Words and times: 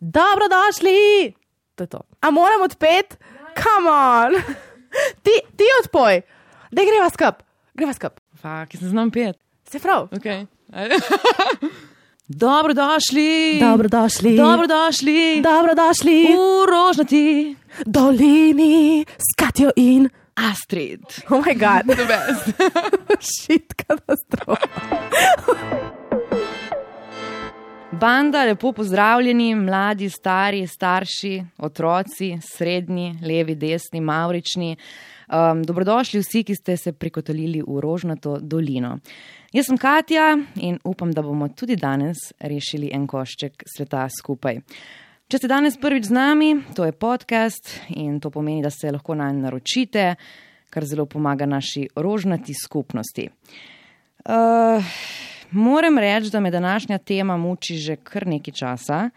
Dobrodošli! 0.00 1.32
To 1.74 1.84
je 1.84 1.88
to. 1.88 2.00
A 2.20 2.30
moram 2.30 2.62
odpet? 2.62 3.18
Come 3.56 3.90
on! 3.90 4.42
ti, 5.24 5.34
ti 5.56 5.64
odpoj! 5.82 6.20
Da 6.70 6.82
greva 6.82 7.10
skup, 7.10 7.42
greva 7.74 7.92
skup. 7.92 8.20
Fak, 8.42 8.74
jaz 8.74 8.82
ne 8.82 8.88
znam 8.88 9.10
pet. 9.10 9.36
Se 9.70 9.78
prav. 9.78 10.08
Okay. 10.12 10.46
Dobrodošli. 12.28 13.58
Dobrodošli. 13.60 14.36
Dobrodošli. 14.36 15.42
Dobrodošli. 15.42 16.26
V 16.26 16.66
rožnati 16.70 17.56
dolini 17.86 19.04
s 19.18 19.34
Katjo 19.38 19.70
in 19.76 20.08
Astrid. 20.34 21.00
Oh 21.30 21.46
my 21.46 21.54
god. 21.54 21.96
The 21.96 22.04
best. 22.04 22.46
Šit 23.46 23.74
katastrofa. 23.74 24.66
Banda, 28.00 28.44
lepo 28.44 28.72
pozdravljeni, 28.72 29.54
mladi, 29.54 30.10
stari, 30.10 30.66
starši, 30.66 31.42
otroci, 31.58 32.38
srednji, 32.42 33.14
levi, 33.22 33.54
desni, 33.54 34.00
maurični. 34.00 34.76
Um, 35.32 35.62
dobrodošli 35.64 36.20
vsi, 36.20 36.42
ki 36.44 36.54
ste 36.54 36.76
se 36.76 36.92
prikotolili 36.92 37.62
v 37.66 37.80
Rožnato 37.80 38.36
dolino. 38.40 38.98
Jaz 39.52 39.70
sem 39.70 39.78
Katja 39.78 40.36
in 40.60 40.76
upam, 40.84 41.12
da 41.12 41.22
bomo 41.22 41.48
tudi 41.48 41.76
danes 41.76 42.16
rešili 42.40 42.90
en 42.92 43.06
košček 43.06 43.64
sveta 43.76 44.04
skupaj. 44.12 44.60
Če 45.28 45.40
ste 45.40 45.48
danes 45.48 45.78
prvič 45.80 46.10
z 46.10 46.16
nami, 46.18 46.50
to 46.76 46.84
je 46.84 46.92
podcast 46.92 47.72
in 47.96 48.20
to 48.20 48.30
pomeni, 48.30 48.60
da 48.62 48.70
se 48.70 48.92
lahko 48.92 49.14
na 49.14 49.30
njen 49.30 49.40
naročite, 49.48 50.14
kar 50.70 50.84
zelo 50.84 51.06
pomaga 51.06 51.46
naši 51.46 51.88
rožnati 51.96 52.54
skupnosti. 52.54 53.30
Uh, 54.26 54.84
moram 55.56 55.98
reči, 55.98 56.30
da 56.30 56.40
me 56.40 56.50
današnja 56.50 56.98
tema 56.98 57.36
muči 57.36 57.76
že 57.76 57.96
kar 57.96 58.26
nekaj 58.26 58.54
časa, 58.54 59.10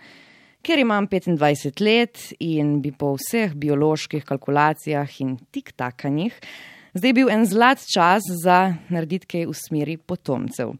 ker 0.63 0.79
imam 0.79 1.07
25 1.07 1.83
let 1.83 2.33
in 2.39 2.81
bi 2.81 2.91
po 2.91 3.13
vseh 3.19 3.53
bioloških 3.53 4.25
kalkulacijah 4.25 5.21
in 5.21 5.37
tik-takanjih 5.51 6.35
zdaj 6.93 7.13
bil 7.13 7.29
en 7.29 7.45
zlat 7.45 7.81
čas 7.93 8.23
za 8.43 8.73
narediti 8.89 9.27
kaj 9.27 9.47
v 9.49 9.55
smeri 9.55 9.97
potomcev. 9.97 10.73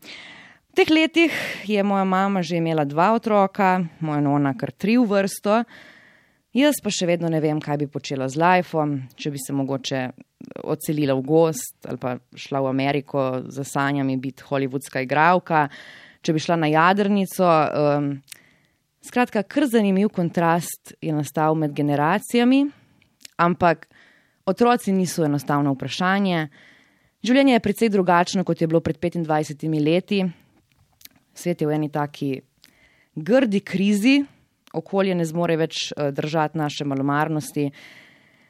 V 0.70 0.74
teh 0.78 0.90
letih 0.90 1.34
je 1.68 1.84
moja 1.84 2.04
mama 2.04 2.42
že 2.42 2.58
imela 2.58 2.86
dva 2.86 3.14
otroka, 3.14 3.84
moja 4.00 4.22
nona 4.22 4.54
kar 4.58 4.72
tri 4.72 4.98
v 4.98 5.06
vrsto. 5.06 5.64
Jaz 6.54 6.82
pa 6.82 6.90
še 6.90 7.06
vedno 7.06 7.30
ne 7.30 7.42
vem, 7.42 7.60
kaj 7.62 7.78
bi 7.78 7.88
počela 7.88 8.30
z 8.30 8.40
lifeom, 8.40 8.96
če 9.16 9.32
bi 9.32 9.38
se 9.38 9.54
mogoče 9.54 10.00
odselila 10.64 11.14
v 11.20 11.22
gost 11.22 11.86
ali 11.88 11.98
pa 11.98 12.18
šla 12.36 12.62
v 12.62 12.68
Ameriko 12.68 13.42
za 13.48 13.64
sanjami 13.64 14.18
biti 14.18 14.44
hollywoodska 14.44 15.04
igralka, 15.04 15.68
če 16.22 16.34
bi 16.34 16.40
šla 16.40 16.56
na 16.56 16.70
jadrnico. 16.72 17.46
Um, 17.46 18.10
skratka, 19.04 19.44
kar 19.44 19.68
zanimiv 19.68 20.12
kontrast 20.16 20.94
je 21.02 21.14
nastal 21.16 21.56
med 21.56 21.74
generacijami, 21.76 22.66
ampak 23.38 23.88
otroci 24.46 24.94
niso 24.96 25.26
enostavno 25.26 25.74
vprašanje. 25.76 26.48
Življenje 27.24 27.54
je 27.54 27.64
precej 27.64 27.90
drugačno, 27.92 28.44
kot 28.48 28.62
je 28.62 28.68
bilo 28.68 28.80
pred 28.80 29.00
25 29.00 29.80
leti. 29.84 30.24
Svet 31.36 31.62
je 31.62 31.68
v 31.68 31.76
eni 31.76 31.90
taki 31.92 32.38
grdi 33.16 33.60
krizi, 33.60 34.22
okolje 34.74 35.16
ne 35.16 35.26
zmore 35.28 35.58
več 35.60 35.90
uh, 35.92 36.12
držati 36.16 36.58
naše 36.58 36.88
malomarnosti. 36.88 37.70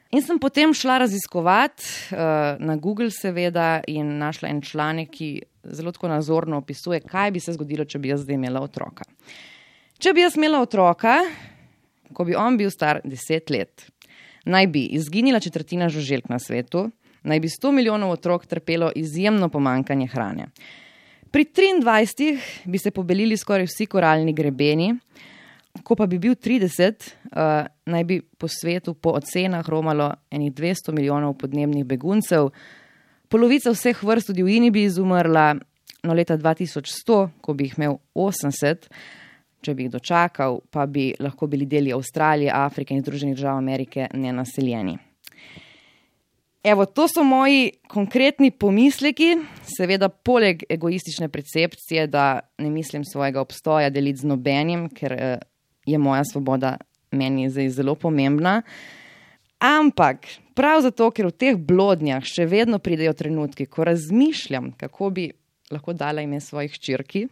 In 0.10 0.24
sem 0.26 0.40
potem 0.42 0.74
šla 0.74 0.98
raziskovati 1.04 1.84
uh, 2.12 2.18
na 2.58 2.76
Google, 2.82 3.12
seveda, 3.14 3.84
in 3.88 4.18
našla 4.18 4.50
en 4.50 4.62
članek, 4.66 5.12
ki 5.14 5.30
zelo 5.64 5.92
tako 5.94 6.10
nazorno 6.10 6.58
opisuje, 6.58 7.04
kaj 7.06 7.32
bi 7.32 7.40
se 7.40 7.54
zgodilo, 7.54 7.86
če 7.86 8.02
bi 8.02 8.10
jaz 8.10 8.24
zdaj 8.26 8.40
imela 8.40 8.64
otroka. 8.66 9.06
Če 10.02 10.14
bi 10.18 10.24
jaz 10.24 10.38
imela 10.40 10.64
otroka, 10.66 11.20
ko 12.14 12.26
bi 12.26 12.34
on 12.34 12.58
bil 12.58 12.72
star 12.74 13.04
deset 13.06 13.54
let, 13.54 13.86
naj 14.50 14.68
bi 14.74 14.88
izginila 14.98 15.40
četrtina 15.44 15.92
žuželk 15.94 16.30
na 16.32 16.40
svetu, 16.42 16.88
naj 17.30 17.40
bi 17.44 17.52
100 17.52 17.72
milijonov 17.76 18.16
otrok 18.18 18.48
trpelo 18.50 18.90
izjemno 18.96 19.50
pomankanje 19.54 20.08
hrane. 20.10 20.50
Pri 21.30 21.46
23 21.46 22.40
bi 22.66 22.82
se 22.82 22.92
pobelili 22.92 23.38
skoraj 23.38 23.68
vsi 23.70 23.86
koralni 23.86 24.34
grebeni, 24.34 24.96
ko 25.84 25.96
pa 25.96 26.08
bi 26.10 26.20
bil 26.20 26.36
30, 26.36 27.10
uh, 27.34 27.68
naj 27.86 28.04
bi 28.04 28.20
po 28.22 28.48
svetu 28.48 28.94
po 28.94 29.14
ocenah 29.18 29.66
romalo 29.70 30.12
enih 30.32 30.54
200 30.54 30.94
milijonov 30.96 31.38
podnebnih 31.42 31.86
beguncev, 31.86 32.50
polovica 33.30 33.74
vseh 33.74 34.04
vrst 34.04 34.32
v 34.34 34.38
divjini 34.42 34.72
bi 34.72 34.84
izumrla, 34.90 35.54
no 36.04 36.16
leta 36.16 36.38
2100, 36.38 37.20
ko 37.42 37.54
bi 37.54 37.70
jih 37.70 37.78
imel 37.78 38.00
80, 38.16 38.90
če 39.62 39.76
bi 39.76 39.86
jih 39.86 39.94
dočakal, 39.94 40.62
pa 40.72 40.86
bi 40.88 41.12
lahko 41.20 41.48
bili 41.48 41.68
deli 41.68 41.94
Avstralije, 41.94 42.52
Afrike 42.54 42.96
in 42.96 43.04
Združenih 43.04 43.36
držav 43.36 43.58
Amerike 43.58 44.08
nenaseljeni. 44.14 44.98
Evo, 46.64 46.86
to 46.86 47.08
so 47.08 47.24
moji 47.24 47.72
konkretni 47.88 48.52
pomisleki, 48.52 49.38
seveda, 49.64 50.10
poleg 50.10 50.66
egoistične 50.70 51.30
percepcije, 51.32 52.08
da 52.08 52.40
ne 52.58 52.70
mislim 52.70 53.06
svojega 53.06 53.42
obstoja 53.42 53.90
deliti 53.90 54.26
z 54.26 54.28
nobenim, 54.28 54.90
ker 54.92 55.14
eh, 55.14 55.38
je 55.90 55.98
moja 55.98 56.24
svoboda 56.28 56.78
meni 57.12 57.50
zdaj 57.50 57.72
zelo 57.80 57.96
pomembna. 57.96 58.62
Ampak 59.60 60.28
prav 60.56 60.84
zato, 60.86 61.10
ker 61.12 61.28
v 61.28 61.36
teh 61.36 61.58
blodnjah 61.58 62.24
še 62.24 62.46
vedno 62.48 62.80
pridejo 62.80 63.16
trenutki, 63.18 63.66
ko 63.66 63.90
razmišljam, 63.90 64.72
kako 64.80 65.10
bi 65.10 65.30
lahko 65.74 65.94
dala 65.94 66.22
ime 66.24 66.40
svojih 66.40 66.78
črki, 66.80 67.26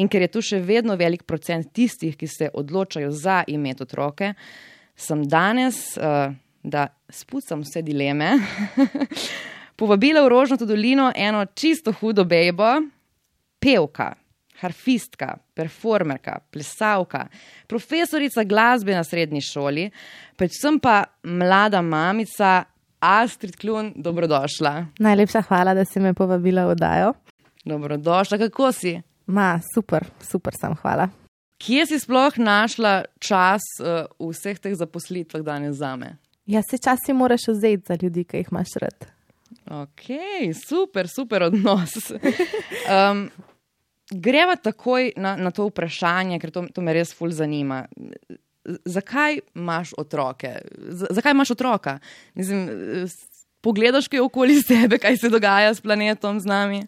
in 0.00 0.08
ker 0.10 0.24
je 0.24 0.32
tu 0.34 0.42
še 0.42 0.58
vedno 0.64 0.96
velik 0.98 1.22
procent 1.28 1.70
tistih, 1.72 2.16
ki 2.18 2.26
se 2.26 2.48
odločajo 2.50 3.12
za 3.14 3.44
ime 3.46 3.76
otroke, 3.78 4.34
sem 4.96 5.28
danes. 5.28 5.94
Uh, 6.00 6.34
da 6.64 6.86
spucam 7.08 7.60
vse 7.60 7.82
dileme, 7.82 8.38
povabila 9.78 10.24
v 10.24 10.28
Rožnato 10.28 10.66
dolino 10.66 11.12
eno 11.14 11.44
čisto 11.54 11.92
hudo 11.92 12.24
bejbo, 12.24 12.80
pevka, 13.60 14.14
harfistka, 14.60 15.36
performerka, 15.54 16.38
plesavka, 16.50 17.26
profesorica 17.66 18.44
glasbe 18.44 18.94
na 18.94 19.04
srednji 19.04 19.40
šoli, 19.40 19.88
predvsem 20.36 20.78
pa 20.80 21.04
mlada 21.22 21.82
mamica 21.82 22.64
Astrid 23.00 23.56
Klun, 23.56 23.92
dobrodošla. 23.96 24.86
Najlepša 24.98 25.42
hvala, 25.48 25.74
da 25.74 25.84
si 25.84 26.00
me 26.00 26.14
povabila 26.14 26.66
v 26.66 26.78
Dajo. 26.80 27.12
Dobrodošla, 27.64 28.38
kako 28.38 28.72
si? 28.72 28.96
Ma, 29.26 29.58
super, 29.74 30.06
super 30.20 30.56
sem, 30.60 30.74
hvala. 30.82 31.08
Kje 31.60 31.86
si 31.86 31.98
sploh 32.00 32.36
našla 32.38 33.04
čas 33.20 33.64
uh, 33.80 34.04
v 34.20 34.32
vseh 34.34 34.58
teh 34.60 34.74
zaposlitvah 34.76 35.42
danes 35.44 35.76
za 35.80 35.94
me? 35.96 36.16
Ja, 36.46 36.60
se 36.62 36.78
časi 36.78 37.12
moraš 37.12 37.48
vzeti 37.48 37.84
za 37.88 37.96
ljudi, 38.02 38.24
ki 38.24 38.42
jih 38.42 38.48
imaš 38.52 38.74
rad. 38.82 39.06
Ok, 39.70 40.08
super, 40.68 41.08
super 41.08 41.42
odnos. 41.42 41.96
Um, 42.84 43.30
greva 44.10 44.56
takoj 44.56 45.12
na, 45.16 45.36
na 45.36 45.50
to 45.50 45.68
vprašanje, 45.68 46.38
ker 46.42 46.52
to, 46.54 46.66
to 46.74 46.84
me 46.84 46.94
res 46.96 47.14
ful 47.16 47.32
zanima. 47.32 47.84
Zakaj 48.64 49.40
imaš 49.54 49.92
otroke? 50.00 50.56
Z, 50.88 51.12
zakaj 51.16 51.36
imaš 51.36 51.54
otroka? 51.56 51.98
Mislim, 52.34 52.68
pogledaš 53.64 54.08
kaj 54.08 54.24
okoli 54.24 54.60
sebe, 54.68 54.98
kaj 54.98 55.20
se 55.20 55.32
dogaja 55.32 55.74
s 55.74 55.84
planetom, 55.84 56.40
z 56.40 56.50
nami? 56.50 56.82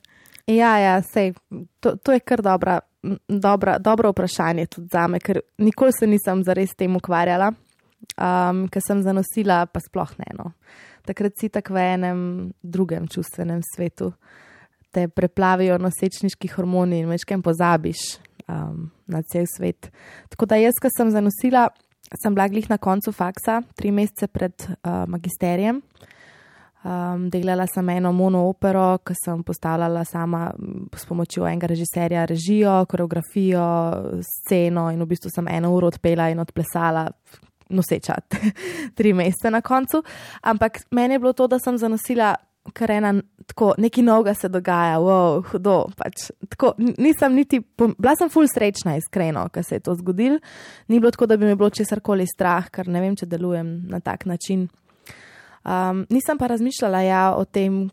Ja, 0.46 0.76
ja, 0.78 1.00
sej, 1.02 1.34
to, 1.82 1.96
to 1.96 2.14
je 2.14 2.22
kar 2.22 2.42
dobra, 2.42 2.78
dobra, 3.28 3.78
dobro 3.82 4.12
vprašanje 4.14 4.66
tudi 4.66 4.88
za 4.92 5.08
me, 5.10 5.18
ker 5.20 5.40
nikoli 5.58 5.92
se 5.92 6.06
nisem 6.06 6.44
zares 6.46 6.76
tem 6.78 6.94
ukvarjala 6.96 7.50
um, 8.16 8.66
ki 8.68 8.82
sem 8.82 9.02
zanosila, 9.04 9.64
pa 9.70 9.80
sploh 9.82 10.12
ne. 10.20 10.30
No. 10.38 10.52
Takrat 11.06 11.38
si 11.38 11.50
tako 11.52 11.76
v 11.76 11.84
enem 11.94 12.20
drugem 12.62 13.08
čustvenem 13.08 13.62
svetu, 13.64 14.12
te 14.96 15.08
preplavijo 15.12 15.76
nosečniški 15.82 16.48
hormoni 16.54 17.02
in 17.02 17.10
večkrat 17.12 17.44
pozabiš 17.44 18.04
um, 18.48 18.86
na 19.12 19.20
cel 19.22 19.44
svet. 19.50 19.90
Tako 20.32 20.48
da 20.48 20.60
jaz, 20.60 20.78
ki 20.80 20.92
sem 20.94 21.10
zanosila, 21.12 21.68
sem 22.16 22.34
bila 22.34 22.48
glih 22.48 22.70
na 22.72 22.78
koncu 22.80 23.12
faksa, 23.12 23.60
tri 23.76 23.92
mesece 23.92 24.30
pred 24.32 24.54
uh, 24.68 25.04
magisterijem. 25.10 25.82
Um, 26.86 27.24
delala 27.32 27.64
sem 27.66 27.88
eno 27.96 28.12
monoopero, 28.14 29.00
ki 29.02 29.16
sem 29.18 29.40
postavljala 29.42 30.04
sama 30.06 30.44
s 30.94 31.06
pomočjo 31.08 31.48
enega 31.48 31.66
režiserja, 31.72 32.24
režijo, 32.30 32.76
koreografijo, 32.86 33.64
sceno 34.22 34.86
in 34.94 35.02
v 35.02 35.08
bistvu 35.10 35.32
sem 35.34 35.50
eno 35.50 35.72
uro 35.74 35.90
odpela 35.90 36.30
in 36.30 36.40
odplesala, 36.40 37.08
nosečati 37.74 38.52
tri 38.96 39.12
mesece 39.18 39.50
na 39.50 39.60
koncu. 39.66 40.04
Ampak 40.46 40.84
meni 40.94 41.18
je 41.18 41.24
bilo 41.24 41.34
to, 41.34 41.50
da 41.50 41.58
sem 41.58 41.78
zanosila 41.78 42.36
kar 42.72 42.90
ena, 42.90 43.12
tako 43.46 43.74
nekaj 43.78 44.04
novega 44.04 44.34
se 44.34 44.48
dogaja, 44.48 44.98
wow, 45.02 45.42
hudo. 45.50 45.76
Pač, 45.96 46.30
tako, 46.48 46.74
nisem 46.78 47.34
niti, 47.34 47.60
bila 47.78 48.16
sem 48.18 48.30
full 48.32 48.48
srečna, 48.50 48.96
iskreno, 48.98 49.46
ker 49.54 49.64
se 49.64 49.78
je 49.78 49.84
to 49.86 49.94
zgodil. 49.94 50.40
Ni 50.88 51.00
bilo 51.00 51.10
tako, 51.14 51.26
da 51.30 51.36
bi 51.36 51.46
mi 51.46 51.54
bilo 51.56 51.70
česar 51.70 52.00
koli 52.00 52.26
strah, 52.26 52.70
ker 52.70 52.90
ne 52.90 53.02
vem, 53.04 53.16
če 53.16 53.28
delujem 53.30 53.78
na 53.90 54.00
tak 54.04 54.26
način. 54.26 54.66
Um, 55.66 56.04
nisem 56.10 56.38
pa 56.38 56.46
razmišljala 56.46 57.00
ja, 57.02 57.22
o 57.36 57.44
tem, 57.44 57.86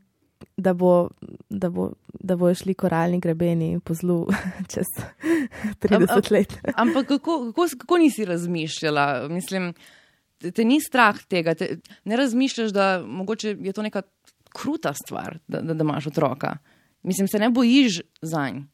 da, 0.57 0.73
bo, 0.73 1.09
da, 1.49 1.69
bo, 1.69 1.91
da 2.19 2.35
bojo 2.37 2.55
šli 2.55 2.73
koralni 2.77 3.19
grebeni 3.19 3.79
po 3.79 3.93
zlu 3.93 4.27
čez 4.73 4.89
30 5.81 6.31
let. 6.31 6.53
Ampak 6.75 7.07
kako, 7.07 7.39
kako, 7.51 7.67
kako 7.79 7.97
nisi 7.97 8.25
razmišljala? 8.25 9.27
Mislim, 9.29 9.73
te, 10.37 10.51
te 10.51 10.65
ni 10.65 10.81
strah 10.81 11.17
tega, 11.29 11.55
te, 11.55 11.77
ne 12.05 12.17
razmišljaš, 12.17 12.71
da 12.71 13.03
mogoče 13.05 13.57
je 13.59 13.73
to 13.73 13.81
neka 13.81 14.01
kruta 14.53 14.93
stvar, 14.93 15.39
da, 15.47 15.61
da, 15.61 15.73
da 15.73 15.83
imaš 15.83 16.07
otroka. 16.07 16.57
Mislim, 17.03 17.27
se 17.27 17.39
ne 17.39 17.49
bojiš 17.49 18.01
za 18.21 18.49
njim. 18.49 18.69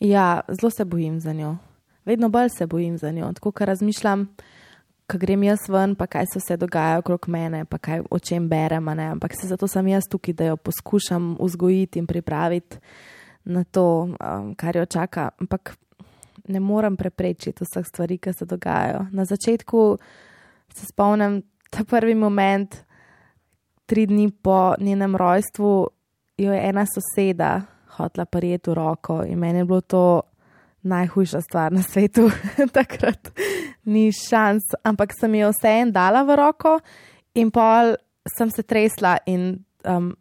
Ja, 0.00 0.40
zelo 0.60 0.70
se 0.70 0.84
bojim 0.84 1.20
za 1.20 1.32
njo. 1.32 1.56
Vedno 2.04 2.28
bolj 2.28 2.48
se 2.58 2.66
bojim 2.66 2.98
za 2.98 3.10
njo. 3.10 3.32
Tako, 3.32 3.52
ker 3.52 3.68
razmišljam, 3.68 4.28
ko 5.06 5.18
grem 5.18 5.42
jaz 5.42 5.68
ven, 5.68 5.94
pa 5.94 6.06
kaj 6.06 6.24
se 6.38 6.56
dogaja 6.56 6.98
okrog 6.98 7.28
mene, 7.28 7.64
pa 7.64 7.78
kaj 7.78 8.00
o 8.10 8.18
čem 8.18 8.48
berem. 8.48 8.88
Ampak 8.88 9.32
se 9.40 9.48
zato 9.48 9.66
sem 9.66 9.86
jaz 9.88 10.02
tukaj, 10.10 10.34
da 10.34 10.44
jo 10.44 10.56
poskušam 10.56 11.36
vzgojiti 11.40 11.98
in 11.98 12.06
pripraviti 12.06 12.76
na 13.44 13.64
to, 13.64 14.02
um, 14.02 14.54
kar 14.54 14.76
jo 14.76 14.86
čaka. 14.86 15.28
Ampak 15.40 15.76
ne 16.48 16.60
morem 16.60 16.96
preprečiti 16.96 17.64
vseh 17.64 17.86
stvari, 17.86 18.18
ki 18.18 18.32
se 18.32 18.44
dogajajo. 18.44 19.06
Na 19.10 19.24
začetku 19.24 19.98
se 20.74 20.86
spomnim 20.86 21.42
ta 21.70 21.84
prvi 21.84 22.14
moment, 22.14 22.76
tri 23.88 24.04
dni 24.06 24.28
po 24.30 24.74
njenem 24.78 25.16
rojstvu, 25.16 25.72
jo 26.38 26.52
je 26.52 26.60
ena 26.68 26.84
soseda 26.86 27.60
hotla 27.96 28.24
prijeti 28.24 28.70
v 28.70 28.74
roko 28.74 29.22
in 29.24 29.38
meni 29.38 29.58
je 29.58 29.64
bilo 29.64 29.80
to 29.80 30.22
najhujša 30.82 31.40
stvar 31.40 31.72
na 31.72 31.82
svetu. 31.82 32.30
Takrat 32.78 33.30
ni 33.84 34.12
šans, 34.12 34.62
ampak 34.84 35.16
sem 35.16 35.34
jo 35.40 35.50
vse 35.50 35.72
en 35.82 35.92
dala 35.92 36.22
v 36.22 36.36
roko 36.36 36.78
in 37.34 37.50
pol 37.50 37.96
sem 38.36 38.50
se 38.52 38.62
tresla 38.62 39.16
in 39.26 39.56
um, 39.88 40.12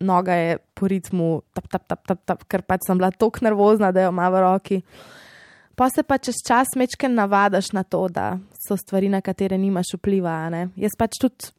noga 0.00 0.34
je 0.34 0.58
po 0.74 0.88
ritmu, 0.88 1.42
tap, 1.52 1.68
tap, 1.68 1.86
tap, 1.88 2.06
tap, 2.06 2.22
tap, 2.24 2.44
ker 2.48 2.62
pač 2.62 2.86
sem 2.86 2.98
bila 2.98 3.10
tako 3.10 3.44
nervozna, 3.44 3.92
da 3.92 4.06
jo 4.06 4.14
ima 4.14 4.28
v 4.32 4.42
roki. 4.44 4.80
Pa 5.76 5.90
se 5.92 6.06
pa 6.06 6.16
čez 6.16 6.38
čas 6.46 6.72
mečken 6.76 7.12
navadaš 7.14 7.74
na 7.76 7.82
to, 7.84 8.06
da 8.08 8.38
so 8.56 8.78
stvari, 8.80 9.10
na 9.12 9.20
katere 9.20 9.58
nimaš 9.60 9.92
vpliva. 9.98 10.38
Jaz 10.80 10.96
pač 10.96 11.18
tudi 11.20 11.52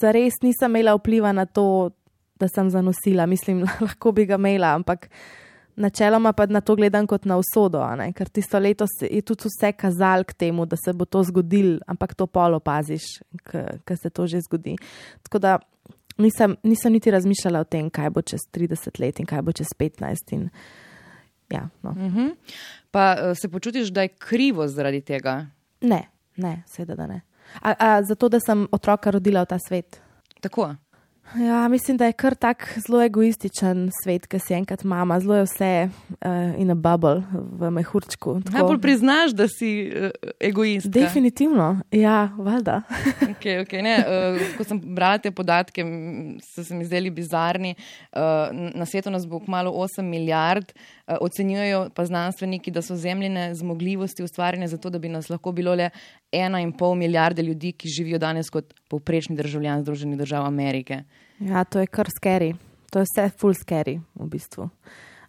zares 0.00 0.40
nisem 0.42 0.70
imela 0.70 0.94
vpliva 0.96 1.32
na 1.32 1.46
to, 1.46 1.90
da 2.40 2.48
sem 2.48 2.70
zanosila. 2.70 3.26
Mislim, 3.26 3.64
lahko 3.80 4.12
bi 4.12 4.26
ga 4.26 4.34
imela, 4.40 4.74
ampak 4.74 5.08
načeloma 5.76 6.32
pa 6.32 6.46
na 6.46 6.60
to 6.60 6.76
gledam 6.76 7.06
kot 7.06 7.24
na 7.24 7.38
usodo, 7.40 7.80
ker 8.16 8.28
tisto 8.28 8.58
leto 8.58 8.86
je 9.00 9.22
tudi 9.22 9.48
vse 9.48 9.72
kazal 9.72 10.24
k 10.24 10.32
temu, 10.32 10.66
da 10.66 10.76
se 10.76 10.92
bo 10.92 11.04
to 11.04 11.22
zgodil, 11.24 11.78
ampak 11.86 12.14
to 12.14 12.26
polo 12.26 12.60
paziš, 12.60 13.22
ker 13.48 13.96
se 13.96 14.10
to 14.10 14.26
že 14.26 14.42
zgodi. 14.44 14.76
Tako 15.22 15.38
da 15.38 15.58
nisem, 16.18 16.56
nisem 16.62 16.92
niti 16.92 17.10
razmišljala 17.10 17.60
o 17.60 17.64
tem, 17.64 17.90
kaj 17.90 18.10
bo 18.10 18.22
čez 18.22 18.44
30 18.52 19.00
let 19.00 19.20
in 19.20 19.26
kaj 19.26 19.42
bo 19.42 19.52
čez 19.52 19.72
15. 19.78 20.36
In, 20.36 20.48
ja, 21.50 21.68
no. 21.82 21.90
uh 21.90 21.96
mhm. 21.96 22.18
-huh. 22.18 22.34
Pa 22.90 23.16
uh, 23.16 23.36
se 23.38 23.48
počutiš, 23.48 23.88
da 23.88 24.02
je 24.02 24.08
krivo 24.08 24.68
zaradi 24.68 25.00
tega? 25.00 25.46
Ne, 25.80 26.08
ne, 26.36 26.62
seveda 26.66 26.96
da 26.96 27.06
ne. 27.06 27.20
A, 27.60 27.74
a, 27.78 28.02
zato, 28.02 28.28
da 28.28 28.40
sem 28.40 28.66
otroka 28.72 29.10
rodila 29.10 29.44
v 29.44 29.52
ta 29.52 29.58
svet. 29.58 30.00
Tako. 30.40 30.72
Ja, 31.38 31.68
mislim, 31.68 31.96
da 31.96 32.06
je 32.06 32.12
kar 32.12 32.34
tak 32.34 32.78
zelo 32.86 33.00
egoističen 33.02 33.86
svet, 34.02 34.26
ki 34.28 34.38
si 34.38 34.54
enkrat 34.54 34.84
mama, 34.84 35.16
zelo 35.20 35.38
je 35.38 35.44
vse 35.46 35.70
uh, 35.88 36.60
in 36.60 36.70
a 36.70 36.74
bubble 36.74 37.22
v 37.32 37.70
mehurčku. 37.72 38.34
Najbolj 38.52 38.80
priznaš, 38.82 39.32
da 39.32 39.46
si 39.48 39.70
uh, 39.88 40.10
egoist. 40.40 40.90
Definitivno, 40.92 41.80
ja, 41.90 42.34
valjda. 42.36 42.82
okay, 43.32 43.62
okay, 43.62 43.80
uh, 43.80 44.42
ko 44.58 44.66
sem 44.68 44.80
brala 44.82 45.22
te 45.24 45.32
podatke, 45.32 45.86
so 46.52 46.64
se 46.64 46.76
mi 46.76 46.84
zdeli 46.84 47.10
bizarni. 47.10 47.74
Uh, 48.12 48.52
na 48.76 48.84
svetu 48.84 49.10
nas 49.10 49.24
bo 49.26 49.40
kmalo 49.40 49.72
8 49.72 50.04
milijard. 50.04 50.68
Uh, 50.76 51.01
ocenjujejo 51.20 51.90
pa 51.94 52.04
znanstveniki, 52.04 52.70
da 52.70 52.82
so 52.82 52.96
zemljine 52.96 53.54
zmogljivosti 53.54 54.22
ustvarjene 54.22 54.68
zato, 54.68 54.90
da 54.90 54.98
bi 54.98 55.08
nas 55.08 55.30
lahko 55.30 55.52
bilo 55.52 55.74
le 55.74 55.90
1,5 56.32 56.94
milijarde 56.94 57.42
ljudi, 57.42 57.72
ki 57.72 57.88
živijo 57.88 58.18
danes 58.18 58.50
kot 58.50 58.74
povprečni 58.88 59.36
državljan 59.36 59.82
Združenih 59.82 60.18
držav 60.18 60.46
Amerike. 60.46 61.02
Ja, 61.38 61.64
to 61.64 61.80
je 61.80 61.86
kar 61.86 62.08
skeri. 62.16 62.54
To 62.92 62.98
je 63.00 63.08
vse 63.08 63.30
full 63.38 63.54
scary 63.54 64.00
v 64.14 64.28
bistvu. 64.28 64.68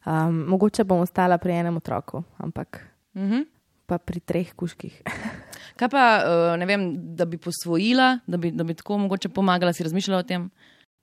Um, 0.05 0.43
mogoče 0.51 0.83
bom 0.83 0.99
ostala 0.99 1.37
pri 1.39 1.53
enem 1.61 1.77
otroku, 1.79 2.23
ampak 2.37 2.81
uh 3.15 3.21
mhm. 3.21 3.33
-huh. 3.33 3.45
pa 3.85 3.97
pri 3.97 4.19
treh 4.19 4.53
kuških. 4.53 5.01
Kaj 5.79 5.89
pa, 5.89 6.23
uh, 6.25 6.59
ne 6.59 6.65
vem, 6.65 7.15
da 7.15 7.25
bi 7.25 7.37
posvojila, 7.37 8.19
da 8.27 8.37
bi, 8.37 8.51
da 8.51 8.63
bi 8.63 8.73
tako 8.73 8.97
mogoče 8.97 9.29
pomagala, 9.29 9.73
si 9.73 9.83
razmišljala 9.83 10.19
o 10.19 10.23
tem? 10.23 10.49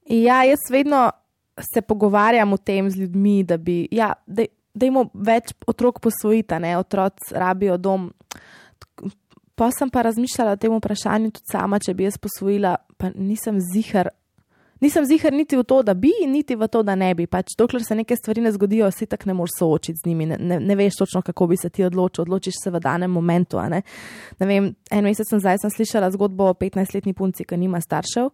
Ja, 0.06 0.44
jaz 0.44 0.58
vedno 0.70 1.10
se 1.74 1.82
pogovarjam 1.82 2.52
o 2.52 2.56
tem 2.56 2.90
z 2.90 2.96
ljudmi, 2.96 3.44
da 3.44 3.56
bi, 3.56 3.88
ja, 3.90 4.12
da, 4.26 4.44
da 4.74 4.86
imamo 4.86 5.10
več 5.14 5.54
otrok 5.66 6.00
posvojita, 6.00 6.58
ne, 6.58 6.76
otroci 6.78 7.34
rabijo 7.34 7.76
dom. 7.76 8.10
Pa 9.54 9.68
sem 9.76 9.90
pa 9.90 10.02
razmišljala 10.02 10.54
o 10.56 10.60
tem 10.60 10.72
vprašanju 10.72 11.34
tudi 11.36 11.52
sama, 11.52 11.78
če 11.78 11.94
bi 11.94 12.06
jaz 12.06 12.16
posvojila, 12.22 12.76
pa 12.96 13.10
nisem 13.12 13.58
zihar, 13.60 14.08
nisem 14.80 15.04
zihar 15.04 15.34
niti 15.36 15.58
v 15.58 15.66
to, 15.68 15.82
da 15.84 15.94
bi, 15.94 16.12
niti 16.26 16.56
v 16.56 16.68
to, 16.72 16.80
da 16.86 16.94
ne 16.96 17.10
bi. 17.14 17.26
Pač, 17.28 17.52
dokler 17.58 17.84
se 17.84 17.98
neke 17.98 18.16
stvari 18.16 18.40
ne 18.40 18.54
zgodijo, 18.54 18.88
si 18.94 19.08
tako 19.10 19.28
ne 19.28 19.36
moreš 19.36 19.58
soočiti 19.58 20.00
z 20.00 20.08
njimi. 20.08 20.30
Ne, 20.32 20.38
ne, 20.40 20.60
ne 20.64 20.78
veš 20.78 21.02
točno, 21.02 21.22
kako 21.26 21.50
bi 21.50 21.60
se 21.60 21.68
ti 21.68 21.84
odločil. 21.84 22.24
Odločiš 22.24 22.62
se 22.64 22.72
v 22.72 22.80
danem 22.80 23.12
momentu. 23.12 23.60
Ne? 23.68 23.82
Ne 24.40 24.48
vem, 24.48 24.72
en 24.90 25.04
mesec 25.04 25.28
zdaj 25.28 25.60
sem 25.60 25.76
slišala 25.76 26.08
zgodbo 26.16 26.48
o 26.54 26.56
15-letni 26.56 27.12
punci, 27.12 27.44
ki 27.44 27.60
nima 27.60 27.82
staršev 27.84 28.32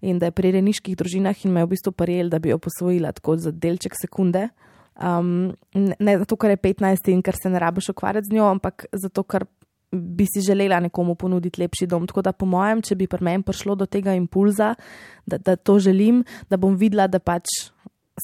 in 0.00 0.18
da 0.18 0.30
je 0.30 0.32
pri 0.32 0.54
reniških 0.54 0.96
družinah 0.96 1.44
in 1.44 1.52
me 1.52 1.60
je 1.60 1.66
v 1.66 1.70
bistvu 1.74 1.92
prijel, 1.92 2.30
da 2.32 2.38
bi 2.38 2.48
jo 2.48 2.58
posvojila 2.58 3.12
tako 3.12 3.36
za 3.36 3.50
delček 3.52 3.98
sekunde. 4.00 4.48
Um, 5.00 5.54
ne 5.74 6.18
zato, 6.20 6.36
ker 6.36 6.52
je 6.52 6.60
15 6.60 7.08
in 7.12 7.22
ker 7.24 7.36
se 7.38 7.50
ne 7.50 7.58
rabiš 7.58 7.88
ukvarjati 7.94 8.28
z 8.28 8.36
njo, 8.36 8.50
ampak 8.52 8.84
zato, 8.92 9.24
ker 9.24 9.46
bi 9.90 10.26
si 10.28 10.42
želela 10.44 10.80
nekomu 10.80 11.14
ponuditi 11.14 11.62
lepši 11.62 11.86
dom. 11.86 12.06
Tako 12.06 12.22
da, 12.22 12.32
po 12.32 12.46
mojem, 12.46 12.82
če 12.82 12.94
bi 13.00 13.08
pri 13.10 13.24
meni 13.24 13.42
prišlo 13.42 13.74
do 13.74 13.88
tega 13.90 14.14
impulza, 14.14 14.74
da, 15.26 15.38
da 15.38 15.56
to 15.56 15.78
želim, 15.82 16.22
da 16.50 16.60
bom 16.60 16.76
videla, 16.78 17.08
da 17.10 17.18
pač 17.18 17.48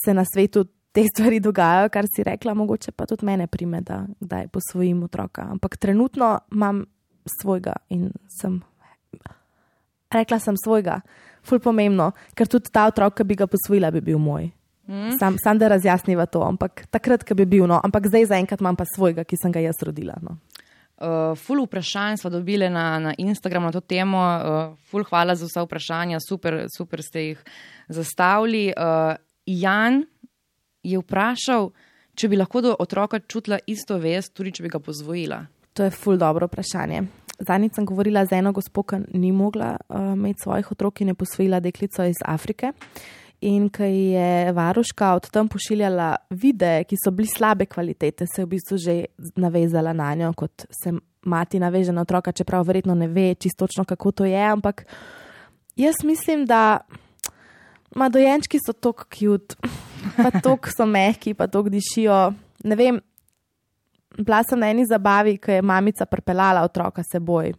se 0.04 0.14
na 0.14 0.24
svetu 0.28 0.66
te 0.96 1.04
stvari 1.08 1.40
dogajajo, 1.40 1.90
kar 1.92 2.06
si 2.08 2.24
rekla, 2.24 2.54
mogoče 2.56 2.92
pa 2.96 3.06
tudi 3.08 3.26
mene 3.26 3.46
prime, 3.46 3.82
da 3.84 4.04
kdaj 4.20 4.48
posvojim 4.52 5.02
otroka. 5.04 5.48
Ampak 5.56 5.76
trenutno 5.76 6.38
imam 6.52 6.84
svojega 7.40 7.74
in 7.88 8.10
sem. 8.40 8.60
Rekla 10.14 10.38
sem 10.38 10.54
svojega, 10.56 11.00
ful 11.44 11.58
pomembno, 11.60 12.12
ker 12.38 12.48
tudi 12.48 12.70
ta 12.72 12.86
otrok, 12.86 13.16
ki 13.18 13.24
bi 13.26 13.36
ga 13.36 13.48
posvojila, 13.50 13.90
bi 13.90 14.04
bil 14.06 14.20
moj. 14.22 14.46
Mm. 14.88 15.18
Sam, 15.18 15.36
sam 15.42 15.58
da 15.58 15.68
razjasniva 15.68 16.26
to, 16.26 16.42
ampak 16.46 16.86
takrat, 16.90 17.24
ko 17.26 17.34
bi 17.34 17.44
bil, 17.44 17.66
no, 17.66 17.80
ampak 17.84 18.06
zdaj 18.06 18.28
zaenkrat 18.30 18.62
imam 18.62 18.76
pa 18.78 18.84
svojega, 18.86 19.24
ki 19.26 19.38
sem 19.40 19.52
ga 19.52 19.62
jaz 19.64 19.82
rodila. 19.82 20.14
No. 20.22 20.38
Uh, 20.96 21.34
ful 21.36 21.60
vprašanj 21.64 22.16
smo 22.22 22.30
dobili 22.30 22.70
na, 22.70 22.98
na 22.98 23.14
Instagramu 23.18 23.66
na 23.66 23.72
to 23.72 23.80
temo. 23.80 24.20
Uh, 24.22 24.78
ful 24.88 25.04
hvala 25.04 25.34
za 25.36 25.48
vsa 25.48 25.66
vprašanja, 25.66 26.22
super, 26.22 26.62
super 26.76 27.02
ste 27.02 27.24
jih 27.26 27.42
zastavili. 27.88 28.70
Uh, 28.72 29.18
Jan 29.46 30.04
je 30.82 31.02
vprašal, 31.02 31.68
če 32.14 32.30
bi 32.30 32.38
lahko 32.38 32.62
do 32.62 32.76
otroka 32.78 33.18
čutila 33.18 33.58
isto 33.66 33.98
vest, 33.98 34.32
tudi 34.38 34.54
če 34.54 34.64
bi 34.64 34.72
ga 34.72 34.80
pozvojila. 34.80 35.42
To 35.76 35.84
je 35.84 35.92
ful 35.92 36.16
dobro 36.16 36.46
vprašanje. 36.46 37.02
Zadnjič 37.36 37.76
sem 37.76 37.84
govorila 37.84 38.24
z 38.24 38.38
eno 38.38 38.54
gospo, 38.56 38.86
ki 38.86 39.02
ni 39.18 39.34
mogla 39.34 39.74
uh, 39.76 40.14
imeti 40.14 40.46
svojih 40.46 40.72
otrok 40.72 41.02
in 41.02 41.12
je 41.12 41.18
posvojila 41.18 41.60
deklico 41.60 42.06
iz 42.06 42.22
Afrike. 42.24 42.72
Uh, 42.72 43.25
in 43.40 43.68
ki 43.68 43.88
je 44.14 44.52
varuška 44.52 45.12
od 45.14 45.30
tam 45.30 45.48
pošiljala 45.48 46.16
videe, 46.30 46.84
ki 46.84 46.96
so 47.04 47.10
bili 47.10 47.28
slabe 47.28 47.66
kvalitete, 47.66 48.26
se 48.26 48.42
je 48.42 48.46
v 48.46 48.48
bistvu 48.48 48.78
že 48.78 49.04
navezala 49.36 49.92
na 49.92 50.14
njo, 50.14 50.32
kot 50.32 50.66
se 50.82 50.92
mati 51.26 51.58
naveže 51.58 51.92
na 51.92 52.02
otroka, 52.06 52.32
čeprav 52.32 52.66
verjetno 52.66 52.94
ne 52.94 53.08
ve 53.08 53.34
čisto 53.34 53.66
točno, 53.66 53.84
kako 53.84 54.12
to 54.12 54.24
je. 54.24 54.42
Ampak 54.42 54.86
jaz 55.76 56.04
mislim, 56.04 56.46
da 56.46 56.78
ma 57.94 58.08
dojenčki 58.08 58.58
so 58.58 58.72
tako 58.72 59.04
cute, 59.04 59.56
pa 60.16 60.30
tako 60.30 60.70
so 60.76 60.86
mehki, 60.86 61.34
pa 61.34 61.46
tako 61.46 61.68
dišijo. 61.68 62.32
Ne 62.64 62.76
vem, 62.76 63.00
bila 64.18 64.42
sem 64.48 64.58
na 64.60 64.70
eni 64.70 64.86
zabavi, 64.86 65.36
ko 65.36 65.50
je 65.50 65.62
mamica 65.62 66.06
pripeljala 66.06 66.62
otroka 66.62 67.02
seboj 67.02 67.52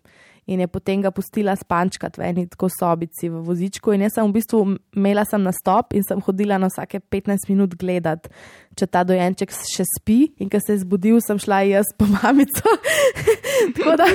in 0.48 0.60
je 0.64 0.68
potem 0.68 1.02
ga 1.04 1.12
pustila 1.12 1.56
spančkati 1.56 2.22
v 2.22 2.24
eni 2.30 2.46
tako 2.48 2.70
sobici 2.72 3.30
v 3.30 3.42
vozičku. 3.44 3.92
In 3.94 4.06
jaz 4.06 4.16
sem 4.16 4.28
v 4.28 4.36
bistvu 4.40 4.62
imela 4.96 5.26
sem 5.28 5.44
nastop 5.44 5.92
in 5.94 6.06
sem 6.08 6.22
hodila 6.24 6.58
na 6.58 6.70
vsake 6.72 7.02
15 7.04 7.50
minut 7.52 7.76
gledati, 7.76 8.32
če 8.78 8.88
ta 8.88 9.04
dojenček 9.04 9.52
še 9.52 9.84
spi. 9.90 10.20
In 10.40 10.52
ko 10.52 10.62
se 10.64 10.78
je 10.78 10.84
zbudil, 10.86 11.20
sem 11.26 11.40
šla 11.42 11.60
jaz 11.68 11.92
po 12.00 12.08
mamico. 12.08 12.76
tako 13.76 13.98
da 14.00 14.08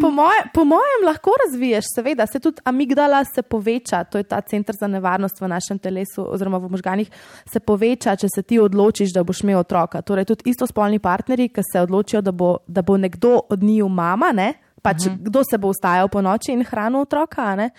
po, 0.00 0.12
moje, 0.14 0.46
po 0.54 0.64
mojem 0.68 1.06
lahko 1.08 1.34
razviješ, 1.44 1.90
seveda, 1.96 2.28
se 2.30 2.38
tudi 2.40 2.62
amigdala 2.64 3.24
se 3.26 3.42
poveča, 3.42 4.04
to 4.04 4.22
je 4.22 4.28
ta 4.30 4.40
center 4.46 4.78
za 4.78 4.86
nevarnost 4.86 5.42
v 5.42 5.50
našem 5.50 5.82
telesu 5.82 6.28
oziroma 6.30 6.62
v 6.62 6.70
možganih, 6.70 7.10
se 7.50 7.60
poveča, 7.60 8.14
če 8.20 8.30
se 8.30 8.46
ti 8.46 8.62
odločiš, 8.62 9.14
da 9.16 9.26
boš 9.26 9.42
imel 9.42 9.64
otroka. 9.64 10.04
Torej, 10.06 10.28
tudi 10.30 10.54
istospolni 10.54 11.02
partnerji, 11.02 11.50
ki 11.50 11.66
se 11.66 11.82
odločijo, 11.82 12.22
da 12.22 12.30
bo, 12.32 12.58
da 12.68 12.86
bo 12.86 13.00
nekdo 13.00 13.40
od 13.50 13.62
njiju 13.66 13.88
mama, 13.88 14.30
ne? 14.36 14.52
Pač 14.82 15.06
uh 15.06 15.12
mhm. 15.12 15.20
-huh. 15.20 15.24
kdo 15.24 15.42
se 15.50 15.58
bo 15.58 15.68
ustajal 15.68 16.08
po 16.08 16.20
noči 16.22 16.52
in 16.52 16.64
hranil 16.64 17.00
otroka, 17.00 17.70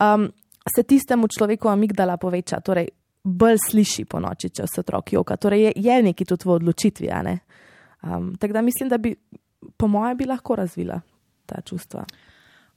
um, 0.00 0.32
se 0.76 0.82
tistemu 0.82 1.28
človeku 1.28 1.68
amigdala 1.68 2.16
poveča. 2.16 2.60
Torej, 2.60 2.88
bolj 3.24 3.58
sliši 3.70 4.04
po 4.04 4.20
noči, 4.20 4.50
če 4.50 4.66
se 4.66 4.80
otrok 4.80 5.12
joka. 5.12 5.36
Torej 5.36 5.62
je, 5.62 5.72
je 5.76 6.02
neki 6.02 6.24
tudi 6.24 6.44
v 6.44 6.50
odločitvi. 6.50 7.08
Um, 8.02 8.34
tako 8.38 8.52
da 8.52 8.62
mislim, 8.62 8.88
da 8.88 8.98
bi, 8.98 9.14
po 9.76 9.88
mojem, 9.88 10.16
bi 10.16 10.24
lahko 10.24 10.56
razvila 10.56 11.00
ta 11.46 11.60
čustva. 11.60 12.04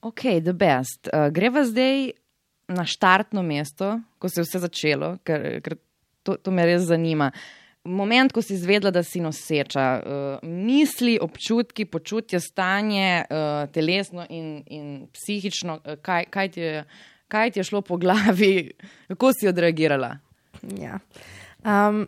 Ok, 0.02 0.22
the 0.42 0.54
best. 0.54 1.10
Uh, 1.14 1.30
greva 1.34 1.64
zdaj 1.64 2.12
na 2.68 2.86
štartno 2.86 3.44
mesto, 3.44 4.00
ko 4.20 4.30
se 4.30 4.42
je 4.42 4.46
vse 4.48 4.60
začelo, 4.60 5.18
ker, 5.24 5.62
ker 5.62 5.78
to, 6.24 6.38
to 6.38 6.52
me 6.52 6.66
res 6.66 6.88
zanima. 6.90 7.32
Moment, 7.84 8.30
ko 8.34 8.44
si 8.46 8.54
izvedela, 8.54 8.92
da 8.94 9.02
si 9.04 9.22
noseča, 9.22 9.86
uh, 9.98 10.50
misli, 10.50 11.16
občutki, 11.22 11.86
počutje, 11.90 12.40
stanje, 12.40 13.24
uh, 13.26 13.72
telesno 13.74 14.26
in, 14.30 14.62
in 14.70 15.08
psihično, 15.14 15.80
uh, 15.82 15.98
kaj, 16.02 16.28
kaj, 16.30 16.52
ti 16.54 16.62
je, 16.62 16.84
kaj 17.28 17.52
ti 17.52 17.60
je 17.60 17.64
šlo 17.64 17.82
po 17.82 17.98
glavi, 17.98 18.72
kako 19.08 19.34
si 19.34 19.50
odreagirala? 19.50 20.12
Ja. 20.78 21.00
Um, 21.66 22.06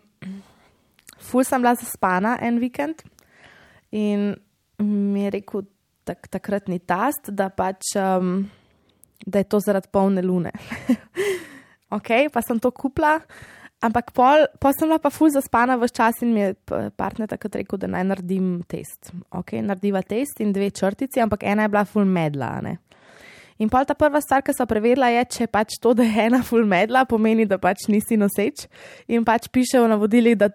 ful 1.18 1.46
sem 1.48 1.62
bila 1.62 1.74
zaspana 1.80 2.38
en 2.42 2.60
vikend 2.62 3.02
in 3.92 4.36
mi 4.78 5.24
je 5.26 5.38
rekel 5.40 5.66
tak, 6.06 6.28
takratni 6.30 6.80
tast, 6.80 7.34
da 7.34 7.50
pač. 7.50 7.96
Um, 7.98 8.44
da 9.26 9.40
je 9.40 9.44
to 9.44 9.60
zaradi 9.60 9.88
polne 9.92 10.22
lune. 10.22 10.52
ok, 11.98 12.10
pa 12.34 12.42
sem 12.42 12.60
to 12.60 12.72
kupila, 12.72 13.20
ampak 13.84 14.14
pol, 14.16 14.48
pol 14.64 14.74
sem 14.78 14.88
bila 14.88 15.00
pa 15.04 15.12
ful 15.14 15.32
zaspana 15.34 15.76
v 15.80 15.90
čas 15.92 16.22
in 16.24 16.34
mi 16.34 16.46
je 16.46 16.56
partner 16.98 17.28
takrat 17.28 17.60
rekel, 17.62 17.82
da 17.82 17.92
naj 17.92 18.08
naredim 18.08 18.48
test. 18.70 19.12
Ok, 19.36 19.58
narediva 19.60 20.04
test 20.08 20.42
in 20.44 20.54
dve 20.56 20.72
črtici, 20.72 21.22
ampak 21.24 21.44
ena 21.44 21.68
je 21.68 21.74
bila 21.76 21.86
ful 21.86 22.08
medla. 22.08 22.56
Ne? 22.64 22.78
In 23.62 23.70
pol 23.70 23.86
ta 23.86 23.96
prva 23.98 24.22
stvar, 24.24 24.42
ki 24.46 24.56
so 24.56 24.66
preverila, 24.70 25.12
je, 25.14 25.24
če 25.38 25.48
pač 25.52 25.78
to, 25.82 25.94
da 25.98 26.06
je 26.08 26.28
ena 26.28 26.42
full 26.46 26.66
medla, 26.68 27.06
pomeni, 27.10 27.46
da 27.50 27.60
pač 27.62 27.86
nisi 27.92 28.18
noseč. 28.20 28.66
In 29.14 29.26
pač 29.28 29.50
piše 29.54 29.82
v 29.84 29.92
navodilih, 29.94 30.38
da 30.40 30.50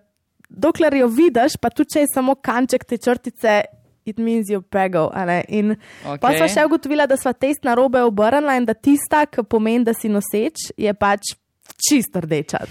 dokler 0.48 0.98
jo 0.98 1.08
vidiš, 1.12 1.58
pa 1.60 1.70
tudi 1.70 1.94
če 1.94 2.04
je 2.04 2.12
samo 2.14 2.34
kanček 2.34 2.86
te 2.88 2.98
črtice, 2.98 3.60
it 4.08 4.18
means 4.18 4.50
you're 4.50 4.64
pregel. 4.64 5.12
In 5.48 5.76
okay. 5.76 6.20
pa 6.20 6.32
smo 6.34 6.48
še 6.50 6.64
ugotovila, 6.66 7.06
da 7.06 7.18
smo 7.20 7.34
test 7.36 7.64
na 7.68 7.76
robe 7.78 8.02
obrnila 8.02 8.56
in 8.58 8.66
da 8.66 8.74
tista, 8.74 9.26
ki 9.28 9.44
pomeni, 9.46 9.86
da 9.86 9.94
si 9.94 10.10
noseč, 10.10 10.72
je 10.76 10.94
pač 10.96 11.36
čist 11.78 12.16
rdeča. 12.16 12.64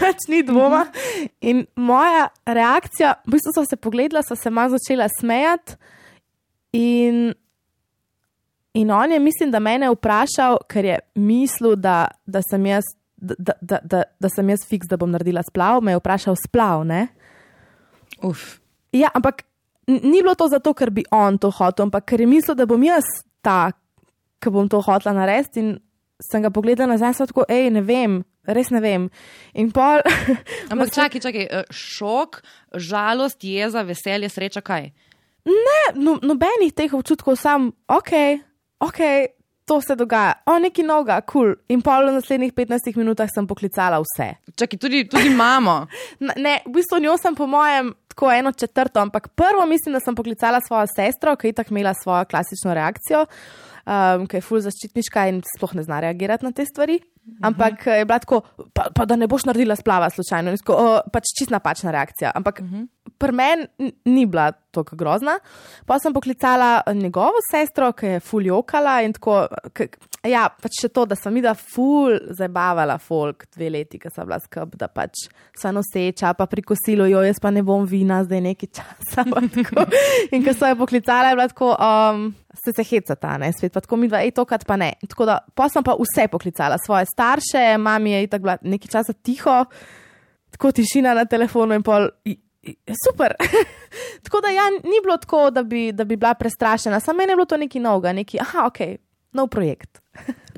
pač 0.00 0.26
ni 0.32 0.42
dvoma. 0.46 0.86
In 1.40 1.66
moja 1.76 2.28
reakcija, 2.46 3.14
v 3.26 3.36
bistvu 3.36 3.54
so 3.54 3.66
se 3.68 3.76
pogledala, 3.76 4.24
so 4.26 4.36
se 4.36 4.50
malo 4.50 4.76
začela 4.76 5.08
smejati. 5.20 5.76
In, 6.72 7.32
in 8.78 8.90
on 8.94 9.12
je, 9.12 9.18
mislim, 9.18 9.50
da 9.50 9.60
me 9.60 9.74
je 9.74 9.90
vprašal, 9.90 10.58
ker 10.70 10.84
je 10.84 10.98
mislil, 11.14 11.76
da, 11.76 12.08
da 12.26 12.42
sem 12.46 12.66
jaz. 12.66 12.94
Da, 13.20 13.52
da, 13.60 13.76
da, 13.84 13.98
da 14.16 14.28
sem 14.32 14.48
jaz 14.48 14.62
fiks, 14.64 14.88
da 14.88 14.96
bom 14.96 15.10
naredila 15.12 15.42
splav, 15.44 15.82
me 15.84 15.92
je 15.92 15.98
vprašal 16.00 16.38
splav. 16.40 16.86
Uf. 18.24 18.56
Ja, 18.96 19.10
ampak 19.12 19.42
ni 19.86 20.22
bilo 20.22 20.32
to 20.34 20.48
zato, 20.48 20.72
ker 20.72 20.88
bi 20.88 21.04
on 21.12 21.36
to 21.36 21.50
hotel, 21.52 21.90
ampak 21.90 22.06
ker 22.08 22.22
je 22.24 22.28
mislil, 22.30 22.56
da 22.56 22.64
bom 22.64 22.80
jaz 22.80 23.04
ta, 23.44 23.72
ki 24.40 24.52
bom 24.54 24.70
to 24.72 24.80
hotela 24.80 25.12
narediti. 25.18 25.60
In 25.60 25.74
sem 26.30 26.42
ga 26.44 26.50
pogledala 26.52 26.94
nazaj 26.94 27.16
sem 27.18 27.30
tako, 27.30 27.44
hej, 27.48 27.70
ne 27.74 27.82
vem, 27.84 28.20
res 28.46 28.70
ne 28.74 28.80
vem. 28.84 29.08
Pol, 29.74 30.04
ampak 30.72 30.92
čakaj, 30.94 31.24
čakaj, 31.26 31.46
eh, 31.48 31.74
šok, 31.74 32.40
žalost, 32.76 33.44
jeza, 33.44 33.84
veselje, 33.86 34.30
sreča, 34.32 34.64
kaj? 34.64 34.90
Ne, 35.48 35.82
no, 35.96 36.18
nobenih 36.22 36.72
teh 36.76 36.92
občutkov, 36.94 37.38
sam, 37.40 37.72
ok, 37.88 38.14
ok. 38.84 39.02
To 39.70 39.76
se 39.78 39.94
dogaja, 39.94 40.32
o 40.50 40.56
neki 40.58 40.82
noga, 40.82 41.20
kul. 41.22 41.52
Cool. 41.52 41.58
In 41.70 41.78
pol 41.78 42.08
v 42.08 42.16
naslednjih 42.16 42.50
15 42.56 42.96
minutah 42.98 43.30
sem 43.30 43.46
poklicala 43.46 44.00
vse. 44.02 44.32
Čakaj, 44.58 44.80
tudi, 44.82 45.04
tudi 45.06 45.30
mamo. 45.30 45.84
ne, 46.44 46.56
v 46.66 46.72
bistvu 46.74 46.98
njo 46.98 47.14
sem, 47.22 47.36
po 47.38 47.46
mojem, 47.46 47.92
tako 48.10 48.32
eno 48.34 48.50
četrto, 48.52 48.98
ampak 49.00 49.28
prvo 49.38 49.66
mislim, 49.70 49.94
da 49.94 50.00
sem 50.02 50.14
poklicala 50.14 50.58
svojo 50.60 50.90
sestro, 50.90 51.36
ki 51.36 51.48
je 51.48 51.52
tako 51.52 51.74
imela 51.74 51.94
svojo 51.94 52.24
klasično 52.24 52.74
reakcijo, 52.74 53.26
um, 53.86 54.26
ki 54.26 54.40
je 54.40 54.46
full 54.46 54.64
zaščitniška 54.64 55.28
in 55.30 55.42
sploh 55.56 55.74
ne 55.78 55.86
zna 55.86 56.00
reagirati 56.06 56.46
na 56.46 56.52
te 56.52 56.66
stvari. 56.68 57.00
Ampak 57.42 57.72
uh 57.72 57.78
-huh. 57.86 57.98
je 57.98 58.04
bila 58.04 58.18
tako, 58.18 58.40
pa, 58.74 58.88
pa 58.94 59.04
da 59.04 59.16
ne 59.16 59.26
boš 59.26 59.44
naredila 59.44 59.76
splava 59.76 60.10
slučajno, 60.10 60.56
tako, 60.56 60.72
o, 60.72 61.00
pač 61.12 61.24
čist 61.38 61.50
napačna 61.50 61.90
reakcija. 61.90 62.32
Ampak 62.34 62.60
uh 62.60 62.66
-huh. 62.66 62.86
pri 63.18 63.32
meni 63.32 63.66
ni 64.04 64.26
bila 64.26 64.52
tako 64.52 64.96
grozna. 64.96 65.38
Pa 65.86 65.98
sem 65.98 66.12
poklicala 66.12 66.82
njegovo 66.94 67.38
sestro, 67.50 67.92
ki 67.92 68.06
je 68.06 68.20
full 68.20 68.46
jokala 68.46 69.02
in 69.02 69.12
tako. 69.12 69.46
K, 69.72 69.86
ja, 70.28 70.48
pač 70.62 70.80
še 70.82 70.88
to, 70.88 71.04
da 71.06 71.16
sem 71.16 71.34
videla 71.34 71.54
full 71.54 72.18
zabavala 72.30 72.98
folk 72.98 73.46
dve 73.56 73.70
leti, 73.70 73.98
ki 73.98 74.10
sem 74.10 74.26
bila 74.26 74.38
skrb, 74.40 74.76
da 74.76 74.88
pač 74.88 75.12
so 75.56 75.72
noseča, 75.72 76.34
pa 76.34 76.46
pri 76.46 76.62
kosilu, 76.62 77.06
jo 77.06 77.22
jaz 77.22 77.40
pa 77.40 77.50
ne 77.50 77.62
bom 77.62 77.86
vina 77.86 78.24
zdaj 78.24 78.40
nekaj 78.40 78.68
časa. 78.68 79.24
in 80.34 80.44
ko 80.44 80.52
so 80.52 80.66
jo 80.66 80.76
poklicala, 80.76 81.28
je 81.28 81.36
bila 81.36 81.48
tako. 81.48 81.76
Um, 81.76 82.34
se 82.64 82.72
se 82.76 82.84
hecata, 82.84 83.38
ne, 83.38 83.52
svet 83.52 83.72
pa 83.72 83.80
tako 83.80 83.96
mi 83.96 84.08
dva, 84.08 84.22
ej, 84.24 84.34
tokrat 84.36 84.66
pa 84.66 84.76
ne. 84.76 84.92
Tako 85.08 85.26
da, 85.28 85.38
sem 85.72 85.84
pa 85.84 85.96
vse 85.98 86.28
poklicala, 86.28 86.78
svoje 86.86 87.06
starše, 87.12 87.78
mami 87.78 88.12
je 88.12 88.26
tako 88.26 88.42
bila 88.42 88.56
nekaj 88.62 88.92
časa 88.92 89.12
tiho, 89.12 89.64
tako 90.50 90.72
tišina 90.72 91.14
na 91.14 91.24
telefonu 91.24 91.74
in 91.74 91.82
pol. 91.82 92.08
Super. 93.06 93.34
tako 94.24 94.40
da, 94.44 94.52
ja, 94.52 94.68
ni 94.84 95.00
bilo 95.02 95.16
tako, 95.16 95.50
da 95.50 95.62
bi, 95.62 95.92
da 95.92 96.04
bi 96.04 96.16
bila 96.16 96.34
prestrašena, 96.34 97.00
samo 97.00 97.16
meni 97.16 97.32
je 97.32 97.36
bilo 97.36 97.46
to 97.48 97.56
nekaj 97.56 97.80
novega, 97.80 98.12
nekaj, 98.12 98.40
aha, 98.40 98.66
ok, 98.66 98.78
nov 99.32 99.48
projekt. 99.48 100.00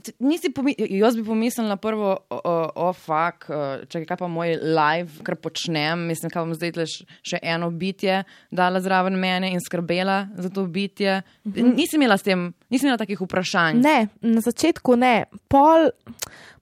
Jaz 0.91 1.17
bi 1.17 1.25
pomislil 1.25 1.67
na 1.69 1.77
prvo, 1.77 2.17
o, 2.31 2.55
o 2.75 2.89
fak, 2.93 3.47
če 3.89 4.03
kaj 4.09 4.19
pa 4.21 4.29
moj 4.31 4.57
live, 4.61 5.23
kar 5.27 5.37
počnem. 5.41 6.07
Mislim, 6.11 6.33
da 6.33 6.43
bom 6.43 6.55
zdaj 6.57 6.87
še 7.27 7.41
eno 7.43 7.71
bitje 7.71 8.23
dala 8.51 8.81
zraven 8.83 9.17
mene 9.21 9.53
in 9.53 9.63
skrbela 9.63 10.27
za 10.37 10.51
to 10.53 10.67
bitje. 10.67 11.21
Mhm. 11.47 11.75
Nisem 11.77 12.03
imela 12.03 12.19
s 12.19 12.27
tem, 12.27 12.51
nisem 12.71 12.89
imela 12.89 13.03
takih 13.05 13.21
vprašanj. 13.21 13.83
Ne, 13.83 14.09
na 14.21 14.43
začetku 14.45 14.97
ne. 14.99 15.15
Pol, 15.53 15.91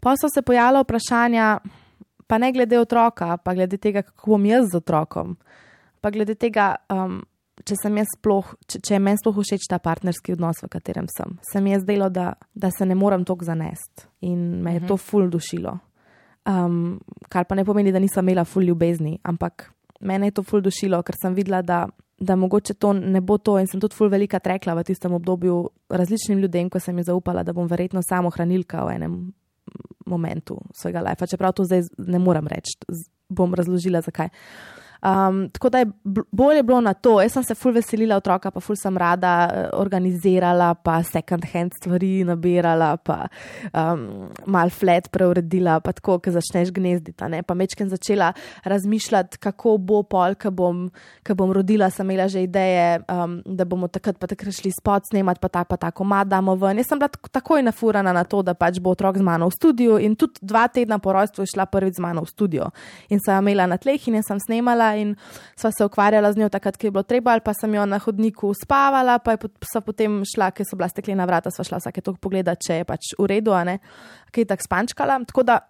pol 0.00 0.20
so 0.20 0.30
se 0.32 0.42
pojavila 0.42 0.84
vprašanja, 0.84 1.48
pa 2.30 2.38
ne 2.38 2.52
glede 2.52 2.78
otroka, 2.78 3.36
pa 3.42 3.56
glede 3.56 3.80
tega, 3.80 4.04
kako 4.06 4.36
bom 4.36 4.46
jaz 4.46 4.70
z 4.70 4.78
otrokom, 4.82 5.34
pa 6.00 6.12
glede 6.14 6.36
tega. 6.38 6.76
Um, 6.88 7.22
če, 7.64 7.76
sploh, 8.16 8.54
če, 8.66 8.80
če 8.80 8.94
je 8.94 9.00
meni 9.02 9.20
sploh 9.20 9.36
všeč 9.36 9.68
ta 9.70 9.78
partnerski 9.78 10.34
odnos, 10.36 10.62
v 10.62 10.68
katerem 10.72 11.06
sem. 11.10 11.38
Se 11.52 11.60
mi 11.60 11.72
je 11.74 11.80
zdelo, 11.80 12.10
da, 12.10 12.34
da 12.54 12.70
se 12.70 12.86
ne 12.86 12.94
morem 12.94 13.24
toliko 13.24 13.44
zanesti 13.44 14.08
in 14.20 14.62
me 14.62 14.74
je 14.74 14.76
uh 14.76 14.82
-huh. 14.82 14.88
to 14.88 14.94
mhm. 14.94 15.04
ful 15.04 15.30
dušilo. 15.30 15.78
Um, 16.46 17.00
kar 17.28 17.44
pa 17.44 17.54
ne 17.54 17.64
pomeni, 17.64 17.92
da 17.92 17.98
nisem 17.98 18.28
imela 18.28 18.44
ful 18.44 18.62
ljubezni, 18.62 19.18
ampak 19.22 19.72
mene 20.00 20.26
je 20.26 20.30
to 20.30 20.42
ful 20.42 20.60
dušilo, 20.60 21.02
ker 21.02 21.14
sem 21.22 21.34
videla, 21.34 21.62
da, 21.62 21.88
da 22.18 22.36
mogoče 22.36 22.74
to 22.74 22.92
ne 22.92 23.20
bo 23.20 23.38
to 23.38 23.58
in 23.58 23.66
sem 23.66 23.80
tudi 23.80 23.94
ful 23.94 24.08
velika 24.08 24.38
trekla 24.38 24.74
v 24.74 24.84
tistem 24.84 25.12
obdobju 25.12 25.70
različnim 25.88 26.38
ljudem, 26.38 26.70
ko 26.70 26.80
sem 26.80 26.96
jim 26.96 27.04
zaupala, 27.04 27.42
da 27.42 27.52
bom 27.52 27.66
verjetno 27.66 28.00
samo 28.02 28.30
hranilka 28.30 28.84
v 28.84 28.94
enem 28.94 29.32
momentu 30.06 30.58
svojega 30.74 31.00
life. 31.00 31.26
Čeprav 31.26 31.52
to 31.52 31.64
zdaj 31.64 31.82
ne 31.98 32.18
morem 32.18 32.46
reči, 32.46 32.78
bom 33.28 33.54
razložila 33.54 34.00
zakaj. 34.00 34.28
Um, 35.02 35.48
tako 35.50 35.68
da 35.68 35.78
je 35.78 35.86
bolje 36.32 36.62
bilo 36.62 36.80
na 36.80 36.94
to. 36.94 37.20
Jaz 37.22 37.32
sem 37.32 37.44
se 37.44 37.54
ful 37.54 37.72
veselila 37.72 38.16
otroka, 38.16 38.50
pa 38.50 38.60
ful 38.60 38.76
sem 38.76 38.96
rada 38.96 39.32
eh, 39.48 39.68
organizirala, 39.72 40.74
pa 40.74 41.02
second 41.02 41.44
hand 41.52 41.72
stvari 41.76 42.24
nabirala, 42.24 42.96
pa 42.96 43.28
um, 43.72 44.28
mal 44.46 44.70
flat 44.70 45.08
preuredila, 45.12 45.78
pa 45.80 45.92
tako, 45.96 46.18
ko 46.20 46.34
začneš 46.34 46.72
gnezditi. 46.76 47.16
Pa 47.46 47.54
mečken 47.54 47.88
začela 47.88 48.32
razmišljati, 48.64 49.38
kako 49.38 49.78
bo 49.78 50.02
pol, 50.02 50.36
ko 50.36 50.50
bom, 50.50 50.90
bom 51.36 51.52
rodila, 51.52 51.90
sem 51.90 52.10
imela 52.10 52.28
že 52.28 52.42
ideje, 52.44 53.00
um, 53.08 53.40
da 53.46 53.64
bomo 53.64 53.88
takrat 53.88 54.18
pa 54.20 54.26
takrat 54.26 54.54
šli 54.54 54.72
spot 54.74 55.08
snemati, 55.10 55.40
pa 55.40 55.48
ta 55.48 55.64
pa 55.64 55.76
tako 55.76 56.04
mad 56.04 56.28
damo 56.28 56.54
ven. 56.60 56.76
Jaz 56.76 56.92
sem 56.92 57.00
bila 57.00 57.08
takoj 57.08 57.62
nafurana 57.62 58.12
na 58.12 58.24
to, 58.24 58.42
da 58.42 58.54
pač 58.54 58.80
bo 58.80 58.92
otrok 58.92 59.16
z 59.16 59.24
mano 59.24 59.48
v 59.48 59.56
studiu 59.56 59.96
in 59.98 60.16
tudi 60.16 60.44
dva 60.44 60.68
tedna 60.68 60.98
po 60.98 61.12
rojstvu 61.16 61.46
je 61.46 61.54
šla 61.54 61.66
prvič 61.66 61.96
z 61.96 62.04
mano 62.04 62.24
v 62.24 62.28
studio. 62.28 62.70
In 63.08 63.20
sem 63.20 63.40
imela 63.40 63.66
na 63.66 63.80
tleh 63.80 64.08
in 64.08 64.22
sem 64.22 64.40
snemala 64.40 64.89
in 64.98 65.14
sva 65.58 65.70
se 65.74 65.84
ukvarjala 65.84 66.32
z 66.32 66.42
njo 66.42 66.48
takrat, 66.52 66.76
ki 66.76 66.88
je 66.88 66.94
bilo 66.94 67.02
treba, 67.02 67.32
ali 67.32 67.44
pa 67.44 67.54
sem 67.54 67.74
jo 67.74 67.86
na 67.86 67.98
hodniku 67.98 68.52
spavala, 68.56 69.18
pa 69.18 69.36
je 69.36 69.50
potem 69.84 70.22
šla, 70.26 70.50
ker 70.54 70.66
so 70.66 70.78
bila 70.78 70.88
steklena 70.88 71.26
vrata, 71.28 71.52
sva 71.54 71.66
šla 71.66 71.82
vsake 71.82 72.04
to 72.04 72.14
pogledati, 72.20 72.68
če 72.68 72.80
je 72.80 72.88
pač 72.88 73.12
v 73.18 73.28
redu, 73.30 73.54
a 73.56 73.64
ne, 73.64 73.78
kaj 74.30 74.46
je 74.46 74.52
tako 74.54 74.68
spančkala. 74.68 75.20
Tako 75.30 75.46
da 75.46 75.60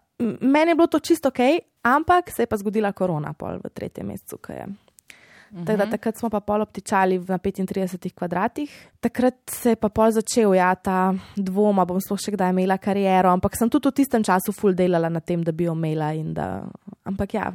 meni 0.40 0.72
je 0.72 0.78
bilo 0.78 0.86
to 0.86 1.00
čisto 1.00 1.28
ok, 1.28 1.40
ampak 1.82 2.30
se 2.30 2.42
je 2.42 2.50
pa 2.50 2.56
zgodila 2.60 2.92
korona 2.92 3.32
pol 3.32 3.60
v 3.62 3.72
tretjem 3.74 4.12
mesecu, 4.12 4.38
ki 4.38 4.52
je. 4.52 4.70
Tako 5.50 5.76
da, 5.76 5.84
mhm. 5.84 5.90
takrat 5.90 6.16
smo 6.16 6.30
pa 6.30 6.40
pol 6.40 6.62
obtičali 6.62 7.18
na 7.18 7.38
35 7.38 8.14
kvadratih. 8.14 8.70
Takrat 9.00 9.34
se 9.50 9.70
je 9.70 9.76
pa 9.76 9.88
pol 9.88 10.12
začel, 10.14 10.54
ja, 10.54 10.74
ta 10.74 11.10
dvom, 11.36 11.82
bom 11.86 11.98
sploh 11.98 12.20
še 12.22 12.36
kdaj 12.36 12.52
imela 12.54 12.78
kariero, 12.78 13.32
ampak 13.34 13.58
sem 13.58 13.70
tudi 13.70 13.90
v 13.90 13.96
tistem 13.98 14.22
času 14.22 14.54
full 14.54 14.78
delala 14.78 15.10
na 15.10 15.20
tem, 15.20 15.42
da 15.42 15.52
bi 15.52 15.66
jo 15.66 15.74
imela. 15.74 16.12
Da... 16.30 16.46
Ampak 17.02 17.34
ja, 17.34 17.50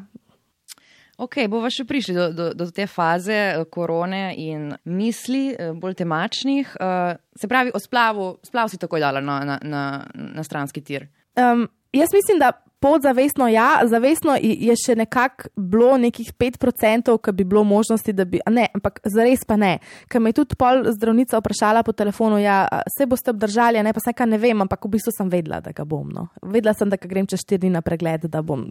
Ok, 1.17 1.45
bomo 1.47 1.69
še 1.71 1.85
prišli 1.87 2.15
do, 2.15 2.25
do, 2.35 2.49
do 2.57 2.67
te 2.75 2.87
faze 2.91 3.35
eh, 3.35 3.63
korone 3.71 4.33
in 4.41 4.67
misli, 4.83 5.47
eh, 5.53 5.71
bolj 5.71 5.95
temačnih. 6.01 6.75
Uh, 6.75 7.15
se 7.39 7.47
pravi, 7.47 7.71
o 7.75 7.79
splavu, 7.79 8.33
splav 8.43 8.71
si 8.71 8.79
takoj 8.81 8.99
dala 8.99 9.23
na, 9.23 9.39
na, 9.47 9.57
na, 9.63 9.83
na 10.11 10.43
stranski 10.43 10.83
tir. 10.83 11.07
Um, 11.39 11.69
jaz 11.95 12.11
mislim, 12.15 12.39
da 12.43 12.51
podzavestno, 12.83 13.47
ja, 13.47 13.79
zavestno 13.87 14.35
je 14.41 14.75
še 14.77 14.93
nekako 14.99 15.49
bilo 15.55 15.95
nekih 15.97 16.33
5%, 16.37 17.15
ki 17.23 17.33
bi 17.33 17.47
bilo 17.47 17.63
možnosti, 17.63 18.13
da 18.13 18.27
bi, 18.29 18.43
ne, 18.51 18.67
ampak 18.75 18.99
zares 19.09 19.47
pa 19.47 19.57
ne. 19.57 19.77
Ker 20.11 20.21
me 20.21 20.29
je 20.29 20.41
tudi 20.41 20.59
pol 20.59 20.83
zdravnica 20.93 21.39
vprašala 21.39 21.81
po 21.87 21.95
telefonu, 21.97 22.37
ja, 22.43 22.65
se 22.97 23.07
boste 23.09 23.33
obdržali, 23.33 23.81
ne, 23.81 23.95
pa 23.95 24.03
kaj 24.11 24.29
ne 24.29 24.41
vem, 24.41 24.67
ampak 24.67 24.85
v 24.85 24.97
bistvu 24.99 25.15
sem 25.15 25.31
vedela, 25.31 25.63
da 25.65 25.73
ga 25.73 25.87
bom. 25.87 26.11
No. 26.11 26.27
Vedela 26.43 26.75
sem, 26.77 26.91
da 26.91 26.99
grem 27.01 27.25
čez 27.25 27.47
4 27.47 27.63
dni 27.63 27.73
na 27.79 27.81
pregled, 27.85 28.27
da 28.29 28.43
bom. 28.45 28.67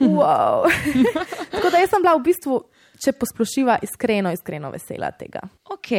Wow. 0.00 0.68
Tako 1.52 1.70
da 1.70 1.86
sem 1.86 2.02
bila 2.02 2.16
v 2.16 2.24
bistvu, 2.26 2.60
če 3.02 3.12
posplošiva, 3.18 3.80
iskreno, 3.82 4.32
iskreno 4.32 4.70
vesela 4.72 5.10
tega. 5.12 5.42
Ok, 5.70 5.90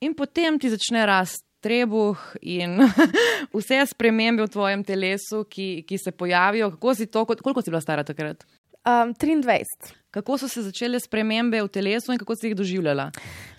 in 0.00 0.14
potem 0.16 0.58
ti 0.62 0.70
začne 0.72 1.04
rasti 1.08 1.46
trebuh 1.66 2.18
in 2.42 2.78
vse 3.56 3.82
spremembe 3.90 4.44
v 4.44 4.52
tvojem 4.52 4.84
telesu, 4.86 5.44
ki, 5.50 5.82
ki 5.88 5.98
se 5.98 6.12
pojavijo. 6.12 6.70
Si 6.94 7.06
to, 7.06 7.24
koliko 7.26 7.62
si 7.62 7.70
bila 7.70 7.80
stara 7.80 8.04
takrat? 8.04 8.46
Um, 8.86 9.14
23. 9.14 9.64
Kako 10.10 10.38
so 10.38 10.48
se 10.48 10.62
začele 10.62 11.00
spremembe 11.00 11.62
v 11.62 11.68
telesu 11.68 12.12
in 12.12 12.18
kako 12.18 12.36
si 12.36 12.50
jih 12.50 12.56
doživljala? 12.56 13.10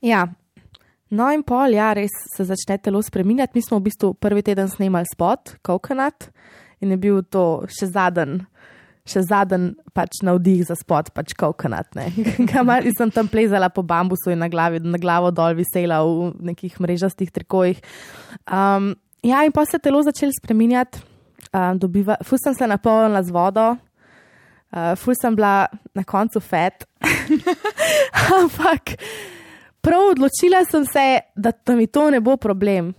Ja. 0.01 0.27
No, 1.09 1.27
in 1.31 1.43
pol, 1.43 1.75
ja, 1.75 1.93
res 1.95 2.11
se 2.35 2.43
začne 2.47 2.77
telo 2.83 3.01
spremenjati. 3.03 3.55
Mi 3.55 3.63
smo 3.63 3.79
v 3.79 3.87
bistvu 3.87 4.13
prvi 4.19 4.43
teden 4.43 4.67
snemali 4.71 5.07
spot, 5.07 5.57
Coconut, 5.65 6.29
in 6.83 6.91
je 6.91 6.97
bil 6.99 7.21
to 7.23 7.67
še 7.71 7.91
zadnji 7.91 8.43
še 9.09 9.23
zadnji 9.27 9.73
pač 9.95 10.21
navdih 10.25 10.63
za 10.67 10.75
spot, 10.77 11.11
pač 11.15 11.33
kokonat. 11.37 11.95
Kamar 12.51 12.85
sem 12.97 13.11
tam 13.13 13.29
plezala 13.31 13.69
po 13.73 13.83
bambusu 13.87 14.33
in 14.33 14.41
na, 14.43 14.49
glavi, 14.51 14.81
na 14.83 14.99
glavo 15.01 15.31
dol 15.35 15.57
visela 15.57 16.03
v 16.05 16.31
nekih 16.51 16.77
mrežastih 16.83 17.31
trikojih. 17.33 17.81
Um, 18.45 18.93
ja, 19.25 19.43
in 19.47 19.55
pa 19.55 19.65
se 19.65 19.79
telo 19.79 20.03
začelo 20.05 20.35
spreminjati, 20.35 21.01
um, 21.51 21.79
fus 22.27 22.43
sem 22.43 22.55
se 22.57 22.67
napolnila 22.67 23.23
z 23.23 23.33
vodo, 23.33 23.67
uh, 23.73 24.93
fus 24.99 25.19
sem 25.21 25.35
bila 25.35 25.67
na 25.95 26.03
koncu 26.03 26.43
fet. 26.43 26.85
Ampak 28.37 28.97
prav 29.81 30.13
odločila 30.13 30.65
sem 30.69 30.85
se, 30.85 31.07
da, 31.35 31.55
da 31.55 31.75
mi 31.75 31.87
to 31.87 32.09
ne 32.11 32.21
bo 32.21 32.37
problem. 32.37 32.93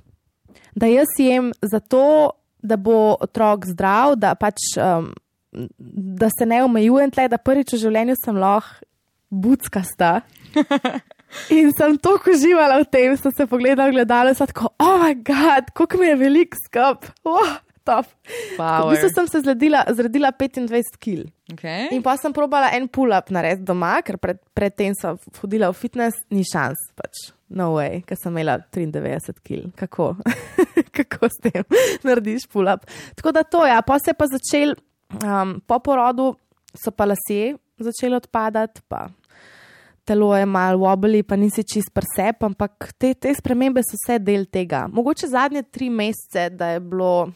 Da 0.79 0.87
jaz 0.87 1.11
jem 1.19 1.53
zato, 1.62 2.33
da 2.62 2.77
bo 2.77 3.17
otrok 3.21 3.67
zdrav, 3.71 4.17
da 4.19 4.35
pač. 4.38 4.75
Um, 4.81 5.12
da 5.52 6.28
se 6.31 6.47
ne 6.47 6.62
omejujem 6.64 7.12
tle, 7.14 7.28
da 7.28 7.38
prvič 7.40 7.75
v 7.75 7.83
življenju 7.85 8.17
sem 8.21 8.37
lahko 8.37 8.85
budskasta. 9.28 10.21
In 11.52 11.73
sem 11.76 11.99
tako 12.00 12.33
uživala 12.33 12.78
v 12.81 12.88
tem, 12.88 13.17
sem 13.21 13.33
se 13.37 13.47
pogledala 13.47 13.90
v 13.90 13.99
gledalo 13.99 14.33
in 14.33 14.37
sem 14.38 14.49
tako, 14.49 14.71
oh, 14.81 14.95
moj 15.02 15.14
bog, 15.21 15.73
kako 15.76 15.99
mi 16.00 16.07
je 16.09 16.14
velik 16.17 16.57
skup. 16.57 17.05
Oh, 17.28 17.50
v 17.88 18.90
bistvu 18.90 19.09
sem 19.12 19.28
se 19.28 19.40
zredila, 19.45 19.85
zredila 19.93 20.33
25 20.33 20.97
kg. 21.00 21.28
Okay. 21.52 21.88
In 21.97 22.02
pa 22.05 22.17
sem 22.21 22.33
probala 22.37 22.73
en 22.76 22.88
pull-up 22.88 23.33
narediti 23.33 23.64
doma, 23.69 23.97
ker 24.05 24.19
predtem 24.21 24.93
pred 24.93 25.00
sem 25.00 25.21
hodila 25.40 25.71
v 25.73 25.78
fitness, 25.81 26.21
ni 26.33 26.45
šans, 26.45 26.81
pač 26.97 27.31
no 27.49 27.71
way, 27.78 28.02
ker 28.05 28.19
sem 28.21 28.35
imela 28.35 28.59
93 28.75 29.40
kg. 29.40 29.71
Kako? 29.78 30.11
kako 30.99 31.31
s 31.33 31.40
tem 31.40 31.64
narediš 32.05 32.49
pull-up? 32.52 32.85
Tako 33.17 33.33
da 33.33 33.45
to 33.45 33.64
je, 33.64 33.73
ja. 33.73 33.81
pa 33.83 33.97
se 33.99 34.12
je 34.12 34.19
pa 34.19 34.28
začel. 34.28 34.76
Um, 35.09 35.61
po 35.67 35.79
porodu 35.81 36.35
so 36.77 36.93
pa 36.93 37.07
lasje 37.09 37.57
začeli 37.81 38.19
odpadati, 38.19 38.83
pa 38.88 39.09
telo 40.05 40.37
je 40.37 40.47
malo 40.47 40.79
wobli, 40.85 41.23
pa 41.23 41.37
nisi 41.37 41.65
čist 41.65 41.93
presep, 41.95 42.43
ampak 42.45 42.93
te, 42.99 43.15
te 43.15 43.33
spremembe 43.35 43.81
so 43.85 43.97
vse 43.97 44.19
del 44.21 44.47
tega. 44.53 44.87
Mogoče 44.93 45.29
zadnje 45.29 45.62
tri 45.73 45.88
mesece, 45.91 46.49
da 46.50 46.75
je 46.77 46.81
bilo 46.81 47.29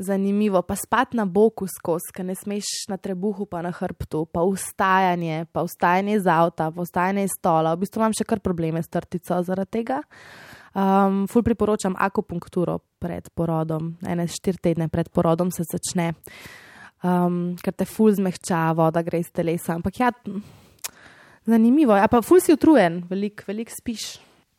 zanimivo, 0.00 0.62
pa 0.62 0.76
spat 0.76 1.12
na 1.16 1.26
boku 1.28 1.66
skozi, 1.68 2.12
ker 2.16 2.24
ne 2.24 2.34
smeš 2.36 2.88
na 2.88 2.96
trebuhu, 2.96 3.44
pa 3.48 3.60
na 3.64 3.72
hrbtu, 3.72 4.24
pa 4.32 4.44
ustajanje, 4.48 5.44
pa 5.52 5.64
ustajanje 5.64 6.14
iz 6.16 6.28
avta, 6.28 6.70
pa 6.72 6.84
ustajanje 6.84 7.24
iz 7.28 7.36
stola. 7.36 7.74
V 7.74 7.84
bistvu 7.84 8.00
imam 8.00 8.16
še 8.16 8.24
kar 8.28 8.40
probleme 8.40 8.80
s 8.82 8.88
trtico 8.88 9.42
zaradi 9.44 9.80
tega. 9.80 10.00
Um, 10.70 11.24
ful 11.28 11.44
priporočam 11.44 11.96
akupunkturo 11.98 12.78
pred 13.02 13.28
porodom, 13.34 13.96
ene 14.06 14.28
štiri 14.30 14.60
tedne 14.62 14.88
pred 14.88 15.08
porodom 15.12 15.50
se 15.52 15.66
začne 15.68 16.12
um, 17.02 17.38
ker 17.62 17.74
te 17.76 17.86
ful 17.88 18.12
zmehčava, 18.16 18.90
da 18.94 19.02
greš 19.06 19.32
telesa. 19.34 19.76
Ampak 19.76 20.00
ja, 20.00 20.10
zanimivo. 21.48 21.96
Ja, 21.96 22.08
pa 22.10 22.22
ful 22.22 22.42
si 22.44 22.54
utrujen, 22.54 23.02
veliko 23.10 23.48
velik 23.48 23.72
spiš. 23.74 24.18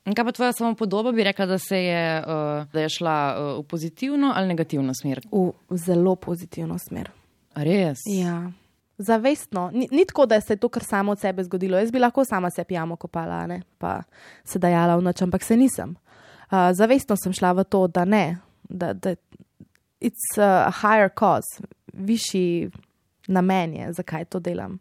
In 0.09 0.15
kaj 0.17 0.25
pa 0.25 0.33
tvoja 0.33 0.53
samo 0.57 0.73
podoba, 0.75 1.11
bi 1.13 1.23
rekla, 1.23 1.45
da, 1.45 1.59
je, 1.77 2.05
uh, 2.25 2.63
da 2.73 2.81
je 2.81 2.89
šla 2.89 3.17
uh, 3.37 3.51
v 3.59 3.67
pozitivno 3.69 4.31
ali 4.35 4.49
negativno 4.49 4.93
smer? 4.97 5.21
V, 5.31 5.51
v 5.69 5.77
zelo 5.77 6.15
pozitivno 6.15 6.77
smer. 6.81 7.11
Res? 7.55 8.01
Ja. 8.09 8.49
Zavestno, 8.97 9.69
ni, 9.73 9.87
ni 9.91 10.05
tako, 10.05 10.25
da 10.25 10.41
se 10.41 10.53
je 10.53 10.57
to 10.61 10.69
kar 10.69 10.83
samo 10.83 11.11
od 11.11 11.19
sebe 11.19 11.43
zgodilo. 11.43 11.77
Jaz 11.77 11.91
bi 11.91 11.99
lahko 11.99 12.25
sama 12.25 12.49
se 12.49 12.63
pijamo 12.63 12.95
kopala, 12.95 13.45
ne? 13.47 13.61
pa 13.77 14.01
se 14.43 14.59
dajala 14.59 14.97
v 14.97 15.05
noč, 15.05 15.21
ampak 15.21 15.43
se 15.43 15.57
nisem. 15.57 15.95
Uh, 16.49 16.73
zavestno 16.73 17.15
sem 17.17 17.33
šla 17.33 17.53
v 17.61 17.63
to, 17.63 17.85
da 17.87 18.05
ne, 18.05 18.41
da, 18.69 18.93
da 18.93 19.15
it's 20.01 20.37
a 20.37 20.71
higher 20.71 21.09
cause, 21.09 21.61
višji 21.93 22.69
namen 23.27 23.73
je, 23.73 23.93
zakaj 23.93 24.25
to 24.25 24.39
delam. 24.39 24.79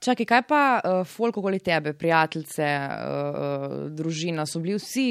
Čakaj, 0.00 0.26
kaj 0.26 0.42
pa 0.48 0.62
uh, 0.78 1.02
folk 1.08 1.36
okoli 1.36 1.58
tebe, 1.58 1.94
prijateljice, 1.96 2.66
uh, 2.86 3.76
družina, 3.96 4.44
so 4.46 4.60
bili 4.60 4.76
vsi 4.76 5.08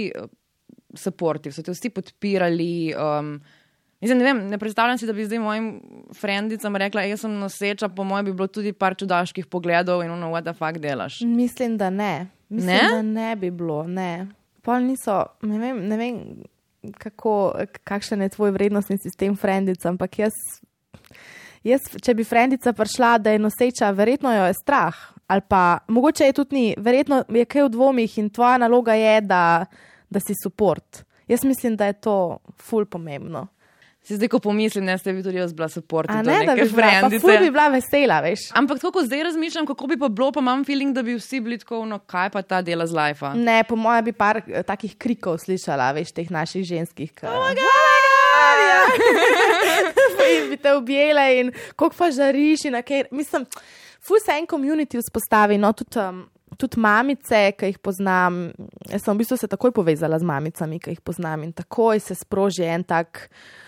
podporni, 0.95 1.51
so 1.51 1.63
te 1.65 1.73
vsi 1.73 1.89
podpirali. 1.89 2.93
Um, 2.93 3.37
Mislim, 4.03 4.19
ne, 4.19 4.25
vem, 4.27 4.39
ne 4.51 4.57
predstavljam 4.61 4.97
si, 4.99 5.07
da 5.07 5.13
bi 5.15 5.23
zdaj 5.25 5.39
mojim 5.39 5.69
frendicam 6.13 6.75
rekla, 6.75 7.05
jaz 7.07 7.23
sem 7.23 7.37
noseča, 7.39 7.87
po 7.89 8.03
mojem 8.03 8.27
bi 8.27 8.33
bilo 8.33 8.47
tudi 8.47 8.73
par 8.73 8.93
čudaških 8.99 9.47
pogledov 9.47 10.03
in 10.03 10.11
ono, 10.11 10.29
what 10.33 10.45
the 10.45 10.53
fuck 10.53 10.77
delaš. 10.77 11.21
Mislim, 11.25 11.77
da 11.77 11.89
ne. 11.89 12.27
Mislim, 12.49 12.75
ne? 12.75 12.89
da 12.91 13.01
ne 13.01 13.35
bi 13.35 13.49
bilo, 13.51 13.83
ne. 13.87 14.27
Pol 14.61 14.83
niso, 14.85 15.23
ne 15.41 15.59
vem, 15.59 15.79
ne 15.87 15.97
vem 15.97 16.19
kako, 16.91 17.53
kakšen 17.83 18.21
je 18.21 18.29
tvoj 18.29 18.51
vrednostni 18.51 18.97
sistem, 18.97 19.35
frendica. 19.35 19.89
Ampak 19.89 20.19
jaz, 20.19 20.35
jaz, 21.63 21.89
če 22.01 22.13
bi 22.13 22.23
frendica 22.23 22.73
prišla, 22.73 23.17
da 23.17 23.33
je 23.33 23.41
noseča, 23.41 23.91
verjetno 23.95 24.33
jo 24.35 24.45
je 24.49 24.59
strah. 24.61 24.95
Ali 25.27 25.41
pa 25.49 25.79
mogoče 25.87 26.25
je 26.25 26.33
tudi 26.37 26.55
ni, 26.55 26.65
verjetno 26.77 27.23
je 27.29 27.45
kaj 27.45 27.65
v 27.65 27.73
dvomih 27.73 28.17
in 28.21 28.29
tvoja 28.29 28.59
naloga 28.61 28.93
je, 28.93 29.21
da, 29.21 29.65
da 30.09 30.21
si 30.21 30.37
support. 30.43 31.03
Jaz 31.27 31.43
mislim, 31.43 31.75
da 31.75 31.85
je 31.89 31.93
to 31.93 32.37
ful 32.61 32.85
pomembno. 32.85 33.47
Se 34.07 34.15
zdaj, 34.15 34.27
ko 34.27 34.39
pomislim, 34.39 34.85
da 34.85 34.97
ste 34.97 35.11
vi 35.11 35.23
tudi 35.23 35.37
jaz 35.37 35.53
bila 35.53 35.67
podporna. 35.75 36.21
Ne, 36.21 36.45
da 36.45 36.53
bi 36.55 36.67
bila, 36.69 37.09
ful 37.21 37.39
bi 37.41 37.49
bila 37.49 37.71
vesela, 37.73 38.19
veš. 38.21 38.51
Ampak 38.53 38.77
tako, 38.77 38.91
ko 38.99 39.05
zdaj 39.05 39.23
razmišljam, 39.23 39.65
kako 39.65 39.87
bi 39.87 39.97
pa 39.97 40.09
bilo, 40.09 40.27
pa 40.31 40.43
imam 40.43 40.65
feeling, 40.65 40.93
da 40.93 41.01
bi 41.03 41.15
vsi 41.17 41.39
bili 41.41 41.57
tako, 41.57 41.85
no 41.89 41.97
kaj 41.99 42.29
pa 42.29 42.41
ta 42.41 42.61
dela 42.61 42.85
z 42.85 42.93
life. 42.93 43.31
Ne, 43.35 43.63
po 43.63 43.75
mojem 43.75 44.05
bi 44.05 44.13
par 44.13 44.43
eh, 44.45 44.61
takih 44.63 44.93
krikov 44.97 45.39
slišala, 45.41 45.89
veš, 45.97 46.13
teh 46.13 46.29
naših 46.29 46.67
ženskih. 46.69 47.15
Kaj... 47.17 47.33
Oh, 47.33 47.49
ja. 47.57 48.85
in 50.35 50.53
bi 50.53 50.61
te 50.61 50.75
objele 50.77 51.25
in 51.39 51.51
koliko 51.75 51.97
pa 51.97 52.11
žariš 52.13 52.69
in 52.69 52.77
kaj. 52.85 53.07
Mislim, 53.11 53.49
ful 54.05 54.21
se 54.21 54.37
en 54.37 54.45
community 54.45 55.01
vzpostavi, 55.01 55.57
no 55.57 55.73
tudi. 55.73 55.99
Um, 55.99 56.25
Tudi 56.55 56.79
mamice, 56.79 57.51
ki 57.59 57.67
jih 57.67 57.79
poznam, 57.83 58.35
jaz 58.87 59.01
sem 59.03 59.11
v 59.11 59.19
bistvu 59.19 59.35
se 59.35 59.47
takoj 59.51 59.73
povezala 59.75 60.15
z 60.21 60.23
mamicami, 60.23 60.77
ki 60.79 60.93
jih 60.93 61.01
poznam, 61.03 61.41
in 61.43 61.51
takoj 61.51 61.99
se 61.99 62.15
sproži 62.15 62.63
en 62.63 62.85
tak 62.87 63.25
uh, 63.25 63.64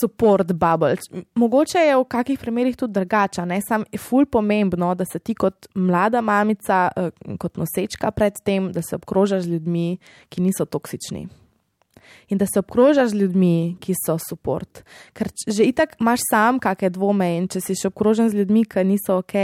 support 0.00 0.52
bubble. 0.52 0.96
Mogoče 1.34 1.78
je 1.78 1.96
v 1.96 2.04
kakih 2.08 2.38
primerih 2.38 2.76
tudi 2.76 2.92
drugače, 2.92 3.46
ne 3.46 3.60
samo 3.68 3.84
je 3.92 3.98
ful 3.98 4.26
pomembno, 4.26 4.94
da 4.94 5.04
se 5.04 5.18
ti 5.18 5.34
kot 5.34 5.66
mlada 5.74 6.20
mamica, 6.20 6.88
eh, 6.96 7.10
kot 7.38 7.56
nosečka 7.56 8.10
predtem, 8.10 8.72
da 8.72 8.82
se 8.82 8.96
obkrožaš 8.96 9.42
z 9.42 9.48
ljudmi, 9.48 9.98
ki 10.28 10.42
niso 10.42 10.64
toksični. 10.64 11.28
In 12.28 12.38
da 12.38 12.46
se 12.46 12.58
obkrožaš 12.58 13.08
z 13.10 13.14
ljudmi, 13.14 13.76
ki 13.80 13.94
so 14.06 14.18
support. 14.18 14.82
Ker 15.12 15.28
že 15.48 15.64
itak 15.64 15.96
imaš 16.00 16.20
sam 16.30 16.58
kakšne 16.58 16.90
dvome 16.90 17.36
in 17.36 17.48
če 17.48 17.60
si 17.60 17.74
še 17.74 17.88
obkrožen 17.88 18.30
z 18.30 18.40
ljudmi, 18.40 18.64
ki 18.64 18.84
niso 18.84 19.18
ok. 19.20 19.34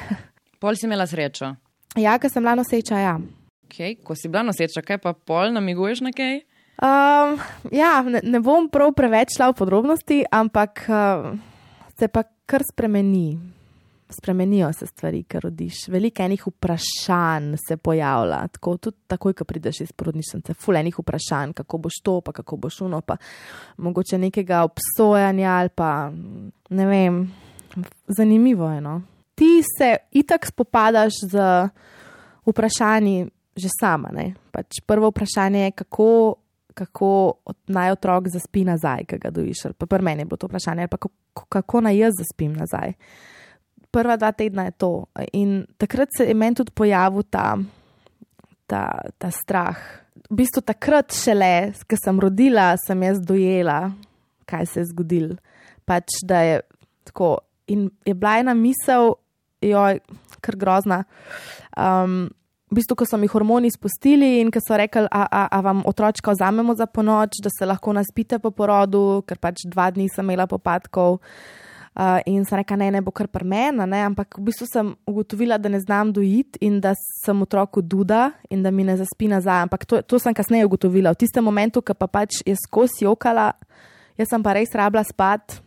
pol 0.62 0.76
si 0.76 0.86
imela 0.86 1.06
srečo. 1.06 1.54
Ja, 1.98 2.18
ker 2.18 2.30
sem 2.30 2.42
bila 2.42 2.54
noseča, 2.54 2.98
ja. 2.98 3.18
Okay. 3.66 3.96
Ko 4.02 4.14
si 4.14 4.28
bila 4.28 4.42
noseča, 4.42 4.82
kaj 4.82 4.98
pa 5.02 5.12
pol 5.12 5.52
namiguješ 5.54 6.02
na 6.06 6.12
kaj? 6.14 6.42
Um, 6.80 7.36
ja, 7.72 8.00
ne, 8.02 8.22
ne 8.24 8.40
bom 8.40 8.70
prav 8.72 8.94
preveč 8.96 9.34
šla 9.36 9.50
v 9.50 9.56
podrobnosti, 9.58 10.22
ampak 10.32 10.86
uh, 10.88 11.26
se 11.98 12.08
pa 12.08 12.24
kar 12.48 12.64
spremeni. 12.64 13.38
Spremenijo 14.10 14.72
se 14.72 14.88
stvari, 14.88 15.20
kar 15.28 15.44
rodiš. 15.44 15.84
Veliko 15.92 16.24
enih 16.24 16.46
vprašanj 16.46 17.52
se 17.60 17.76
pojavlja, 17.76 18.40
tako 18.56 18.74
tudi 18.76 18.96
takoj, 19.06 19.36
ko 19.38 19.44
prideš 19.44 19.82
iz 19.84 19.92
porodnišnice. 19.92 20.56
Fulenih 20.56 20.96
vprašanj, 20.98 21.52
kako 21.60 21.78
boš 21.84 22.00
to, 22.02 22.16
pa 22.24 22.32
kako 22.32 22.56
boš 22.56 22.80
uno, 22.88 23.02
pa 23.06 23.16
mogoče 23.76 24.18
nekega 24.18 24.64
obsojanja 24.66 25.52
ali 25.60 25.68
pa 25.68 26.10
ne 26.70 26.86
vem. 26.86 27.20
Zanimivo 28.08 28.70
je. 28.72 28.80
No? 28.80 29.02
Ti 29.34 29.60
se 29.78 29.96
itak 30.10 30.46
spopadaš 30.46 31.12
z 31.28 31.44
vprašanji 32.46 33.28
že 33.56 33.68
sama. 33.80 34.10
Pač 34.50 34.80
prvo 34.86 35.10
vprašanje 35.10 35.64
je, 35.64 35.70
kako 35.70 36.39
kako 36.74 37.32
naj 37.66 37.90
otrok 37.90 38.28
zaspi 38.28 38.64
nazaj, 38.64 39.04
ki 39.08 39.18
ga 39.18 39.30
dojiš. 39.30 39.64
Pri 39.78 40.02
meni 40.02 40.22
je 40.22 40.30
bilo 40.30 40.36
to 40.36 40.46
vprašanje, 40.46 40.88
pa 40.88 40.96
kako, 40.96 41.44
kako 41.48 41.80
naj 41.80 41.98
jaz 41.98 42.14
zaspim 42.18 42.52
nazaj. 42.56 42.92
Prva 43.90 44.16
dva 44.16 44.32
tedna 44.32 44.64
je 44.68 44.70
to. 44.70 44.92
In 45.32 45.66
takrat 45.78 46.08
se 46.16 46.24
je 46.24 46.34
meni 46.34 46.54
tudi 46.54 46.72
pojavil 46.74 47.22
ta, 47.30 47.56
ta, 48.66 48.84
ta 49.18 49.30
strah. 49.30 49.78
V 50.30 50.36
bistvu 50.42 50.62
takrat 50.62 51.14
šele, 51.14 51.72
ko 51.90 51.98
sem 51.98 52.20
rodila, 52.20 52.74
sem 52.86 53.02
jaz 53.02 53.18
dojela, 53.26 53.92
kaj 54.46 54.66
se 54.66 54.80
je 54.80 54.90
zgodilo. 54.92 55.38
Pač, 55.84 56.22
da 56.22 56.42
je 56.46 56.60
tako. 57.04 57.38
In 57.66 57.88
je 58.06 58.14
bila 58.14 58.38
ena 58.38 58.54
misel, 58.54 59.14
joj, 59.62 59.98
kar 60.40 60.56
grozna. 60.56 61.04
Um, 61.76 62.30
v 62.70 62.78
bistvu, 62.78 63.00
ko 63.02 63.06
so 63.06 63.18
mi 63.18 63.26
hormoni 63.26 63.70
spustili 63.70 64.38
in 64.40 64.50
ko 64.54 64.62
so 64.62 64.76
rekli, 64.78 65.02
a, 65.10 65.24
a, 65.26 65.42
a 65.50 65.58
vam 65.60 65.82
otročka 65.86 66.30
vzamemo 66.30 66.76
za 66.78 66.86
ponoč, 66.86 67.40
da 67.42 67.50
se 67.50 67.66
lahko 67.66 67.92
naspite 67.92 68.38
po 68.38 68.52
porodu, 68.54 69.24
ker 69.26 69.42
pač 69.42 69.66
dva 69.66 69.90
dni 69.90 70.06
sem 70.08 70.24
imela 70.24 70.46
popadkov. 70.46 71.18
Uh, 71.90 72.22
in 72.30 72.44
sem 72.46 72.60
rekla, 72.60 72.76
ne, 72.78 72.86
ne 72.94 73.00
bo 73.02 73.10
kar 73.10 73.26
pri 73.26 73.42
meni, 73.42 73.98
ampak 73.98 74.38
v 74.38 74.44
bistvu 74.46 74.68
sem 74.70 74.92
ugotovila, 75.10 75.58
da 75.58 75.68
ne 75.68 75.80
znam 75.82 76.12
dojiti 76.14 76.62
in 76.62 76.78
da 76.80 76.94
sem 76.94 77.42
otroku 77.42 77.82
duda 77.82 78.30
in 78.48 78.62
da 78.62 78.70
mi 78.70 78.86
ne 78.86 78.94
zaspi 78.96 79.26
nazaj. 79.28 79.66
Ampak 79.66 79.84
to, 79.90 79.98
to 80.06 80.22
sem 80.22 80.30
kasneje 80.30 80.70
ugotovila. 80.70 81.10
V 81.18 81.26
tistem 81.26 81.44
momentu, 81.44 81.82
ko 81.82 81.98
pa 81.98 82.06
pač 82.06 82.44
je 82.46 82.54
skozi 82.54 83.04
jokala, 83.04 83.50
jaz 84.14 84.30
sem 84.30 84.46
pa 84.46 84.54
res 84.54 84.70
rabila 84.78 85.02
spat, 85.02 85.58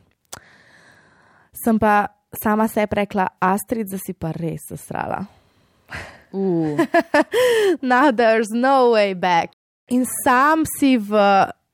sem 1.51 1.75
pa 1.75 2.07
sama 2.31 2.71
sebi 2.71 3.03
rekla, 3.03 3.27
Astrid, 3.43 3.91
da 3.91 3.99
si 3.99 4.15
pa 4.15 4.31
res 4.31 4.71
zasrala. 4.71 5.42
Uh. 6.33 6.85
Now 7.81 8.11
there's 8.11 8.49
no 8.49 8.91
way 8.91 9.13
back. 9.13 9.51
In 9.89 10.05
sam 10.23 10.63
si 10.79 10.97
v, 10.97 11.13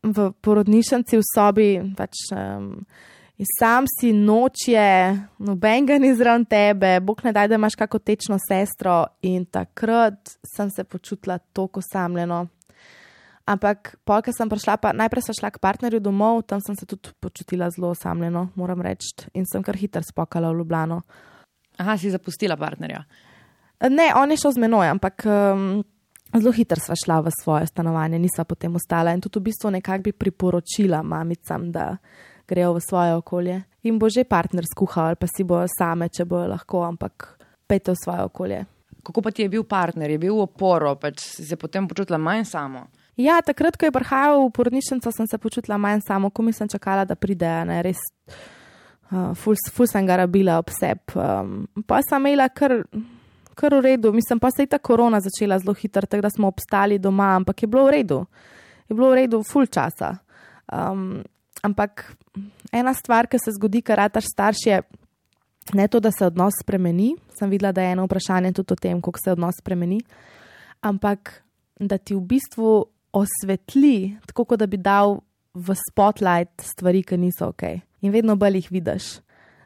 v 0.04 0.32
porodnišnici 0.42 1.16
v 1.16 1.24
sobi, 1.24 1.70
pač, 1.96 2.28
um, 2.36 2.84
in 3.40 3.48
sam 3.56 3.88
si 3.88 4.12
noče, 4.12 4.90
noben 5.46 5.88
ga 5.88 6.00
ni 6.02 6.12
zraven 6.12 6.44
tebe, 6.50 6.98
bog 7.00 7.24
ne 7.24 7.32
daj, 7.32 7.48
da 7.48 7.56
imaš 7.56 7.78
kako 7.80 8.02
tečno 8.04 8.40
sestro. 8.42 9.06
In 9.24 9.46
takrat 9.46 10.36
sem 10.44 10.72
se 10.74 10.84
počutila 10.84 11.40
tako 11.54 11.80
osamljeno. 11.80 12.48
Ampak, 13.50 13.96
polka 14.06 14.30
sem 14.36 14.50
prišla, 14.50 14.78
pa 14.78 14.92
najprej 14.94 15.26
sem 15.26 15.40
šla 15.40 15.50
k 15.50 15.62
partnerju 15.62 16.04
domov, 16.04 16.44
tam 16.46 16.62
sem 16.62 16.76
se 16.78 16.86
tudi 16.86 17.10
počutila 17.18 17.70
zelo 17.74 17.90
osamljeno, 17.96 18.52
moram 18.54 18.84
reči, 18.86 19.16
in 19.34 19.48
sem 19.50 19.64
kar 19.66 19.74
hitro 19.74 20.04
spokala 20.06 20.52
v 20.52 20.60
Ljubljano. 20.60 21.00
Aha, 21.82 21.96
si 21.98 22.12
zapustila 22.14 22.60
partnerja. 22.60 23.02
Ne, 23.80 24.12
on 24.16 24.32
je 24.32 24.38
šel 24.38 24.52
z 24.52 24.60
menoj, 24.60 24.90
ampak 24.92 25.24
um, 25.26 25.84
zelo 26.36 26.52
hitro 26.52 26.82
sva 26.84 26.98
šla 27.00 27.22
v 27.24 27.32
svoje 27.32 27.70
stanovanje, 27.70 28.20
nisva 28.20 28.44
potem 28.44 28.76
ostala 28.76 29.14
in 29.16 29.22
tudi 29.24 29.40
v 29.40 29.48
bistvu 29.48 29.72
nekako 29.72 30.10
bi 30.10 30.12
priporočila 30.12 31.00
mamicam, 31.04 31.72
da 31.72 31.96
grejo 32.48 32.74
v 32.76 32.84
svoje 32.84 33.16
okolje. 33.16 33.62
In 33.84 34.00
bo 34.00 34.10
že 34.10 34.28
partner 34.28 34.66
skuhal, 34.68 35.14
ali 35.14 35.16
pa 35.16 35.28
si 35.28 35.44
bojo 35.44 35.70
same, 35.72 36.10
če 36.10 36.26
bojo 36.26 36.50
lahko, 36.52 36.84
ampak 36.84 37.40
pejte 37.68 37.96
v 37.96 38.02
svoje 38.04 38.28
okolje. 38.28 38.60
Kako 39.04 39.22
pa 39.22 39.32
ti 39.32 39.48
je 39.48 39.50
bil 39.50 39.64
partner, 39.64 40.12
je 40.12 40.20
bil 40.20 40.36
v 40.36 40.44
oporo, 40.44 40.96
pač 41.00 41.24
si 41.24 41.46
se 41.48 41.56
potem 41.56 41.88
počutila 41.88 42.20
manj 42.20 42.44
samo? 42.52 42.90
Ja, 43.16 43.40
takrat, 43.44 43.80
ko 43.80 43.88
je 43.88 43.96
prihajal 43.96 44.44
v 44.44 44.52
porodnišnico, 44.56 45.12
sem 45.12 45.28
se 45.28 45.38
počutila 45.40 45.80
manj 45.80 46.04
samo, 46.08 46.30
ko 46.32 46.44
mi 46.44 46.52
sem 46.52 46.68
čakala, 46.68 47.08
da 47.08 47.16
pride, 47.16 47.48
ne 47.68 47.80
res. 47.84 48.00
Uh, 49.10 49.32
ful, 49.40 49.56
ful 49.72 49.88
sem 49.88 50.06
ga 50.06 50.20
rabila 50.20 50.60
ob 50.60 50.70
sebi. 50.72 51.16
Um, 51.16 51.64
pa 51.88 52.04
sem 52.04 52.28
imela 52.28 52.50
kar 52.52 52.84
kar 53.60 53.76
v 53.76 53.82
redu. 53.84 54.14
Mislim 54.16 54.40
pa 54.40 54.52
se 54.52 54.64
je 54.64 54.72
ta 54.72 54.80
korona 54.80 55.20
začela 55.20 55.60
zelo 55.60 55.74
hitro, 55.74 56.08
tako 56.08 56.22
da 56.22 56.30
smo 56.30 56.48
obstali 56.48 57.00
doma, 57.00 57.36
ampak 57.36 57.64
je 57.64 57.68
bilo 57.68 57.86
v 57.86 57.92
redu. 58.00 58.24
Je 58.88 58.96
bilo 58.96 59.12
v 59.12 59.20
redu 59.24 59.44
full 59.44 59.68
časa. 59.68 60.16
Um, 60.72 61.24
ampak 61.64 62.06
ena 62.72 62.94
stvar, 62.94 63.28
ki 63.28 63.40
se 63.42 63.52
zgodi, 63.58 63.82
kar 63.82 64.00
rataš 64.06 64.32
starš, 64.32 64.66
je 64.66 64.82
ne 65.74 65.88
to, 65.88 66.00
da 66.00 66.12
se 66.12 66.26
odnos 66.26 66.54
spremeni. 66.64 67.14
Sem 67.40 67.50
videla, 67.50 67.72
da 67.72 67.84
je 67.84 67.92
eno 67.98 68.06
vprašanje 68.08 68.54
tudi 68.54 68.74
o 68.74 68.80
tem, 68.80 69.02
kako 69.02 69.20
se 69.24 69.32
odnos 69.32 69.60
spremeni. 69.60 70.00
Ampak 70.82 71.42
da 71.80 71.98
ti 71.98 72.16
v 72.16 72.22
bistvu 72.22 72.86
osvetli, 73.14 74.18
tako 74.28 74.46
kot 74.46 74.60
da 74.60 74.68
bi 74.68 74.78
dal 74.78 75.20
v 75.54 75.76
spotlight 75.76 76.62
stvari, 76.64 77.04
ki 77.04 77.18
niso 77.18 77.50
ok. 77.52 77.64
In 78.06 78.14
vedno 78.14 78.36
bolj 78.40 78.62
jih 78.62 78.72
vidiš. 78.72 79.20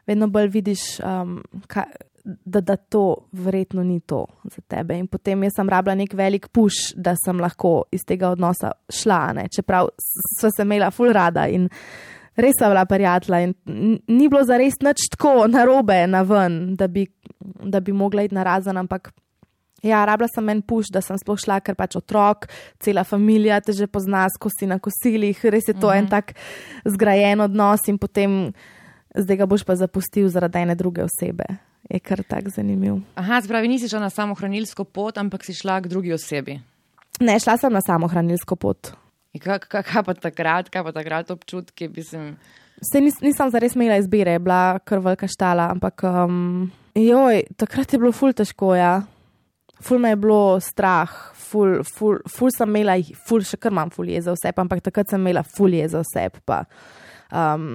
Vedno 0.06 0.28
bolj 0.28 0.50
vidiš, 0.52 0.82
um, 1.00 1.38
kaj, 1.70 1.88
da, 2.24 2.60
da 2.60 2.76
to 2.76 3.16
verjetno 3.32 3.82
ni 3.84 4.00
to 4.00 4.26
za 4.44 4.60
tebe. 4.68 4.96
In 4.98 5.06
potem 5.06 5.42
jaz 5.44 5.52
sem 5.56 5.68
rabila 5.68 5.94
nek 5.94 6.14
velik 6.16 6.48
puš, 6.48 6.94
da 6.96 7.14
sem 7.24 7.40
lahko 7.40 7.84
iz 7.92 8.04
tega 8.08 8.30
odnosa 8.32 8.72
šla, 8.88 9.20
ne? 9.36 9.48
čeprav 9.52 9.90
so 10.40 10.48
se 10.56 10.64
imela 10.64 10.90
ful 10.90 11.12
rada 11.12 11.46
in 11.48 11.68
res 12.36 12.56
sem 12.58 12.72
bila 12.72 12.86
prijatelja. 12.88 13.42
In 13.44 13.98
ni 14.08 14.28
bilo 14.28 14.44
za 14.44 14.56
res 14.58 14.80
nič 14.80 15.10
tako 15.12 15.44
narobe 15.52 16.06
na 16.08 16.22
ven, 16.22 16.74
da 16.80 16.88
bi, 16.88 17.06
da 17.62 17.80
bi 17.80 17.92
mogla 17.92 18.24
iti 18.24 18.34
na 18.34 18.46
razen, 18.46 18.80
ampak. 18.80 19.12
Ja, 19.84 20.00
rabila 20.08 20.30
sem 20.32 20.48
en 20.48 20.62
puš, 20.64 20.88
da 20.88 21.02
sem 21.04 21.18
sploh 21.20 21.36
šla, 21.36 21.58
ker 21.60 21.76
pač 21.76 21.98
otrok, 21.98 22.46
cela 22.80 23.02
družina 23.04 23.60
te 23.60 23.74
že 23.76 23.86
pozna, 23.86 24.24
ko 24.40 24.48
si 24.48 24.64
na 24.64 24.78
kosilih, 24.80 25.36
res 25.44 25.68
je 25.68 25.74
to 25.74 25.88
uh 25.88 25.92
-huh. 25.92 25.98
en 25.98 26.08
tak 26.08 26.32
zgrajen 26.88 27.40
odnos 27.40 27.84
in 27.88 27.98
potem 27.98 28.54
zdaj 29.14 29.36
ga 29.42 29.46
boš 29.46 29.64
pa 29.64 29.76
zapustil 29.78 30.28
zaradi 30.28 30.64
ene 30.64 30.74
druge 30.74 31.04
osebe 31.04 31.46
je 31.90 32.00
kar 32.00 32.22
tako 32.22 32.50
zanimiv. 32.50 33.00
Aha, 33.14 33.40
spravi, 33.44 33.68
nisi 33.68 33.88
šla 33.88 34.00
na 34.06 34.10
samohranilsko 34.10 34.84
pot, 34.84 35.18
ampak 35.18 35.44
si 35.44 35.54
šla 35.54 35.80
k 35.84 35.90
drugi 35.92 36.12
osebi. 36.12 36.58
Ne, 37.20 37.38
šla 37.40 37.56
sem 37.60 37.72
na 37.72 37.82
samohranilsko 37.84 38.56
pot. 38.56 38.94
Kaj, 39.34 39.58
kaj, 39.68 39.82
kaj 39.82 40.04
pa 40.06 40.14
takrat, 40.14 40.70
kaj 40.70 40.84
pa 40.86 40.92
takrat 40.94 41.30
občutki? 41.34 41.90
Sem... 42.06 42.34
Se 42.82 43.02
nis, 43.02 43.18
nisem 43.22 43.50
zares 43.50 43.74
imela 43.76 43.98
izbire, 44.00 44.38
bila 44.38 44.78
kar 44.86 45.02
velika 45.02 45.28
štala, 45.30 45.68
ampak 45.74 46.06
um, 46.08 46.70
joj, 46.98 47.42
takrat 47.60 47.92
je 47.92 48.00
bilo 48.00 48.14
ful 48.14 48.34
težko, 48.34 48.74
ja. 48.78 48.94
Ful 49.84 49.98
me 50.00 50.14
je 50.14 50.20
bilo 50.22 50.56
strah, 50.62 51.10
ful, 51.34 51.82
ful, 51.84 52.20
ful 52.30 52.52
sem 52.54 52.70
imela, 52.70 52.96
ful 53.28 53.44
še 53.44 53.58
kar 53.60 53.74
imam 53.74 53.90
ful 53.92 54.08
je 54.08 54.22
za 54.24 54.32
vse, 54.32 54.54
ampak 54.64 54.84
takrat 54.86 55.10
sem 55.10 55.20
imela 55.20 55.42
ful 55.44 55.74
je 55.74 55.90
za 55.92 56.00
vse. 56.06 56.28
Pa, 56.46 56.62
um, 57.28 57.74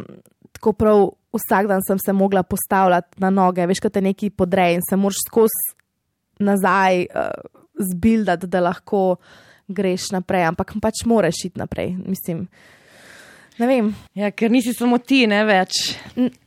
tako 0.55 0.73
prav 0.79 1.03
vsak 1.35 1.67
dan 1.69 1.83
sem 1.87 1.99
se 1.99 2.13
mogla 2.13 2.43
postavljati 2.43 3.21
na 3.21 3.29
noge, 3.29 3.67
veš, 3.69 3.83
kaj 3.83 3.97
te 3.97 4.01
neki 4.01 4.29
podrej 4.29 4.79
in 4.79 4.85
se 4.89 4.97
moraš 4.97 5.21
skozi 5.27 5.77
nazaj 6.39 7.05
uh, 7.05 7.59
zbildati, 7.79 8.47
da 8.47 8.63
lahko 8.63 9.19
greš 9.67 10.09
naprej, 10.15 10.47
ampak 10.49 10.73
pač 10.81 11.05
moraš 11.05 11.45
iti 11.45 11.59
naprej. 11.59 11.95
Mislim. 12.05 12.47
Ja, 14.15 14.29
ker 14.31 14.51
nisi 14.51 14.71
samo 14.71 15.01
ti, 15.03 15.25
ne 15.27 15.41
več. 15.43 15.81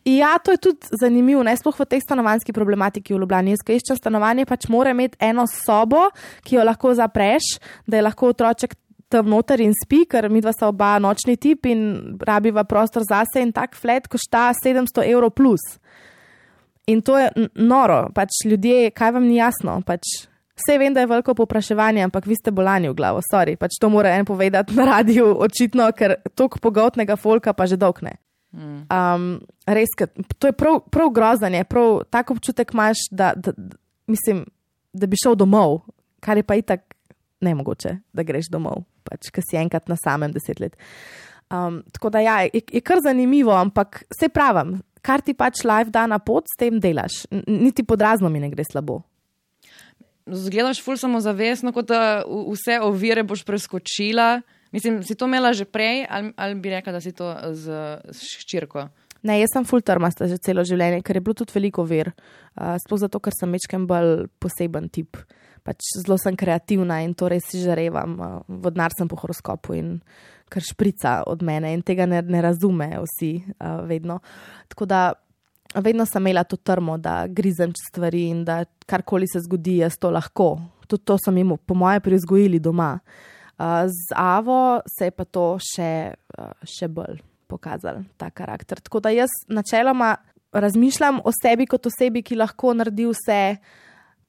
Ja, 0.09 0.33
to 0.41 0.55
je 0.55 0.61
tudi 0.65 0.97
zanimivo, 0.97 1.43
ne 1.45 1.53
sploh 1.61 1.77
v 1.77 1.87
tej 1.91 2.01
stanovanski 2.01 2.55
problematiki 2.57 3.13
v 3.13 3.21
Ljubljani. 3.21 3.53
Jaz, 3.53 3.65
ko 3.67 3.77
iščem 3.77 3.99
stanovanje, 4.01 4.47
pač 4.49 4.65
mora 4.73 4.95
imeti 4.97 5.21
eno 5.21 5.45
sobo, 5.51 6.07
ki 6.47 6.57
jo 6.57 6.65
lahko 6.65 6.95
zapreš, 6.97 7.59
da 7.85 8.01
je 8.01 8.07
lahko 8.07 8.33
otroček 8.33 8.73
tam 9.13 9.29
noter 9.31 9.61
in 9.61 9.75
spi, 9.77 10.03
ker 10.09 10.31
mi 10.33 10.41
dva 10.43 10.55
sta 10.55 10.71
oba 10.73 10.95
nočni 11.03 11.37
tip 11.37 11.69
in 11.71 12.17
rabiva 12.21 12.65
prostor 12.69 13.05
zase 13.07 13.45
in 13.45 13.53
tak 13.53 13.77
flat 13.79 14.09
košta 14.09 14.51
700 14.59 15.07
evrov 15.13 15.35
plus. 15.37 15.63
In 16.91 17.03
to 17.05 17.19
je 17.19 17.31
noro, 17.55 18.09
pač 18.15 18.43
ljudje, 18.49 18.91
kaj 18.91 19.13
vam 19.15 19.29
ni 19.29 19.37
jasno. 19.37 19.77
Pač 19.87 20.09
vse 20.59 20.79
vem, 20.81 20.95
da 20.95 21.05
je 21.05 21.11
veliko 21.11 21.35
popraševanje, 21.39 22.03
ampak 22.09 22.27
vi 22.27 22.37
ste 22.39 22.51
bolani 22.51 22.91
v 22.91 22.97
glavo, 22.99 23.23
sorry, 23.31 23.55
pač 23.57 23.79
to 23.81 23.91
mora 23.93 24.17
en 24.19 24.27
povedati 24.29 24.75
na 24.77 24.89
radiju, 24.89 25.31
očitno, 25.47 25.89
ker 25.97 26.19
toliko 26.35 26.61
pogotnega 26.63 27.17
folka 27.17 27.55
pa 27.55 27.69
že 27.71 27.79
dolgne. 27.81 28.17
Um, 28.53 29.41
res, 29.65 29.95
to 30.37 30.51
je 30.51 30.53
prav, 30.53 30.83
prav 30.93 31.09
grozanje, 31.15 31.65
prav 31.65 32.03
tako 32.13 32.37
občutek 32.37 32.75
imaš, 32.75 33.07
da, 33.11 33.33
da, 33.37 33.55
da, 33.57 33.77
mislim, 34.07 34.45
da 34.93 35.09
bi 35.09 35.17
šel 35.17 35.39
domov, 35.41 35.81
kar 36.21 36.37
je 36.37 36.45
pa 36.45 36.59
itak 36.61 36.85
ne 37.41 37.55
mogoče, 37.55 37.97
da 38.13 38.23
greš 38.23 38.51
domov, 38.53 38.85
pač, 39.05 39.31
ker 39.35 39.45
si 39.45 39.59
enkrat 39.61 39.91
na 39.91 39.99
samem 40.01 40.33
deset 40.35 40.63
let. 40.63 40.79
Um, 41.53 41.83
tako 41.93 42.11
da 42.11 42.23
ja, 42.25 42.41
je, 42.49 42.63
je 42.73 42.81
kar 42.81 43.03
zanimivo, 43.05 43.53
ampak 43.53 44.05
vse 44.15 44.31
pravim, 44.33 44.79
kar 45.05 45.21
ti 45.21 45.35
pač 45.37 45.65
live 45.69 45.93
da 45.93 46.07
na 46.09 46.19
pot, 46.23 46.47
s 46.49 46.59
tem 46.59 46.79
delaš. 46.81 47.25
Niti 47.47 47.85
podrazno 47.85 48.31
mi 48.33 48.41
ne 48.41 48.49
gre 48.53 48.65
slabo. 48.65 49.03
Zgledaš 50.23 50.81
ful 50.81 50.97
samo 50.97 51.21
zavestno, 51.21 51.75
kot 51.75 51.91
da 51.91 52.23
vse 52.25 52.79
ovire 52.81 53.27
boš 53.27 53.43
preskočila. 53.45 54.41
Mislim, 54.73 55.03
si 55.05 55.19
to 55.19 55.29
imela 55.29 55.53
že 55.53 55.67
prej 55.69 56.07
ali, 56.09 56.33
ali 56.37 56.57
bi 56.57 56.73
rekla, 56.73 56.95
da 56.97 57.01
si 57.05 57.13
to 57.13 57.29
z, 57.53 57.83
z 58.09 58.33
ščirko? 58.39 58.87
Ne, 59.23 59.37
jaz 59.43 59.53
sem 59.53 59.67
full 59.69 59.85
termasta 59.85 60.27
že 60.31 60.41
celo 60.43 60.65
življenje, 60.65 61.03
ker 61.05 61.19
je 61.19 61.25
bilo 61.27 61.37
tudi 61.37 61.53
veliko 61.55 61.85
ver. 61.85 62.15
Uh, 62.57 62.79
sploh 62.81 63.03
zato, 63.03 63.21
ker 63.21 63.35
sem 63.37 63.53
mečkem 63.53 63.85
bolj 63.91 64.31
poseben 64.41 64.89
tip. 64.89 65.21
Uh, 65.21 65.42
pač 65.65 65.95
zelo 66.03 66.19
sem 66.19 66.37
kreativna 66.39 67.01
in 67.05 67.15
to 67.15 67.29
res 67.31 67.51
žarevam, 67.55 68.17
vodnar 68.49 68.95
sem 68.97 69.09
po 69.09 69.19
horoskopu 69.21 69.77
in 69.79 69.97
kar 70.53 70.65
šprica 70.65 71.23
od 71.27 71.43
mene 71.43 71.73
in 71.73 71.83
tega 71.87 72.07
ne, 72.07 72.21
ne 72.23 72.43
razume 72.45 72.91
vsi 73.01 73.33
uh, 73.41 73.83
vedno. 73.89 74.19
Tako 74.69 74.89
da 74.91 75.03
vedno 75.75 76.07
sem 76.07 76.23
imela 76.23 76.45
to 76.45 76.57
trmo, 76.57 76.99
da 76.99 77.27
grizem 77.29 77.73
stvari 77.89 78.27
in 78.29 78.45
da 78.45 78.65
karkoli 78.87 79.29
se 79.29 79.41
zgodi, 79.41 79.79
jaz 79.81 79.97
to 80.01 80.11
lahko. 80.13 80.59
Tudi 80.87 81.07
to 81.09 81.17
sem 81.25 81.39
jim, 81.41 81.55
po 81.57 81.75
moje, 81.75 82.03
prizgojili 82.05 82.61
doma. 82.61 82.99
Uh, 83.57 83.87
z 83.89 84.17
Avo 84.17 84.83
se 84.99 85.09
je 85.09 85.15
pa 85.17 85.25
to 85.25 85.47
še, 85.63 85.93
uh, 86.37 86.53
še 86.69 86.89
bolj 86.93 87.23
pokazal, 87.49 88.03
ta 88.21 88.31
karakter. 88.31 88.81
Tako 88.81 89.01
da 89.05 89.13
jaz 89.13 89.33
načeloma 89.49 90.17
razmišljam 90.53 91.21
o 91.25 91.33
sebi 91.33 91.67
kot 91.67 91.87
osebi, 91.89 92.23
ki 92.25 92.37
lahko 92.41 92.75
naredi 92.77 93.07
vse, 93.09 93.41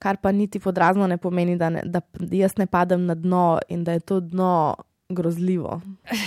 kar 0.04 0.18
pa 0.20 0.32
niti 0.32 0.60
podrazno 0.60 1.06
ne 1.08 1.16
pomeni, 1.16 1.56
da, 1.56 1.70
ne, 1.72 1.82
da 1.88 2.02
jaz 2.30 2.58
ne 2.60 2.66
padem 2.68 3.06
na 3.08 3.14
dno 3.16 3.46
in 3.72 3.84
da 3.84 3.94
je 3.96 4.02
to 4.04 4.20
dno 4.20 4.74
grozljivo. 5.08 5.80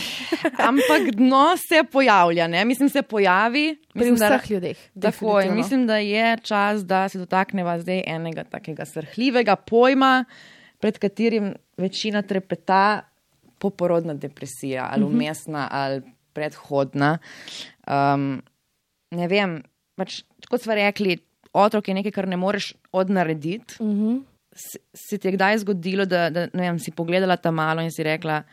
Ampak 0.70 1.12
dno 1.16 1.44
se 1.58 1.84
pojavlja, 1.92 2.48
ne? 2.48 2.66
mislim, 2.66 2.90
se 2.90 3.02
pojavi 3.02 3.76
pri 3.94 4.00
mislim, 4.00 4.16
vseh 4.16 4.50
da, 4.50 4.54
ljudeh. 4.54 4.78
Tako 5.02 5.40
je. 5.40 5.52
Mislim, 5.52 5.86
da 5.88 5.98
je 5.98 6.38
čas, 6.42 6.86
da 6.86 7.10
se 7.10 7.22
dotakneva 7.22 7.80
zdaj 7.80 8.04
enega 8.08 8.44
takega 8.44 8.86
srhljivega 8.86 9.56
pojma, 9.56 10.26
pred 10.80 10.98
katerim 10.98 11.54
večina 11.78 12.22
trepeta 12.22 13.02
poporodna 13.58 14.14
depresija 14.14 14.90
ali 14.92 15.06
mhm. 15.06 15.14
umestna 15.14 15.60
uh 15.60 15.66
-huh. 15.66 15.82
ali 15.82 16.02
predhodna. 16.34 17.18
Um, 17.88 18.42
ne 19.12 19.28
vem, 19.28 19.62
pač, 19.96 20.22
kot 20.50 20.62
smo 20.62 20.74
rekli, 20.74 21.18
otrok 21.54 21.88
je 21.88 21.94
nekaj, 21.94 22.12
kar 22.12 22.28
ne 22.28 22.38
moreš 22.38 22.74
odnarediti. 22.92 23.78
Uh 23.80 23.88
-huh. 23.88 24.24
se, 24.52 24.80
se 24.94 25.18
ti 25.18 25.28
je 25.28 25.32
kdaj 25.32 25.58
zgodilo, 25.58 26.06
da, 26.06 26.30
da 26.30 26.48
vem, 26.54 26.80
si 26.80 26.92
pogledala 26.92 27.38
tam 27.38 27.56
malo 27.56 27.82
in 27.82 27.92
si 27.92 28.04
rekla, 28.04 28.44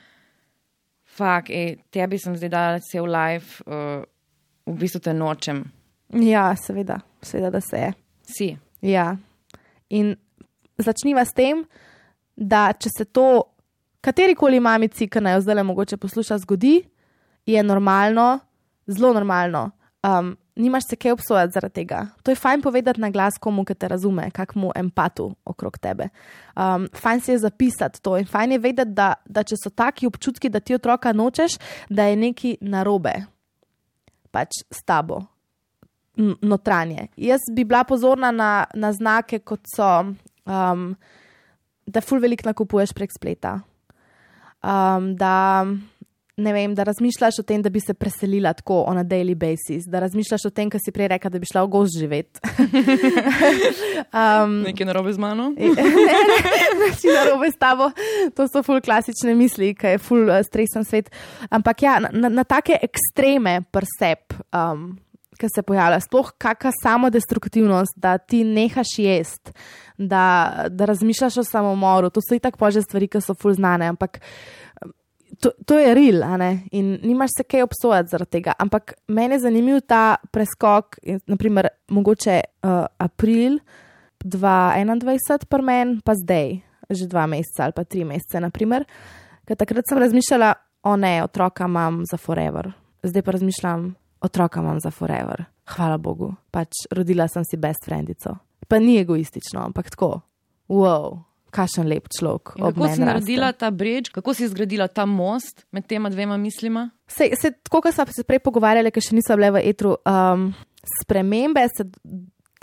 fuk, 1.04 1.48
tebi 1.90 2.18
sem 2.18 2.36
zdaj 2.36 2.48
dala 2.48 2.80
cel 2.80 3.04
life, 3.04 3.64
uh, 3.66 4.04
v 4.66 4.78
bistvu 4.78 5.00
te 5.00 5.14
nočem. 5.14 5.64
Ja, 6.12 6.56
seveda, 6.56 7.00
seveda, 7.22 7.50
da 7.50 7.60
se 7.60 7.76
je. 7.76 7.92
Si. 8.22 8.56
Ja. 8.80 9.16
In 9.88 10.16
začniva 10.78 11.24
s 11.24 11.32
tem, 11.32 11.64
da 12.36 12.72
če 12.72 12.90
se 12.98 13.04
to 13.04 13.42
katerikoli 14.04 14.60
mamici, 14.60 15.08
ki 15.08 15.22
naj 15.22 15.38
jo 15.38 15.44
zdaj 15.46 15.60
le 15.60 15.66
mogoče 15.66 15.96
posluša, 16.00 16.38
zgodi, 16.44 16.82
je 17.46 17.62
normalno, 17.62 18.38
zelo 18.86 19.12
normalno. 19.16 19.70
Um, 20.04 20.34
nimaš 20.56 20.84
se 20.90 20.96
kaj 20.96 21.12
obsojati 21.12 21.52
zaradi 21.52 21.74
tega. 21.74 22.06
To 22.22 22.30
je 22.30 22.36
fajn 22.36 22.62
povedati 22.62 23.00
na 23.00 23.10
glas 23.10 23.38
komu, 23.40 23.64
ki 23.64 23.74
te 23.74 23.88
razume, 23.88 24.30
kakmu 24.30 24.72
empatu 24.76 25.34
okrog 25.44 25.78
tebe. 25.78 26.08
Um, 26.56 26.88
fajn 26.94 27.20
si 27.20 27.32
je 27.32 27.38
zapisati 27.38 28.02
to 28.02 28.16
in 28.18 28.26
fajn 28.26 28.52
je 28.52 28.58
vedeti, 28.58 28.94
da, 28.94 29.14
da 29.26 29.42
če 29.42 29.58
so 29.58 29.70
taki 29.70 30.06
občutki, 30.06 30.48
da 30.48 30.60
ti 30.60 30.74
otroka 30.74 31.12
nočeš, 31.12 31.58
da 31.90 32.06
je 32.10 32.16
nekaj 32.16 32.56
narobe 32.60 33.14
pač 34.34 34.64
s 34.70 34.82
tabo, 34.82 35.20
notranje. 36.42 37.08
Jaz 37.16 37.46
bi 37.54 37.64
bila 37.64 37.84
pozorna 37.86 38.30
na, 38.34 38.66
na 38.74 38.92
znake, 38.92 39.38
kot 39.46 39.62
so, 39.70 39.90
um, 40.46 40.88
da 41.86 42.02
ful 42.02 42.22
velik 42.22 42.44
nakupuješ 42.46 42.94
prek 42.96 43.14
spleta. 43.14 43.60
Um, 44.64 45.12
da 45.20 45.66
ne 46.36 46.52
vem, 46.52 46.74
da 46.74 46.82
razmišljaš 46.82 47.38
o 47.38 47.42
tem, 47.42 47.62
da 47.62 47.70
bi 47.70 47.80
se 47.80 47.94
preselila 47.94 48.52
tako 48.52 48.82
on 48.88 48.98
a 48.98 49.04
daily 49.04 49.34
basis, 49.34 49.84
da 49.86 50.00
razmišljaš 50.00 50.46
o 50.46 50.50
tem, 50.50 50.70
kar 50.70 50.80
si 50.84 50.92
prej 50.92 51.08
rekel, 51.14 51.30
da 51.30 51.38
bi 51.38 51.46
šla 51.46 51.62
v 51.62 51.70
gost 51.70 51.98
živeti. 51.98 52.40
um, 54.20 54.56
Nekaj 54.66 54.86
narobe 54.86 55.12
z 55.12 55.22
mano? 55.22 55.50
ne, 55.58 55.70
ne, 55.70 56.40
ne, 56.80 56.90
narobe 57.14 57.50
s 57.50 57.58
tabo. 57.58 57.90
To 58.34 58.48
so 58.50 58.64
ful 58.66 58.82
klasične 58.82 59.36
misli, 59.38 59.74
ki 59.78 59.94
je 59.94 60.02
ful 60.02 60.26
uh, 60.26 60.42
stresen 60.46 60.86
svet. 60.88 61.12
Ampak 61.54 61.86
ja, 61.86 62.00
na, 62.02 62.10
na, 62.12 62.32
na 62.42 62.44
take 62.44 62.80
ekstreme 62.82 63.60
prsep. 63.70 64.38
Um, 64.50 64.94
Ki 65.34 65.48
se 65.50 65.64
pojavlja, 65.66 65.96
sploh 65.98 66.28
kakšna 66.38 66.70
samodestruktivnost, 66.78 67.96
da 67.98 68.12
ti 68.22 68.44
nehaš 68.46 68.92
jesti, 69.02 69.50
da, 69.98 70.22
da 70.70 70.86
razmišljaš 70.86 71.40
o 71.42 71.44
samomoru. 71.44 72.12
To 72.14 72.22
so 72.22 72.38
i 72.38 72.38
tako 72.38 72.60
pože 72.62 72.84
stvari, 72.86 73.08
ki 73.10 73.18
so 73.18 73.34
ful 73.34 73.50
znane, 73.58 73.88
ampak 73.90 74.20
to, 75.40 75.50
to 75.66 75.78
je 75.78 75.94
real, 75.94 76.22
in 76.70 76.98
nimaš 77.02 77.30
se 77.36 77.44
kaj 77.44 77.62
obsojati 77.62 78.08
zaradi 78.08 78.30
tega. 78.30 78.52
Ampak 78.58 78.94
meni 79.08 79.34
je 79.34 79.40
zanimiv 79.40 79.80
ta 79.86 80.16
preskok, 80.30 80.98
naprimer, 81.26 81.68
mogoče 81.88 82.40
uh, 82.62 82.84
april 82.98 83.58
2021, 84.24 85.46
pa 85.48 85.58
meni, 85.62 86.00
pa 86.04 86.14
zdaj, 86.14 86.60
že 86.90 87.08
dva 87.08 87.26
meseca 87.26 87.64
ali 87.64 87.72
pa 87.72 87.84
tri 87.84 88.04
mesece. 88.04 88.40
Naprimer, 88.40 88.84
takrat 89.46 89.84
sem 89.88 89.98
razmišljala, 89.98 90.54
o 90.84 90.96
ne, 90.96 91.22
otroka 91.24 91.64
imam 91.64 92.02
za 92.10 92.16
forever. 92.16 92.72
Zdaj 93.02 93.22
pa 93.22 93.30
razmišljam, 93.30 93.94
otroka 94.20 94.60
imam 94.60 94.80
za 94.80 94.90
forever. 94.90 95.44
Hvala 95.76 95.98
Bogu, 95.98 96.34
pač 96.50 96.84
rodila 96.92 97.28
sem 97.28 97.44
si 97.44 97.56
best 97.56 97.84
friendico. 97.84 98.36
Pa 98.68 98.78
ni 98.78 98.98
egoistično, 99.00 99.64
ampak 99.64 99.90
tako. 99.90 100.20
Wow 100.68 101.33
kakšen 101.54 101.88
lep 101.88 102.10
človek. 102.10 102.56
Kako 102.58 102.90
si 102.90 103.04
naredila 103.04 103.52
ta 103.56 103.70
breč, 103.70 104.10
kako 104.14 104.34
si 104.34 104.50
zgradila 104.50 104.88
ta 104.90 105.06
most 105.06 105.64
med 105.74 105.86
tema 105.90 106.10
dvema 106.10 106.36
mislima? 106.40 106.88
Se, 107.06 107.30
se, 107.38 107.52
tako, 107.62 107.84
kot 107.86 107.94
smo 107.94 108.06
se 108.10 108.26
prej 108.26 108.42
pogovarjali, 108.44 108.92
ker 108.94 109.04
še 109.04 109.16
nisem 109.16 109.38
bila 109.38 109.54
v 109.54 109.64
etru, 109.70 109.94
um, 110.08 110.48
spremembe, 111.02 111.66
se, 111.72 111.86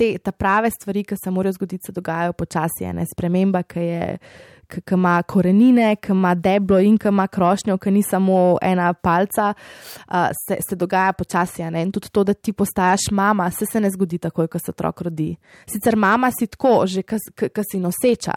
te 0.02 0.32
prave 0.34 0.72
stvari, 0.74 1.04
ki 1.06 1.16
se 1.20 1.32
morajo 1.32 1.60
zgoditi, 1.60 1.86
se 1.86 1.94
dogajajo 1.94 2.34
počasi. 2.34 2.90
Ne 2.94 3.06
sprememba, 3.10 3.64
ki 3.64 3.86
je 3.86 4.08
ki 4.72 4.96
ima 4.96 5.24
korenine, 5.24 5.96
ki 5.96 6.12
ima 6.12 6.36
deblo 6.36 6.80
in 6.80 6.98
ki 6.98 7.12
ima 7.12 7.28
krošnjo, 7.28 7.78
ki 7.78 7.92
ni 7.92 8.04
samo 8.04 8.58
ena 8.62 8.94
palca, 8.94 9.54
uh, 9.54 10.30
se, 10.48 10.58
se 10.70 10.76
dogaja 10.76 11.14
počasi. 11.14 11.62
In 11.62 11.92
tudi 11.92 12.10
to, 12.12 12.24
da 12.24 12.34
ti 12.34 12.54
postaješ 12.54 13.12
mama, 13.12 13.50
se, 13.52 13.66
se 13.66 13.82
ne 13.82 13.90
zgodi 13.92 14.18
takoj, 14.18 14.48
ko 14.48 14.60
se 14.60 14.72
otrok 14.72 15.02
rodi. 15.02 15.36
Sicer 15.70 15.96
mama 15.96 16.32
si 16.32 16.48
tako, 16.48 16.86
že 16.88 17.04
ki 17.04 17.66
si 17.72 17.80
noseča, 17.80 18.34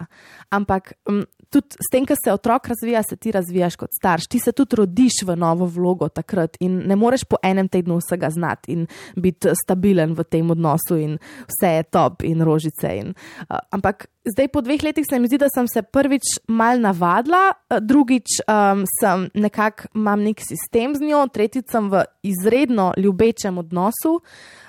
ampak 0.51 0.92
um, 1.09 1.25
tudi 1.55 1.79
s 1.79 1.90
tem, 1.92 2.07
ko 2.07 2.16
se 2.18 2.33
otrok 2.33 2.68
razvija, 2.68 3.03
se 3.03 3.16
ti 3.16 3.33
razvijaš 3.33 3.77
kot 3.77 3.90
starš. 3.94 4.27
Ti 4.27 4.38
se 4.38 4.53
tudi 4.53 4.77
rodiš 4.77 5.23
v 5.27 5.37
novo 5.37 5.66
vlogo 5.66 6.09
takrat 6.09 6.57
in 6.61 6.83
ne 6.88 6.97
moreš 6.97 7.25
po 7.31 7.38
enem 7.42 7.68
tednu 7.68 8.01
vsega 8.03 8.31
znati 8.31 8.73
in 8.73 8.87
biti 9.16 9.55
stabilen 9.64 10.14
v 10.18 10.25
tem 10.25 10.51
odnosu 10.51 10.99
in 10.99 11.18
vse 11.49 11.77
je 11.77 11.83
top 11.83 12.23
in 12.23 12.42
rožice. 12.42 12.97
In, 12.99 13.14
uh, 13.49 13.59
ampak 13.70 14.09
zdaj 14.25 14.49
po 14.49 14.61
dveh 14.65 14.83
letih 14.83 15.07
se 15.09 15.19
mi 15.19 15.29
zdi, 15.29 15.39
da 15.39 15.51
sem 15.53 15.69
se 15.69 15.83
prvič 15.83 16.39
mal 16.49 16.81
navadila, 16.81 17.53
uh, 17.53 17.79
drugič 17.81 18.41
um, 18.47 18.85
sem 19.01 19.29
nekako 19.35 19.91
imam 19.95 20.25
nek 20.25 20.41
sistem 20.41 20.97
z 20.97 21.05
njo, 21.05 21.27
tretjič 21.29 21.71
sem 21.71 21.91
v 21.93 22.05
izredno 22.23 22.93
ljubečem 22.97 23.59
odnosu 23.59 24.21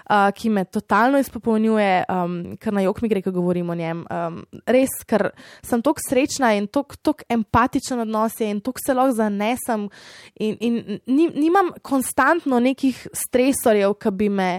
uh, 0.10 0.32
ki 0.36 0.50
me 0.50 0.66
totalno 0.66 1.20
izpopolnjuje, 1.20 2.06
um, 2.10 2.36
ker 2.62 2.74
na 2.74 2.84
jok 2.86 3.02
mi 3.02 3.10
gre, 3.10 3.22
ko 3.26 3.34
govorim 3.36 3.70
o 3.70 3.76
njem. 3.76 4.04
Um, 4.12 4.42
res, 4.70 4.94
ker 5.08 5.30
sem 5.66 5.84
tako 5.86 6.04
srečna 6.06 6.54
in 6.58 6.68
tako 6.68 7.16
empatičen 7.30 8.04
odnos 8.06 8.40
in 8.46 8.62
tako 8.62 8.84
se 8.86 8.94
lahko 8.94 9.16
zanesem 9.18 9.88
in, 10.36 10.58
in 10.60 11.00
nimam 11.08 11.74
konstantno 11.82 12.60
nekih 12.60 13.08
stresorjev, 13.14 13.98
ki 14.02 14.14
bi 14.14 14.30
me, 14.30 14.50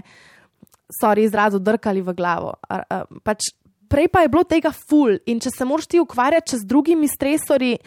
sorry, 1.01 1.27
izrazu 1.27 1.61
drkali 1.63 2.03
v 2.03 2.15
glavo. 2.17 2.57
Pač, 3.27 3.53
Prej 3.89 4.09
pa 4.09 4.25
je 4.25 4.31
bilo 4.33 4.43
tega 4.49 4.73
ful, 4.75 5.19
in 5.27 5.41
če 5.43 5.53
se 5.55 5.65
moraš 5.65 5.87
ti 5.91 6.01
ukvarjati 6.03 6.59
z 6.59 6.67
drugimi 6.67 7.09
stresorji, 7.09 7.79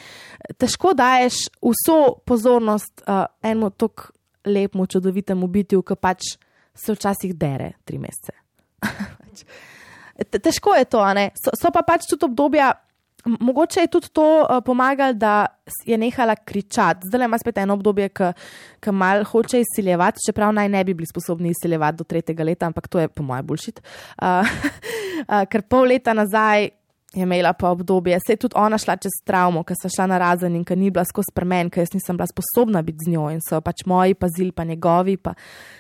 težko 0.58 0.94
daješ 0.98 1.48
vso 1.64 2.00
pozornost 2.28 3.04
uh, 3.04 3.26
enemu 3.44 3.70
tako 3.70 4.12
lepemu, 4.46 4.88
čudovitemu 4.88 5.48
bitju, 5.48 5.82
ki 5.84 5.98
pač 6.00 6.36
se 6.76 6.96
včasih 6.96 7.36
dere 7.36 7.74
tri 7.86 8.00
mesece. 8.00 8.36
Težko 10.44 10.76
je 10.76 10.86
to, 10.92 11.02
so, 11.40 11.56
so 11.56 11.72
pa 11.76 11.84
pač 11.88 12.08
tudi 12.10 12.28
obdobja. 12.28 12.74
Mogoče 13.20 13.84
je 13.84 13.90
tudi 13.92 14.08
to 14.16 14.24
uh, 14.24 14.62
pomagalo, 14.64 15.14
da 15.14 15.46
je 15.86 15.98
nehala 16.00 16.38
kričati. 16.40 17.08
Zdaj 17.08 17.26
ima 17.28 17.38
spet 17.38 17.58
eno 17.60 17.76
obdobje, 17.76 18.08
ki 18.16 18.94
malo 18.96 19.28
hoče 19.28 19.60
izsiljevati, 19.60 20.24
čeprav 20.28 20.54
naj 20.56 20.70
ne 20.72 20.84
bi 20.88 20.96
bili 20.96 21.08
sposobni 21.08 21.52
izsiljevati 21.52 22.00
do 22.00 22.08
tretjega 22.08 22.48
leta, 22.48 22.72
ampak 22.72 22.88
to 22.88 23.00
je 23.00 23.12
po 23.12 23.24
mojem 23.24 23.46
bulšit. 23.46 23.82
Uh, 24.22 24.48
uh, 25.28 25.46
ker 25.50 25.66
pol 25.68 25.90
leta 25.92 26.14
nazaj 26.14 26.70
je 27.14 27.24
imela 27.24 27.54
pa 27.54 27.70
obdobje, 27.70 28.20
se 28.26 28.34
je 28.34 28.38
tudi 28.38 28.54
ona 28.58 28.78
šla 28.78 28.96
čez 28.98 29.12
travmo, 29.26 29.64
ker 29.64 29.78
so 29.82 29.90
šla 29.90 30.06
na 30.08 30.18
razen 30.18 30.56
in 30.56 30.64
ker 30.66 30.78
ni 30.78 30.92
bila 30.92 31.06
skozi 31.06 31.34
premen, 31.34 31.70
ker 31.70 31.82
jaz 31.82 31.94
nisem 31.94 32.18
bila 32.18 32.28
sposobna 32.30 32.82
biti 32.86 33.06
z 33.06 33.12
njo 33.12 33.30
in 33.34 33.42
so 33.42 33.62
pač 33.62 33.86
moji 33.86 34.14
pazili, 34.14 34.52
pa 34.52 34.64
njegovi, 34.64 35.18
pa, 35.18 35.34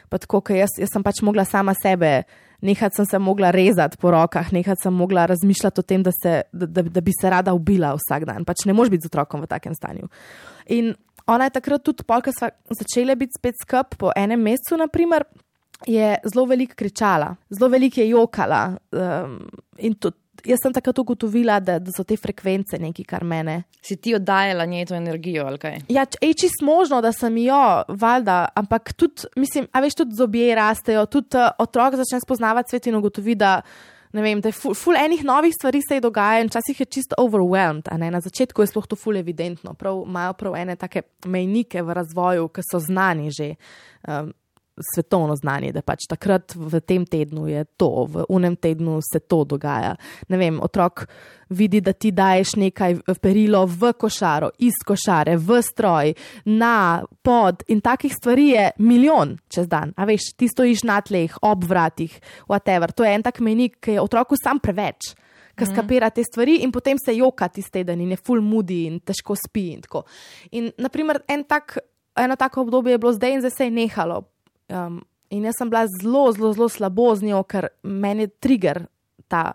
pa 0.10 0.18
tako, 0.18 0.42
ker 0.42 0.58
jaz, 0.64 0.74
jaz 0.82 0.90
sem 0.94 1.06
pač 1.06 1.22
mogla 1.22 1.46
sama 1.46 1.76
sebe. 1.78 2.24
Nehati 2.62 2.98
sem 2.98 3.06
se 3.06 3.20
mogla 3.24 3.54
rezati 3.56 3.98
po 3.98 4.12
rokah, 4.12 4.50
nehati 4.52 4.84
sem 4.84 4.94
mogla 4.94 5.26
razmišljati 5.30 5.80
o 5.80 5.84
tem, 5.84 6.02
da, 6.04 6.12
se, 6.12 6.42
da, 6.52 6.66
da, 6.66 6.82
da 6.82 7.02
bi 7.02 7.14
se 7.16 7.30
rada 7.30 7.54
ubila 7.56 7.94
vsak 7.96 8.26
dan. 8.28 8.44
Pač 8.44 8.66
ne 8.68 8.74
moš 8.76 8.90
biti 8.92 9.06
z 9.06 9.14
otrokom 9.14 9.46
v 9.46 9.48
takem 9.48 9.78
stanju. 9.78 10.10
In 10.76 10.92
ona 11.30 11.48
je 11.48 11.54
takrat 11.56 11.86
tudi, 11.86 12.04
ko 12.04 12.34
smo 12.36 12.50
začeli 12.82 13.16
biti 13.16 13.38
spet 13.38 13.62
skup 13.62 13.96
po 14.02 14.12
enem 14.18 14.42
mesecu, 14.44 14.76
naprimer, 14.82 15.24
je 15.88 16.16
zelo 16.24 16.46
veliko 16.46 16.76
kričala, 16.76 17.36
zelo 17.50 17.70
veliko 17.70 18.02
je 18.02 18.10
jokala. 18.10 18.64
Um, 18.92 19.48
in 19.78 19.96
tudi 19.96 20.18
jaz 20.46 20.62
sem 20.64 20.74
takrat 20.74 21.00
ugotovila, 21.00 21.60
da, 21.60 21.78
da 21.84 21.94
so 21.96 22.04
te 22.08 22.18
frekvence 22.20 22.80
nekaj, 22.80 23.06
kar 23.08 23.26
mene. 23.28 23.64
Si 23.86 23.98
ti 23.98 24.14
oddajala 24.16 24.66
njej 24.66 24.86
to 24.90 24.96
energijo 24.96 25.46
ali 25.48 25.60
kaj? 25.62 25.80
Ja, 25.92 26.06
ej, 26.22 26.34
čist 26.40 26.64
možno, 26.66 27.02
da 27.02 27.12
sem 27.16 27.38
jo, 27.44 27.62
valjda, 27.88 28.42
ampak 28.56 28.94
tudi, 28.94 29.30
mislim, 29.40 29.70
a 29.72 29.84
veš, 29.84 30.02
tudi 30.02 30.16
zobje 30.16 30.56
rastejo, 30.56 31.06
tudi 31.12 31.38
uh, 31.38 31.52
otrok 31.60 32.00
začne 32.00 32.22
spoznavati 32.24 32.76
svet 32.76 32.88
in 32.88 33.00
ugotovi, 33.00 33.36
da, 33.40 33.60
ne 34.14 34.26
vem, 34.26 34.42
da 34.42 34.50
je 34.50 34.58
ful, 34.58 34.76
ful 34.78 34.98
enih 34.98 35.24
novih 35.26 35.54
stvari 35.56 35.82
se 35.86 36.00
dogaja 36.02 36.42
in 36.42 36.50
včasih 36.50 36.80
je 36.80 36.90
čisto 36.98 37.20
overwhelmed. 37.22 37.92
Na 38.00 38.22
začetku 38.22 38.64
je 38.64 38.72
sploh 38.72 38.88
to 38.88 38.98
ful 38.98 39.18
evidentno, 39.18 39.76
prav 39.78 40.04
imajo 40.08 40.34
prav 40.34 40.56
ene 40.58 40.76
take 40.76 41.06
mejnike 41.26 41.84
v 41.84 41.98
razvoju, 42.02 42.50
ki 42.54 42.66
so 42.72 42.82
znani 42.84 43.32
že. 43.32 43.56
Um, 44.08 44.34
svetovno 44.96 45.36
znanje, 45.36 45.72
da 45.76 45.82
pač 45.82 46.08
takrat 46.10 46.56
v 46.56 46.80
tem 46.82 47.06
tednu 47.06 47.48
je 47.48 47.66
to, 47.78 48.06
v 48.10 48.26
unem 48.30 48.56
tednu 48.56 49.00
se 49.04 49.20
to 49.20 49.44
dogaja. 49.44 49.96
Ne 50.30 50.38
vem, 50.38 50.60
otrok 50.62 51.06
vidi, 51.50 51.82
da 51.82 51.94
ti 51.94 52.12
daješ 52.12 52.56
nekaj 52.56 53.00
perilo 53.22 53.66
v 53.66 53.94
košaro, 53.94 54.52
iz 54.60 54.78
košare, 54.86 55.38
v 55.38 55.62
stroj, 55.66 56.14
na 56.46 57.04
pod 57.26 57.64
in 57.68 57.82
takih 57.82 58.14
stvari 58.14 58.48
je 58.50 58.70
milijon 58.78 59.38
čez 59.50 59.68
dan. 59.68 59.94
A 59.98 60.06
veš, 60.06 60.34
ti 60.38 60.48
stojiš 60.48 60.86
na 60.88 61.02
tleh, 61.02 61.34
ob 61.42 61.66
vratih, 61.70 62.14
whatever. 62.48 62.94
To 62.94 63.04
je 63.04 63.16
en 63.16 63.26
tak 63.26 63.40
menik, 63.40 63.80
ki 63.82 63.98
je 63.98 64.02
otroku 64.02 64.38
sam 64.40 64.60
preveč. 64.60 65.14
Ki 65.56 65.66
mhm. 65.66 65.74
skapira 65.74 66.10
te 66.10 66.24
stvari, 66.24 66.62
in 66.64 66.72
potem 66.72 66.98
se 67.02 67.16
joka 67.18 67.50
ti 67.50 67.62
teden, 67.62 68.02
in 68.02 68.16
je 68.16 68.18
full 68.18 68.42
moody, 68.42 68.86
in 68.88 69.00
težko 69.00 69.36
spi. 69.36 69.72
In, 69.74 69.84
in 70.52 70.72
naprimer, 70.78 71.24
en 71.28 71.44
tak, 71.44 71.78
eno 72.16 72.36
tako 72.36 72.62
obdobje 72.68 72.96
je 72.96 73.02
bilo 73.02 73.14
zdaj, 73.14 73.34
in 73.34 73.42
zdaj 73.42 73.58
se 73.58 73.68
je 73.68 73.72
nehalo. 73.72 74.24
Um, 74.70 75.02
in 75.30 75.46
jaz 75.46 75.58
sem 75.58 75.70
bila 75.70 75.88
zelo, 75.88 76.32
zelo, 76.32 76.54
zelo 76.54 76.70
slabo 76.70 77.16
z 77.16 77.30
njo, 77.30 77.44
ker 77.44 77.68
meni 77.84 78.28
je 78.28 78.36
trigger 78.40 78.86
ta 79.28 79.52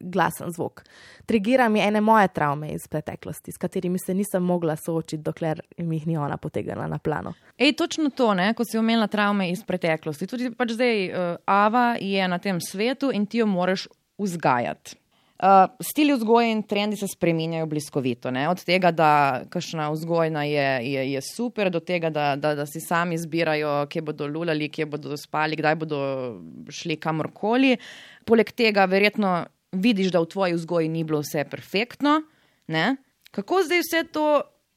glasen 0.00 0.52
zvok. 0.52 0.82
Trigira 1.26 1.68
mi 1.68 1.80
ene 1.80 2.00
moje 2.00 2.28
travme 2.28 2.72
iz 2.72 2.88
preteklosti, 2.90 3.52
s 3.52 3.58
katerimi 3.58 3.98
se 3.98 4.14
nisem 4.14 4.42
mogla 4.42 4.76
soočiti, 4.76 5.22
dokler 5.22 5.60
mi 5.78 5.96
jih 5.96 6.06
ni 6.06 6.16
ona 6.16 6.36
potegnila 6.36 6.86
na 6.86 6.98
plano. 6.98 7.32
Ej, 7.58 7.76
točno 7.76 8.10
to, 8.10 8.34
ne? 8.34 8.54
ko 8.54 8.64
si 8.64 8.78
omenila 8.78 9.06
travme 9.06 9.50
iz 9.50 9.64
preteklosti. 9.66 10.26
Tudi 10.26 10.50
pač 10.56 10.74
zdaj 10.76 11.04
uh, 11.10 11.36
Ava 11.46 11.96
je 12.00 12.28
na 12.28 12.38
tem 12.38 12.60
svetu 12.60 13.12
in 13.12 13.26
ti 13.26 13.38
jo 13.38 13.46
moraš 13.46 13.88
vzgajati. 14.18 15.01
Uh, 15.42 15.48
stili 15.82 16.14
vzgoje 16.14 16.52
in 16.52 16.60
trendi 16.62 16.96
se 16.96 17.08
spremenjajo 17.08 17.66
bliskovito. 17.66 18.30
Ne? 18.30 18.44
Od 18.48 18.60
tega, 18.64 18.92
da 18.94 19.42
kakšna 19.50 19.88
vzgojna 19.90 20.44
je, 20.46 20.68
je, 20.92 21.02
je 21.12 21.22
super, 21.26 21.70
do 21.70 21.80
tega, 21.80 22.10
da, 22.10 22.36
da, 22.36 22.54
da 22.54 22.66
si 22.66 22.80
sami 22.80 23.18
izbirajo, 23.18 23.86
kje 23.90 24.02
bodo 24.06 24.26
lulali, 24.30 24.68
kje 24.70 24.86
bodo 24.86 25.16
spali, 25.18 25.58
kdaj 25.58 25.74
bodo 25.80 25.98
šli 26.70 26.94
kamorkoli. 26.96 27.74
Poleg 28.24 28.52
tega, 28.54 28.84
verjetno 28.86 29.40
vidiš, 29.72 30.12
da 30.14 30.22
v 30.22 30.30
tvoji 30.30 30.54
vzgoji 30.54 30.88
ni 30.88 31.02
bilo 31.04 31.24
vse 31.24 31.42
perfektno. 31.50 32.20
Ne? 32.70 32.96
Kako 33.34 33.64
zdaj 33.66 33.82
vse 33.82 34.04
to 34.12 34.26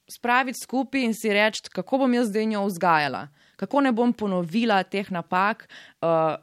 spraviti 0.09 0.63
skupaj 0.63 1.05
in 1.05 1.13
si 1.13 1.29
reči, 1.33 1.69
kako 1.73 1.97
bom 1.97 2.13
jaz 2.13 2.33
zdaj 2.33 2.45
njo 2.45 2.65
vzgajala? 2.65 3.27
Kako 3.55 3.81
ne 3.81 3.91
bom 3.91 4.13
ponovila 4.13 4.81
teh 4.83 5.11
napak? 5.11 5.67
Uh, 6.01 6.41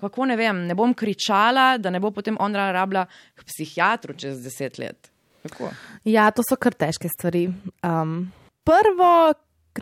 kako 0.00 0.28
ne 0.30 0.36
vem, 0.38 0.64
ne 0.66 0.74
bom 0.78 0.94
kričala, 0.94 1.76
da 1.78 1.90
ne 1.90 2.00
bo 2.00 2.10
potem 2.14 2.36
ona 2.40 2.70
rabila 2.72 3.06
k 3.34 3.46
psihiatru 3.46 4.14
čez 4.18 4.42
deset 4.44 4.78
let. 4.78 5.10
Kako? 5.42 5.70
Ja, 6.08 6.30
to 6.34 6.42
so 6.46 6.58
kar 6.60 6.74
težke 6.74 7.10
stvari. 7.10 7.46
Um, 7.86 8.30
prvo, 8.66 9.12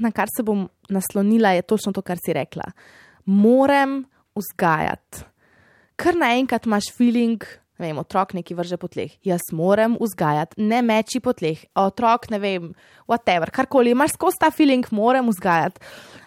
na 0.00 0.12
kar 0.12 0.30
se 0.32 0.44
bom 0.46 0.66
naslonila, 0.92 1.54
je 1.56 1.62
točno 1.62 1.92
to, 1.92 2.02
kar 2.02 2.20
si 2.22 2.34
rekla. 2.36 2.68
Moram 3.26 4.04
vzgajati. 4.36 5.24
Kar 5.96 6.16
naenkrat 6.16 6.66
imaš 6.68 6.90
feeling, 6.92 7.40
ne 7.78 7.88
vem, 7.88 7.98
otrok 8.00 8.34
neki 8.36 8.56
vrže 8.56 8.78
po 8.80 8.88
tleh. 8.88 9.12
Jaz 9.26 9.50
moram 9.52 9.96
vzgajati, 10.00 10.60
ne 10.62 10.80
meči 10.82 11.20
po 11.20 11.34
tleh. 11.36 11.60
Otrok, 11.76 12.30
ne 12.32 12.40
vem, 12.42 12.72
whatever, 13.08 13.52
karkoli 13.52 13.92
imaš 13.92 14.16
skozi 14.16 14.40
ta 14.40 14.50
feeling, 14.50 14.86
moram 14.90 15.28
vzgajati. 15.32 15.82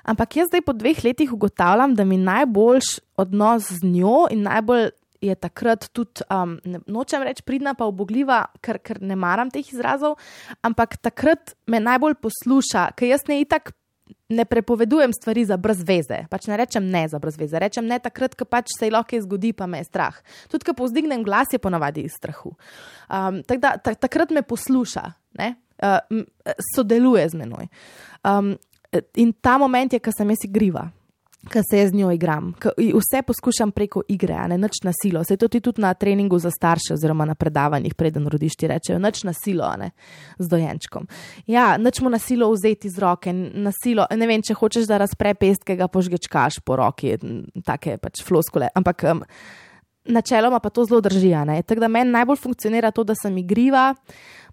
Ampak 0.09 0.39
jaz 0.39 0.49
zdaj 0.51 0.65
po 0.65 0.73
dveh 0.77 1.03
letih 1.05 1.33
ugotavljam, 1.33 1.95
da 1.95 2.05
mi 2.05 2.17
najboljš 2.21 2.97
odnos 3.19 3.71
z 3.71 3.85
njo 3.85 4.27
in 4.33 4.45
najbolj 4.47 4.89
je 5.21 5.35
takrat 5.35 5.89
tudi, 5.91 6.23
um, 6.31 6.55
ne, 6.63 6.79
nočem 6.87 7.23
reči 7.27 7.43
pridna, 7.43 7.73
pa 7.75 7.87
obogljiva, 7.89 8.45
ker, 8.63 8.79
ker 8.79 9.01
ne 9.03 9.17
maram 9.19 9.51
teh 9.51 9.67
izrazov, 9.67 10.15
ampak 10.63 10.95
takrat 11.03 11.55
me 11.67 11.81
najbolj 11.83 12.15
posluša, 12.23 12.91
ker 12.95 13.11
jaz 13.11 13.27
ne 13.27 13.41
itak 13.43 13.73
ne 14.29 14.45
prepovedujem 14.45 15.13
stvari 15.13 15.45
za 15.45 15.57
brez 15.57 15.81
veze. 15.85 16.23
Pač 16.29 16.47
ne 16.47 16.57
rečem 16.57 16.85
ne 16.85 17.07
za 17.09 17.19
brez 17.19 17.37
veze, 17.39 17.59
rečem 17.59 17.87
ne 17.89 17.99
takrat, 17.99 18.35
ko 18.37 18.45
pač 18.45 18.73
se 18.77 18.91
lahko 18.91 19.17
zgodi, 19.21 19.53
pa 19.53 19.65
me 19.67 19.81
je 19.81 19.89
strah. 19.89 20.15
Tudi, 20.51 20.67
ko 20.67 20.77
povzdignem 20.77 21.23
glas, 21.25 21.49
je 21.53 21.59
ponavadi 21.59 22.05
iz 22.05 22.13
strahu. 22.17 22.53
Um, 23.09 23.41
tak 23.43 23.63
da, 23.63 23.75
ta, 23.81 23.95
takrat 23.97 24.29
me 24.35 24.45
posluša, 24.45 25.05
uh, 25.39 25.97
sodeluje 26.75 27.25
z 27.29 27.41
menoj. 27.41 27.69
Um, 28.23 28.53
in 29.15 29.33
ta 29.33 29.57
moment 29.57 29.93
je, 29.93 30.01
ko 30.01 30.13
sem 30.13 30.29
jaz 30.29 30.45
igriva 30.45 30.89
ki 31.47 31.59
se 31.69 31.87
z 31.87 31.93
njo 31.93 32.11
igram. 32.11 32.53
Vse 32.77 33.21
poskušam 33.27 33.71
preko 33.71 34.01
igre, 34.07 34.47
ne 34.47 34.57
nič 34.57 34.81
na 34.83 34.91
silo. 35.01 35.23
Se 35.23 35.37
to 35.37 35.47
ti 35.47 35.59
tudi 35.59 35.81
na 35.81 35.93
treningu 35.93 36.39
za 36.39 36.51
starše, 36.51 36.93
oziroma 36.93 37.25
na 37.25 37.35
predavanjih, 37.35 37.95
preden 37.95 38.27
rodiš, 38.27 38.57
ti 38.59 38.67
rečejo, 38.67 38.99
nič 38.99 39.23
na 39.23 39.33
silo, 39.33 39.71
ne 39.79 39.91
z 40.39 40.47
dojenčkom. 40.47 41.07
Ja, 41.47 41.77
nič 41.77 42.01
mu 42.01 42.09
na 42.09 42.19
silo 42.19 42.51
vzeti 42.51 42.89
z 42.89 42.99
roke, 42.99 43.33
na 43.33 43.71
silo. 43.83 44.05
Ne 44.11 44.27
vem, 44.27 44.43
če 44.43 44.57
hočeš, 44.59 44.89
da 44.89 44.99
razpre 44.99 45.33
pestkega, 45.33 45.87
požgečkaš 45.87 46.59
po 46.59 46.75
roki, 46.75 47.15
take 47.65 47.97
pač 48.03 48.23
floskole. 48.27 48.67
Ampak 48.75 49.07
um, 49.07 49.23
načeloma 50.11 50.59
pa 50.59 50.69
to 50.69 50.85
zelo 50.85 50.99
drži. 51.01 51.31
Tako 51.63 51.79
da 51.79 51.87
meni 51.87 52.11
najbolj 52.11 52.43
funkcionira 52.43 52.91
to, 52.91 53.07
da 53.07 53.15
sem 53.15 53.37
igriva, 53.39 53.93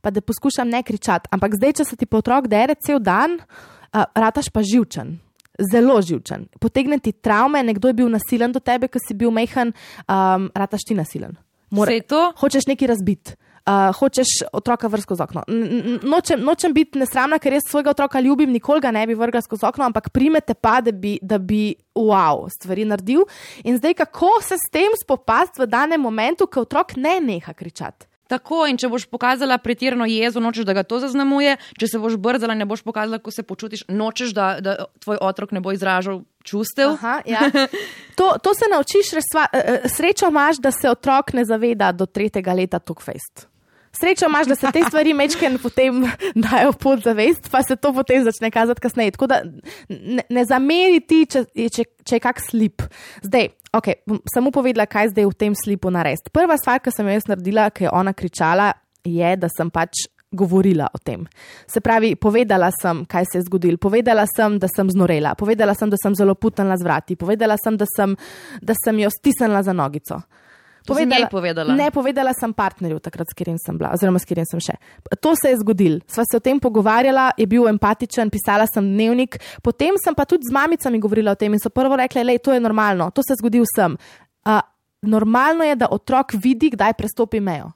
pa 0.01 0.15
da 0.15 0.23
poskušam 0.23 0.71
ne 0.71 0.87
kričati. 0.87 1.35
Ampak 1.35 1.59
zdaj, 1.59 1.81
če 1.83 1.91
se 1.91 1.97
ti 1.99 2.07
po 2.07 2.23
otrok 2.23 2.47
dere 2.47 2.79
cel 2.79 3.03
dan, 3.03 3.41
uh, 3.43 4.07
rataš 4.15 4.55
pa 4.55 4.63
živčen 4.63 5.26
zelo 5.73 6.01
živčen. 6.03 6.47
Potegne 6.61 6.99
ti 6.99 7.13
travme, 7.13 7.63
nekdo 7.63 7.89
je 7.89 7.99
bil 8.03 8.09
nasilen 8.13 8.53
do 8.53 8.61
tebe, 8.61 8.89
ker 8.89 9.03
si 9.03 9.15
bil 9.15 9.33
mehan, 9.35 9.73
um, 10.07 10.51
rataš 10.55 10.87
ti 10.89 10.95
nasilen. 10.95 11.37
More, 11.71 11.99
hočeš 12.39 12.69
nekaj 12.71 12.95
razbiti. 12.95 13.37
Uh, 13.67 13.91
hočeš 13.99 14.45
otroka 14.55 14.87
vrsko 14.87 15.17
z 15.19 15.25
okno. 15.25 15.43
Nočem, 16.07 16.39
nočem 16.39 16.71
biti 16.71 17.01
nesramna, 17.01 17.41
ker 17.43 17.57
jaz 17.57 17.65
svojega 17.67 17.91
otroka 17.91 18.21
ljubim, 18.23 18.53
nikoli 18.55 18.79
ga 18.81 18.93
ne 18.95 19.03
bi 19.11 19.17
vrgla 19.19 19.43
skozi 19.43 19.67
okno, 19.67 19.89
ampak 19.91 20.13
primete 20.15 20.55
pa, 20.55 20.79
da 20.81 20.93
bi, 20.95 21.17
da 21.19 21.41
bi 21.43 21.75
wow, 21.99 22.47
stvari 22.47 22.85
naredil. 22.87 23.25
In 23.67 23.81
zdaj, 23.81 23.97
kako 24.05 24.31
se 24.47 24.55
s 24.55 24.71
tem 24.71 24.95
spopasti 25.03 25.65
v 25.65 25.67
danem 25.67 26.01
momentu, 26.01 26.47
ko 26.47 26.63
otrok 26.63 26.95
ne 26.95 27.19
neha 27.21 27.57
kričati? 27.59 28.07
Tako, 28.27 28.65
in 28.67 28.79
če 28.81 28.91
boš 28.91 29.07
pokazala 29.11 29.59
pretirano 29.63 30.07
jezo, 30.11 30.41
nočeš, 30.43 30.67
da 30.67 30.75
ga 30.75 30.83
to 30.83 30.99
zaznamuje, 31.03 31.57
če 31.79 31.89
se 31.93 32.01
boš 32.03 32.19
brzala, 32.19 32.57
ne 32.59 32.67
boš 32.67 32.83
pokazala, 32.87 33.21
kako 33.23 33.35
se 33.35 33.47
počutiš, 33.47 33.85
nočeš, 33.89 34.35
da, 34.35 34.47
da 34.61 34.77
tvoj 35.05 35.21
otrok 35.23 35.55
ne 35.55 35.63
bo 35.63 35.73
izražal 35.73 36.23
čustev. 36.47 36.97
Aha, 36.99 37.21
ja. 37.27 37.51
to, 38.19 38.35
to 38.43 38.55
se 38.55 38.71
naučiš, 38.73 39.13
resva, 39.19 39.47
eh, 39.53 39.65
eh, 39.67 39.89
srečo 39.89 40.31
imaš, 40.31 40.63
da 40.63 40.75
se 40.75 40.91
otrok 40.91 41.33
ne 41.39 41.45
zaveda 41.45 41.93
do 41.93 42.07
tretjega 42.07 42.55
leta 42.55 42.79
tukfest. 42.79 43.47
Srečo 44.01 44.27
imaš, 44.29 44.47
da 44.47 44.55
se 44.55 44.71
te 44.73 44.83
stvari 44.85 45.15
mečken 45.15 45.59
potem 45.63 46.03
dajo 46.35 46.73
pod 46.73 47.03
zavest, 47.05 47.51
pa 47.51 47.63
se 47.63 47.77
to 47.77 47.93
potem 47.93 48.25
začne 48.25 48.51
kazati 48.51 48.81
kasneje. 48.81 49.11
Tako 49.11 49.27
da 49.27 49.41
ne, 49.89 50.23
ne 50.29 50.45
zameri 50.45 51.01
ti, 51.01 51.25
če, 51.31 51.47
če, 51.55 51.87
če 52.05 52.19
je 52.19 52.25
kak 52.25 52.43
slip. 52.45 52.85
Zdaj, 53.25 53.49
ok, 53.77 53.89
bom 54.07 54.21
samo 54.33 54.53
povedala, 54.55 54.89
kaj 54.91 55.15
zdaj 55.15 55.31
v 55.31 55.39
tem 55.39 55.57
slipu 55.57 55.93
narediti. 55.93 56.33
Prva 56.35 56.59
stvar, 56.61 56.83
ki 56.85 56.93
sem 56.93 57.09
jo 57.09 57.17
jaz 57.17 57.31
naredila, 57.31 57.71
ki 57.73 57.89
je 57.89 57.95
ona 57.95 58.13
kričala, 58.17 58.73
je, 59.07 59.33
da 59.41 59.51
sem 59.53 59.73
pač. 59.73 60.07
Govorila 60.37 60.89
o 60.93 60.99
tem. 60.99 61.23
Se 61.71 61.81
pravi, 61.81 62.11
povedala 62.19 62.67
sem, 62.75 63.05
kaj 63.09 63.29
se 63.31 63.39
je 63.39 63.45
zgodilo, 63.47 63.79
povedala 63.81 64.25
sem, 64.27 64.57
da 64.61 64.67
sem 64.69 64.91
znorela, 64.91 65.37
povedala 65.39 65.73
sem, 65.79 65.89
da 65.89 65.97
sem 66.03 66.17
zelo 66.19 66.35
putnila 66.35 66.75
z 66.77 66.85
vrati, 66.85 67.17
povedala 67.17 67.55
sem, 67.57 67.79
da 67.79 67.87
sem, 67.89 68.17
da 68.61 68.75
sem 68.77 68.99
jo 69.01 69.09
stisnila 69.15 69.63
za 69.65 69.73
nogico. 69.73 70.19
Povedala, 70.87 71.29
povedala. 71.31 71.75
Ne, 71.75 71.91
povedala 71.91 72.33
sem 72.39 72.53
partnerju, 72.55 73.01
takrat, 73.05 73.29
s 73.31 73.37
katerim 73.37 73.59
sem 73.61 73.77
bila, 73.79 73.93
oziroma 73.97 74.23
s 74.23 74.29
katerim 74.29 74.49
sem 74.49 74.63
še. 74.63 74.77
To 75.21 75.35
se 75.39 75.53
je 75.53 75.61
zgodilo. 75.61 76.01
Sva 76.11 76.25
se 76.25 76.39
o 76.39 76.43
tem 76.43 76.61
pogovarjala, 76.63 77.33
je 77.37 77.47
bil 77.51 77.69
empatičen, 77.69 78.31
pisala 78.33 78.69
sem 78.71 78.85
dnevnik, 78.85 79.41
potem 79.63 79.99
sem 80.01 80.17
pa 80.17 80.25
tudi 80.25 80.49
z 80.49 80.55
mamicami 80.55 81.03
govorila 81.03 81.37
o 81.37 81.41
tem 81.41 81.53
in 81.53 81.63
so 81.63 81.73
prvo 81.75 81.99
rekli, 81.99 82.25
da 82.25 82.33
je 82.33 82.43
to 82.43 82.57
normalno, 82.61 83.11
to 83.11 83.25
se 83.27 83.37
zgodi 83.41 83.61
vsem. 83.65 83.99
Uh, 84.47 84.63
normalno 85.03 85.67
je, 85.67 85.77
da 85.77 85.91
otrok 85.91 86.39
vidi, 86.39 86.71
kdaj 86.73 86.97
prestopi 86.97 87.43
mejo. 87.43 87.76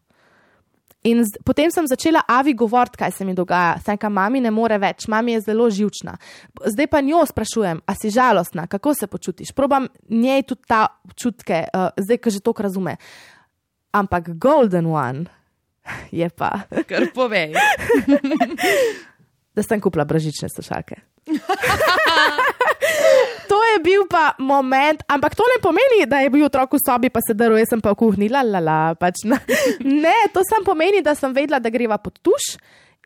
In 1.03 1.25
z, 1.25 1.41
potem 1.45 1.71
sem 1.73 1.87
začela 1.89 2.21
Avi 2.29 2.53
govoriti, 2.55 2.99
kaj 3.01 3.13
se 3.17 3.25
mi 3.25 3.35
dogaja. 3.35 3.79
Saj, 3.85 3.97
ka 3.97 4.11
mami 4.13 4.41
ne 4.45 4.51
more 4.53 4.77
več, 4.79 5.07
mami 5.09 5.33
je 5.33 5.41
zelo 5.49 5.71
živčna. 5.73 6.19
Zdaj 6.61 6.91
pa 6.93 7.01
njo 7.01 7.25
sprašujem, 7.27 7.81
a 7.87 7.95
si 7.97 8.13
žalostna, 8.13 8.67
kako 8.67 8.95
se 8.95 9.07
počutiš. 9.07 9.55
Probam 9.57 9.89
njej 10.09 10.43
tudi 10.43 10.69
ta 10.69 10.87
čutke, 11.17 11.65
uh, 11.73 11.89
zdaj, 11.97 12.21
ki 12.21 12.31
že 12.31 12.45
to 12.45 12.53
razume. 12.53 12.97
Ampak 13.93 14.37
Golden 14.37 14.87
One 14.87 15.25
je 16.13 16.29
pa. 16.29 16.69
Kar 16.91 17.09
povej. 17.15 17.57
da 19.57 19.63
sem 19.63 19.81
kupila 19.81 20.05
bražične 20.05 20.49
slušalke. 20.49 21.01
je 23.81 23.87
bil 23.89 24.05
pa 24.11 24.35
moment, 24.39 25.01
ampak 25.09 25.35
to 25.35 25.49
ne 25.49 25.57
pomeni, 25.65 26.05
da 26.07 26.21
je 26.21 26.31
bil 26.31 26.45
otrok 26.47 26.77
v 26.77 26.83
sobi, 26.85 27.09
pa 27.11 27.25
se 27.25 27.35
drl, 27.35 27.57
jaz 27.59 27.73
sem 27.73 27.81
pa 27.81 27.97
v 27.97 28.01
kuhinji, 28.05 28.29
la 28.29 28.45
la 28.45 28.61
la. 28.61 28.79
Pač, 29.01 29.25
ne, 29.25 30.17
to 30.35 30.45
samo 30.45 30.69
pomeni, 30.69 31.01
da 31.03 31.17
sem 31.17 31.33
vedela, 31.33 31.59
da 31.59 31.73
greva 31.73 31.99
pod 31.99 32.21
tuš 32.21 32.55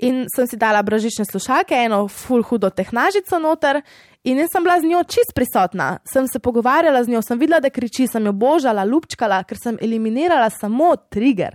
In 0.02 0.24
sem 0.26 0.46
si 0.50 0.58
dala 0.58 0.82
bržične 0.82 1.22
slušalke, 1.24 1.74
eno 1.86 2.08
full 2.10 2.42
hudo 2.42 2.70
tehnažico 2.70 3.38
noter. 3.38 3.78
In 4.26 4.40
jaz 4.42 4.50
sem 4.50 4.64
bila 4.64 4.80
z 4.80 4.88
njo 4.90 5.02
čist 5.06 5.34
prisotna, 5.36 5.98
sem 6.08 6.26
se 6.26 6.40
pogovarjala 6.42 7.04
z 7.04 7.12
njo, 7.12 7.22
sem 7.22 7.38
videla, 7.38 7.60
da 7.60 7.70
kriči, 7.70 8.08
sem 8.10 8.24
jo 8.26 8.32
božala, 8.32 8.82
lupčkala, 8.88 9.42
ker 9.46 9.60
sem 9.60 9.78
eliminirala 9.80 10.48
samo 10.50 10.94
trigger. 10.96 11.54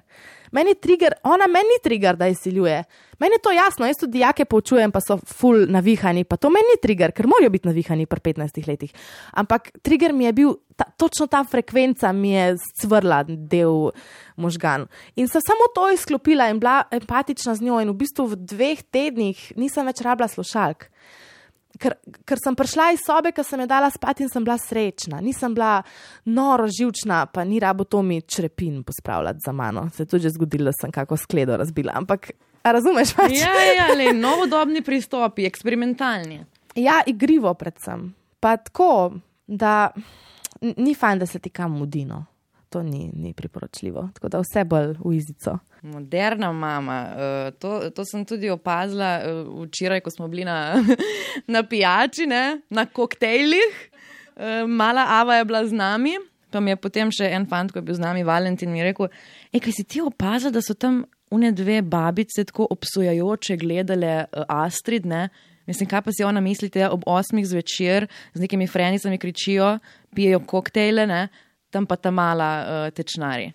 Meni 0.52 0.74
je 0.74 0.80
trigger, 0.82 1.14
ona 1.24 1.48
meni 1.48 1.76
ni 1.76 1.80
trigger, 1.84 2.18
da 2.18 2.28
izsiljuje. 2.28 2.84
Meni 3.20 3.36
je 3.36 3.42
to 3.44 3.52
jasno, 3.52 3.88
jaz 3.88 3.98
tudi 4.00 4.18
dijake 4.18 4.46
poučujem, 4.46 4.92
pa 4.92 5.02
so 5.02 5.18
full 5.18 5.66
navihani, 5.70 6.24
pa 6.24 6.38
to 6.38 6.50
meni 6.50 6.74
ni 6.74 6.80
trigger, 6.82 7.12
ker 7.12 7.28
morajo 7.28 7.50
biti 7.50 7.68
navihani 7.68 8.06
pri 8.06 8.20
15 8.32 8.68
letih. 8.68 8.94
Ampak 9.32 9.72
trigger 9.82 10.14
mi 10.14 10.26
je 10.26 10.34
bil, 10.34 10.54
ta, 10.76 10.88
točno 10.98 11.28
ta 11.28 11.44
frekvenca 11.44 12.12
mi 12.12 12.32
je 12.32 12.56
cvrla 12.82 13.24
del 13.28 13.92
možgan. 14.36 14.88
In 15.16 15.28
sem 15.28 15.42
samo 15.42 15.70
to 15.76 15.90
izklopila 15.92 16.50
in 16.50 16.60
bila 16.60 16.84
empatična 16.92 17.56
z 17.56 17.66
njo 17.66 17.82
in 17.82 17.90
v 17.90 18.00
bistvu 18.00 18.28
v 18.34 18.40
dveh 18.54 18.84
tednih 18.92 19.52
nisem 19.58 19.86
več 19.86 20.02
rabila 20.06 20.28
slušalk 20.28 20.90
ker, 21.80 21.96
ker 22.28 22.42
sem 22.42 22.56
prišla 22.58 22.92
iz 22.96 23.04
sobe, 23.06 23.32
ki 23.36 23.44
sem 23.48 23.64
jo 23.64 23.68
dala 23.70 23.90
spati 23.94 24.26
in 24.26 24.32
sem 24.32 24.44
bila 24.46 24.58
srečna, 24.60 25.22
nisem 25.24 25.56
bila 25.56 25.80
noro 26.26 26.68
živčna, 26.68 27.26
pa 27.34 27.46
ni 27.48 27.60
rabo 27.60 27.88
to 27.88 28.02
mi 28.06 28.22
črepin 28.22 28.84
pospravljati 28.84 29.46
za 29.46 29.52
mano. 29.56 29.90
Se 29.96 30.04
je 30.04 30.08
tudi 30.08 30.24
že 30.28 30.36
zgodilo, 30.38 30.70
da 30.70 30.78
sem 30.82 30.92
kako 30.92 31.18
skledo 31.18 31.58
razbila. 31.58 31.96
Ampak, 31.96 32.32
razumeš? 32.64 33.14
Pač? 33.16 33.36
Ja, 33.40 33.56
ja, 33.78 33.90
le 33.96 34.14
novodobni 34.14 34.84
pristopi, 34.86 35.48
eksperimentalni. 35.50 36.44
Ja, 36.76 37.02
igrivo 37.08 37.54
predvsem. 37.54 38.14
Pa 38.40 38.58
tako, 38.58 39.20
da 39.48 39.90
ni 40.62 40.94
fajn, 40.96 41.20
da 41.20 41.26
se 41.26 41.40
ti 41.40 41.50
kam 41.50 41.78
mudino. 41.80 42.26
To 42.70 42.84
ni, 42.84 43.10
ni 43.14 43.34
priporočljivo. 43.34 44.10
Tako 44.14 44.30
da 44.30 44.42
vse 44.44 44.64
bolj 44.64 44.94
v 45.00 45.14
izico. 45.18 45.58
Moderna 45.82 46.52
mama. 46.54 47.00
Uh, 47.10 47.60
to, 47.60 47.90
to 47.90 48.06
sem 48.06 48.26
tudi 48.26 48.50
opazila 48.50 49.20
uh, 49.24 49.64
včeraj, 49.66 50.04
ko 50.06 50.14
smo 50.14 50.28
bili 50.28 50.46
na, 50.46 50.84
na 51.56 51.64
pijači, 51.64 52.28
ne? 52.30 52.62
na 52.70 52.86
koktejlih. 52.86 53.80
Uh, 54.36 54.70
mala 54.70 55.06
Ava 55.08 55.36
je 55.36 55.46
bila 55.46 55.66
z 55.68 55.74
nami, 55.74 56.14
pa 56.52 56.60
mi 56.60 56.72
je 56.72 56.78
potem 56.78 57.10
še 57.12 57.32
en 57.34 57.48
fant, 57.50 57.72
ki 57.72 57.82
je 57.82 57.88
bil 57.90 57.98
z 57.98 58.06
nami, 58.06 58.24
Valentin, 58.24 58.70
mi 58.72 58.84
je 58.84 58.92
rekel: 58.92 59.10
Ej, 59.50 59.64
kaj 59.66 59.80
si 59.80 59.88
ti 59.90 60.06
opazila, 60.06 60.54
da 60.54 60.62
so 60.62 60.78
tam 60.78 61.04
une 61.34 61.52
dve 61.52 61.82
babice 61.82 62.46
tako 62.46 62.68
obsojajoče 62.70 63.58
gledale 63.58 64.26
Astrid, 64.48 65.10
ne? 65.10 65.28
Mislim, 65.70 65.90
kaj 65.90 66.02
pa 66.02 66.12
si 66.14 66.24
ona 66.26 66.42
mislite, 66.42 66.88
ob 66.90 67.04
osmih 67.06 67.46
zvečer 67.46 68.08
z 68.34 68.42
nekimi 68.42 68.68
frenicami 68.68 69.18
kričijo, 69.18 69.78
pijejo 70.16 70.40
koktejle, 70.40 71.06
ne? 71.08 71.28
Tam 71.72 71.86
pa 71.90 71.98
ta 71.98 72.12
mala 72.12 72.50
uh, 72.60 72.90
tečnari. 72.96 73.52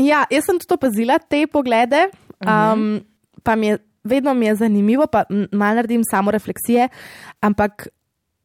Ja, 0.00 0.24
jaz 0.32 0.46
sem 0.48 0.58
tudi 0.58 0.78
opazila 0.78 1.18
te 1.20 1.44
poglede, 1.46 2.06
um, 2.40 3.02
pa 3.44 3.56
mi 3.56 3.72
je 3.72 3.80
vedno 4.04 4.34
mi 4.34 4.46
je 4.46 4.54
zanimivo, 4.54 5.06
pa 5.06 5.24
malo 5.52 5.74
naredim 5.74 6.02
samo 6.10 6.30
refleksije, 6.30 6.88
ampak 7.40 7.88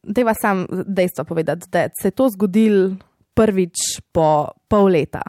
deva 0.02 0.34
sam 0.42 0.66
dejstvo 0.86 1.24
povedati, 1.24 1.66
da 1.70 1.88
se 2.02 2.08
je 2.08 2.10
to 2.10 2.28
zgodilo 2.28 2.90
prvič 3.34 3.74
po 4.12 4.48
pol 4.68 4.84
leta. 4.84 5.22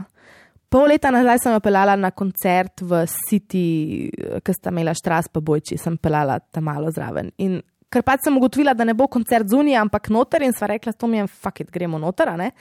Pol 0.69 0.87
leta 0.87 1.11
nazaj 1.11 1.39
sem 1.43 1.61
pelala 1.61 1.95
na 1.95 2.11
koncert 2.11 2.81
v 2.81 3.05
City, 3.29 4.09
ki 4.45 4.53
sta 4.53 4.69
imela 4.69 4.93
štras 4.93 5.29
pa 5.33 5.41
bojči, 5.41 5.77
sem 5.77 5.97
pelala 5.97 6.39
tam 6.39 6.69
malo 6.69 6.91
zraven. 6.93 7.31
In 7.41 7.57
ker 7.89 8.05
pač 8.05 8.27
sem 8.27 8.37
ugotovila, 8.37 8.75
da 8.77 8.85
ne 8.85 8.93
bo 8.93 9.07
koncert 9.09 9.49
zunija, 9.49 9.81
ampak 9.81 10.11
noter 10.13 10.45
in 10.45 10.53
sva 10.53 10.69
rekla, 10.75 10.93
to 10.93 11.09
mi 11.09 11.17
je 11.17 11.27
fakit, 11.27 11.71
gremo 11.73 11.97
noter, 11.97 12.35
ne? 12.37 12.51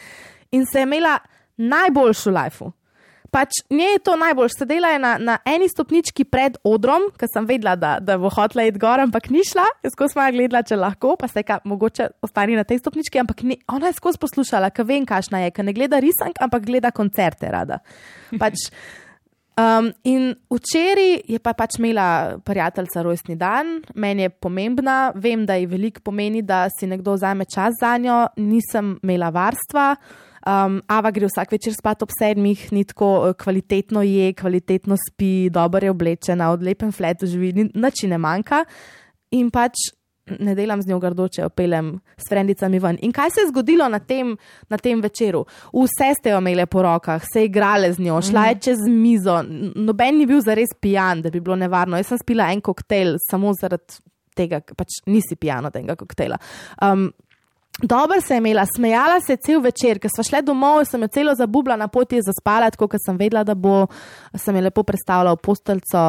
In 0.53 0.67
se 0.67 0.83
je 0.83 0.89
imela 0.89 1.19
najboljšo 1.57 2.31
lifeu. 2.31 2.73
Pač 3.29 3.59
nje 3.69 3.91
je 3.93 4.01
to 4.01 4.15
najbolj, 4.17 4.49
sedela 4.57 4.89
je 4.95 5.01
na, 5.03 5.11
na 5.21 5.35
eni 5.45 5.67
stopnički 5.69 6.25
pred 6.25 6.57
odrom, 6.65 7.11
ker 7.21 7.29
sem 7.29 7.45
vedela, 7.49 7.75
da, 7.77 7.99
da 8.01 8.17
bo 8.21 8.31
hotela 8.33 8.65
iti 8.65 8.81
gor, 8.81 9.03
ampak 9.05 9.29
ni 9.35 9.43
šla, 9.45 9.67
skozi 9.93 10.15
smo 10.15 10.25
gledala, 10.33 10.63
če 10.65 10.79
lahko, 10.81 11.13
pa 11.21 11.29
se 11.29 11.43
ka 11.45 11.59
mogoče 11.69 12.09
ostani 12.25 12.57
na 12.57 12.65
tej 12.65 12.81
stopnički, 12.81 13.21
ampak 13.21 13.43
ni, 13.45 13.59
ona 13.69 13.91
je 13.91 13.99
skozi 13.99 14.21
poslušala, 14.23 14.71
ker 14.73 14.89
vem, 14.89 15.05
kašna 15.09 15.43
je, 15.45 15.53
ker 15.53 15.69
ne 15.69 15.75
gleda 15.77 16.01
risank, 16.01 16.41
ampak 16.41 16.65
gleda 16.71 16.93
koncerte 16.97 17.51
rada. 17.53 17.83
Pač, 18.41 18.71
um, 19.61 19.91
in 20.09 20.31
včeraj 20.49 21.13
je 21.29 21.41
pa 21.45 21.53
pač 21.59 21.77
imela 21.83 22.39
prijateljica 22.49 23.05
rojstni 23.05 23.37
dan, 23.37 23.83
meni 23.93 24.25
je 24.25 24.33
pomembna, 24.33 25.11
vem, 25.13 25.45
da 25.45 25.59
ji 25.61 25.69
veliko 25.69 26.01
pomeni, 26.09 26.41
da 26.41 26.65
si 26.73 26.89
nekdo 26.89 27.19
vzame 27.19 27.45
čas 27.45 27.77
za 27.77 27.93
njo, 28.01 28.23
nisem 28.41 28.97
imela 29.05 29.29
varstva. 29.37 29.91
Um, 30.47 30.81
Ava 30.87 31.11
gre 31.15 31.29
vsak 31.29 31.53
večer 31.53 31.75
spat 31.75 32.03
ob 32.07 32.13
sedmih, 32.15 32.69
ni 32.73 32.85
tako 32.89 33.11
eh, 33.29 33.37
kvalitetno 33.39 34.03
je, 34.07 34.33
kvalitetno 34.39 34.97
spi, 35.01 35.51
dobro 35.51 35.85
je 35.85 35.91
oblečena, 35.91 36.53
od 36.55 36.63
lepem 36.63 36.93
fletu 36.93 37.27
živi, 37.27 37.69
nič 37.75 38.05
ne 38.09 38.19
manjka. 38.19 38.65
In 39.37 39.51
pač 39.53 39.91
ne 40.39 40.55
delam 40.55 40.83
z 40.83 40.89
njo 40.89 40.99
grdoče, 40.99 41.45
opeljem 41.45 42.01
s 42.17 42.29
frendicami 42.29 42.79
ven. 42.79 42.99
In 43.03 43.13
kaj 43.13 43.31
se 43.31 43.41
je 43.41 43.49
zgodilo 43.49 43.89
na 43.89 43.99
tem, 43.99 44.37
na 44.69 44.79
tem 44.79 45.01
večeru? 45.01 45.45
Vse 45.73 46.13
ste 46.19 46.35
jo 46.35 46.41
imeli 46.43 46.67
po 46.67 46.83
rokah, 46.83 47.25
se 47.33 47.45
igrale 47.45 47.93
z 47.93 48.03
njo, 48.05 48.21
šla 48.23 48.47
je 48.47 48.55
mhm. 48.55 48.61
čez 48.65 48.79
mizo, 48.89 49.43
noben 49.75 50.19
ni 50.19 50.27
bil 50.27 50.41
zares 50.45 50.75
pijan, 50.81 51.23
da 51.23 51.31
bi 51.31 51.41
bilo 51.41 51.57
nevarno. 51.57 51.97
Jaz 51.97 52.13
sem 52.13 52.19
spila 52.23 52.53
en 52.53 52.61
koktejl 52.61 53.17
samo 53.31 53.53
zaradi 53.61 54.01
tega, 54.37 54.61
pač 54.77 55.01
nisi 55.07 55.37
pijan 55.37 55.67
od 55.67 55.75
tega 55.75 55.97
koktejla. 55.99 56.39
Um, 56.83 57.11
Dobro 57.83 58.21
se 58.21 58.35
je 58.35 58.39
imela, 58.39 58.67
smejala 58.77 59.21
se 59.21 59.33
je 59.33 59.37
cel 59.37 59.61
večer, 59.61 59.99
ker 60.03 60.11
smo 60.11 60.25
šli 60.25 60.43
domov, 60.43 60.83
sem 60.85 61.03
jo 61.03 61.09
celo 61.09 61.35
zabubla 61.35 61.77
na 61.77 61.87
poti 61.89 62.19
za 62.23 62.33
spalati, 62.41 62.77
kot 62.77 62.99
sem 63.05 63.17
vedela, 63.17 63.45
da 63.45 63.55
bo, 63.55 63.87
sem 64.35 64.57
jo 64.57 64.63
lepo 64.67 64.83
predstavljala 64.83 65.37
v 65.37 65.43
posteljico 65.43 66.03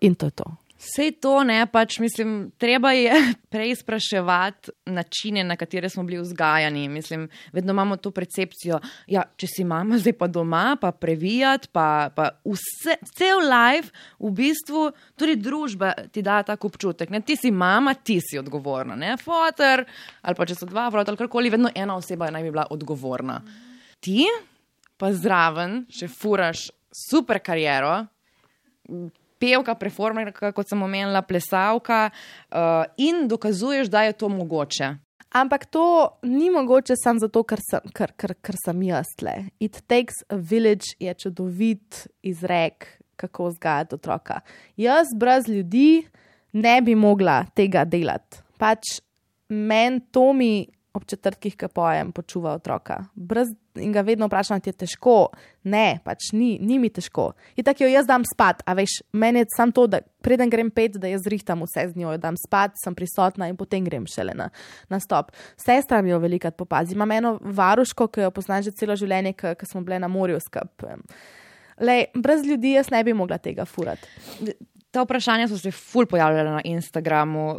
in 0.00 0.14
to 0.14 0.26
je 0.26 0.30
to. 0.30 0.44
Vse 0.86 1.08
to 1.18 1.40
ne, 1.42 1.58
pač 1.66 1.98
mislim, 1.98 2.52
treba 2.58 2.92
je 2.94 3.14
preizpraševati 3.52 4.70
načine, 4.86 5.42
na 5.44 5.56
katere 5.56 5.88
smo 5.90 6.04
bili 6.06 6.20
vzgajani. 6.22 6.88
Mislim, 6.88 7.28
vedno 7.52 7.72
imamo 7.72 7.96
to 7.96 8.10
percepcijo, 8.10 8.78
da 8.78 8.88
ja, 9.06 9.24
če 9.36 9.48
si 9.50 9.64
mama 9.64 9.98
zdaj 9.98 10.14
pa 10.18 10.28
doma, 10.30 10.76
pa 10.80 10.92
previjati, 10.92 11.68
pa, 11.72 12.10
pa 12.14 12.28
vse, 12.44 12.98
cel 13.18 13.42
life, 13.42 13.90
v 14.22 14.30
bistvu 14.30 14.86
tudi 15.18 15.36
družba 15.42 15.92
ti 16.12 16.22
da 16.22 16.42
tako 16.46 16.70
občutek. 16.70 17.10
Ne? 17.10 17.20
Ti 17.26 17.36
si 17.36 17.50
mama, 17.50 17.94
ti 17.94 18.20
si 18.22 18.38
odgovorna, 18.38 18.94
ne 18.94 19.16
fotor 19.18 19.84
ali 20.22 20.38
pa 20.38 20.46
če 20.46 20.54
so 20.58 20.68
dva 20.70 20.88
vrata 20.92 21.10
ali 21.10 21.18
karkoli, 21.18 21.50
vedno 21.50 21.70
ena 21.74 21.96
oseba 21.98 22.30
naj 22.30 22.46
bi 22.46 22.54
bila 22.54 22.66
odgovorna. 22.70 23.40
Ti 24.02 24.26
pa 24.96 25.10
zraven 25.12 25.84
še 25.92 26.08
furaš 26.08 26.68
super 26.96 27.42
kariero 27.44 28.04
pevka, 29.38 29.74
performerka, 29.78 30.52
kot 30.56 30.70
sem 30.70 30.82
omenila, 30.82 31.22
plesalka 31.26 32.06
uh, 32.10 32.84
in 32.96 33.26
dokazuješ, 33.28 33.90
da 33.92 34.06
je 34.06 34.16
to 34.16 34.28
mogoče. 34.32 34.94
Ampak 35.36 35.66
to 35.66 35.86
ni 36.22 36.50
mogoče 36.50 36.94
samo 36.96 37.20
zato, 37.20 37.42
ker 37.44 37.60
sem, 37.60 37.90
ker, 37.94 38.14
ker, 38.16 38.36
ker 38.40 38.56
sem 38.64 38.84
jaz 38.86 39.10
tle. 39.18 39.34
It 39.60 39.82
takes 39.90 40.22
a 40.30 40.38
village 40.38 40.94
je 41.02 41.12
čudovit 41.14 42.06
izrek, 42.22 42.88
kako 43.16 43.50
vzgajati 43.50 43.94
otroka. 43.94 44.40
Jaz 44.76 45.12
brez 45.16 45.48
ljudi 45.48 46.06
ne 46.52 46.80
bi 46.82 46.94
mogla 46.94 47.44
tega 47.54 47.84
delati. 47.84 48.40
Pač 48.56 49.00
meni 49.48 50.00
to 50.12 50.32
mi 50.32 50.66
ob 50.96 51.04
četrtkih, 51.04 51.56
ki 51.56 51.68
pojem, 51.74 52.12
počuva 52.12 52.54
otroka. 52.56 53.02
Brez, 53.14 53.50
in 53.76 53.92
ga 53.92 54.00
vedno 54.00 54.26
vprašam, 54.30 54.60
ti 54.60 54.72
je 54.72 54.78
težko. 54.84 55.16
Ne, 55.68 56.00
pač 56.04 56.30
ni, 56.32 56.56
ni 56.62 56.78
mi 56.80 56.88
težko. 56.90 57.30
In 57.56 57.66
tako 57.66 57.84
jo 57.84 57.90
jaz 57.92 58.08
dam 58.08 58.24
spat, 58.24 58.62
a 58.64 58.74
veš, 58.78 58.98
meni 59.12 59.44
je 59.44 59.50
samo 59.56 59.76
to, 59.76 59.86
da 59.92 60.00
preden 60.24 60.50
grem 60.50 60.70
pet, 60.74 60.96
da 61.00 61.10
jaz 61.10 61.26
zrihtam 61.26 61.64
vse 61.66 61.88
z 61.92 62.00
njo, 62.00 62.16
dam 62.22 62.38
spat, 62.40 62.78
sem 62.82 62.96
prisotna 62.96 63.50
in 63.52 63.58
potem 63.60 63.84
grem 63.84 64.06
šele 64.10 64.34
na, 64.36 64.48
na 64.88 65.00
stop. 65.02 65.34
Sestra 65.60 66.00
mi 66.02 66.14
jo 66.14 66.20
velikrat 66.22 66.56
popazi. 66.56 66.96
Imam 66.96 67.12
eno 67.12 67.36
varuško, 67.40 68.08
ki 68.08 68.26
jo 68.26 68.30
poznam 68.34 68.64
že 68.64 68.74
celo 68.76 68.96
življenje, 68.96 69.36
ki 69.36 69.68
smo 69.68 69.84
bile 69.84 70.00
na 70.02 70.08
morju 70.08 70.40
skupaj. 70.40 71.02
Lej, 71.84 72.06
brez 72.16 72.46
ljudi 72.46 72.72
jaz 72.78 72.88
ne 72.90 73.02
bi 73.04 73.12
mogla 73.12 73.36
tega 73.38 73.66
furati. 73.68 74.08
Ta 74.94 75.02
vprašanja 75.02 75.48
so 75.50 75.58
se 75.58 75.70
ful 75.74 76.06
pojavljala 76.06 76.58
na 76.58 76.60
Instagramu, 76.64 77.48
uh, 77.50 77.58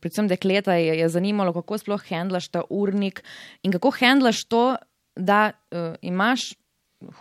predvsem 0.00 0.28
dekleta 0.28 0.74
je, 0.78 0.98
je 0.98 1.08
zanimalo, 1.08 1.52
kako 1.52 1.78
sploh 1.78 2.04
handlaš 2.08 2.48
ta 2.48 2.62
urnik 2.70 3.22
in 3.62 3.72
kako 3.72 3.90
handlaš 4.00 4.44
to, 4.48 4.76
da 5.16 5.50
uh, 5.50 5.94
imaš 6.02 6.52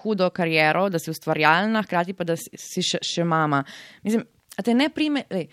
hudo 0.02 0.30
kariero, 0.30 0.90
da 0.90 1.00
si 1.00 1.12
ustvarjalna, 1.12 1.84
hkrati 1.84 2.14
pa 2.14 2.28
da 2.28 2.36
si, 2.38 2.84
še, 2.84 3.02
še 3.06 3.24
mama. 3.24 3.64
Mislim, 4.04 4.26
a 4.58 4.66
te 4.66 4.76
ne 4.76 4.90
prime, 4.94 5.24
lej, 5.32 5.48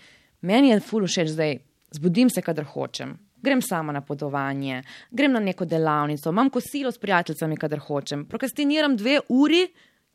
meni 0.47 0.73
je 0.73 0.81
ful 0.83 1.07
všeč 1.07 1.31
zdaj, 1.33 1.57
zbudim 1.97 2.31
se, 2.33 2.43
kadar 2.45 2.67
hočem. 2.73 3.15
Grem 3.43 3.61
sama 3.61 3.93
na 3.93 4.01
podovanje, 4.01 4.81
grem 5.13 5.35
na 5.35 5.39
neko 5.43 5.65
delavnico, 5.69 6.31
imam 6.33 6.49
kosilo 6.49 6.91
s 6.91 6.99
prijateljicami, 6.99 7.57
kadar 7.57 7.83
hočem. 7.85 8.25
Prokrastiniram 8.27 8.97
dve 8.97 9.19
uri, 9.29 9.67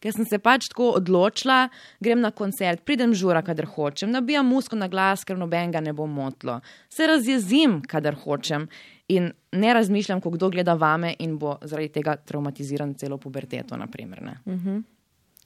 ker 0.02 0.14
sem 0.14 0.26
se 0.28 0.38
pač 0.42 0.68
tako 0.72 0.92
odločila, 0.98 1.68
grem 2.02 2.22
na 2.22 2.32
koncert, 2.34 2.82
pridem 2.84 3.14
žura, 3.14 3.42
kadar 3.46 3.68
hočem, 3.70 4.10
nabijam 4.10 4.48
musko 4.50 4.78
na 4.78 4.90
glas, 4.92 5.24
ker 5.24 5.38
noben 5.38 5.72
ga 5.74 5.80
ne 5.80 5.94
bo 5.96 6.08
motlo. 6.10 6.58
Se 6.90 7.06
razjezim, 7.06 7.80
kadar 7.88 8.18
hočem 8.24 8.66
in 9.12 9.30
ne 9.52 9.74
razmišljam, 9.74 10.22
ko 10.24 10.32
kdo 10.34 10.50
gleda 10.52 10.74
vame 10.78 11.14
in 11.20 11.36
bo 11.38 11.58
zaradi 11.62 11.92
tega 12.00 12.16
traumatiziran 12.16 12.96
celo 12.98 13.18
puberteto. 13.18 13.76
Naprimer, 13.76 14.22
uh 14.22 14.52
mhm. 14.52 14.68
-huh. 14.68 14.82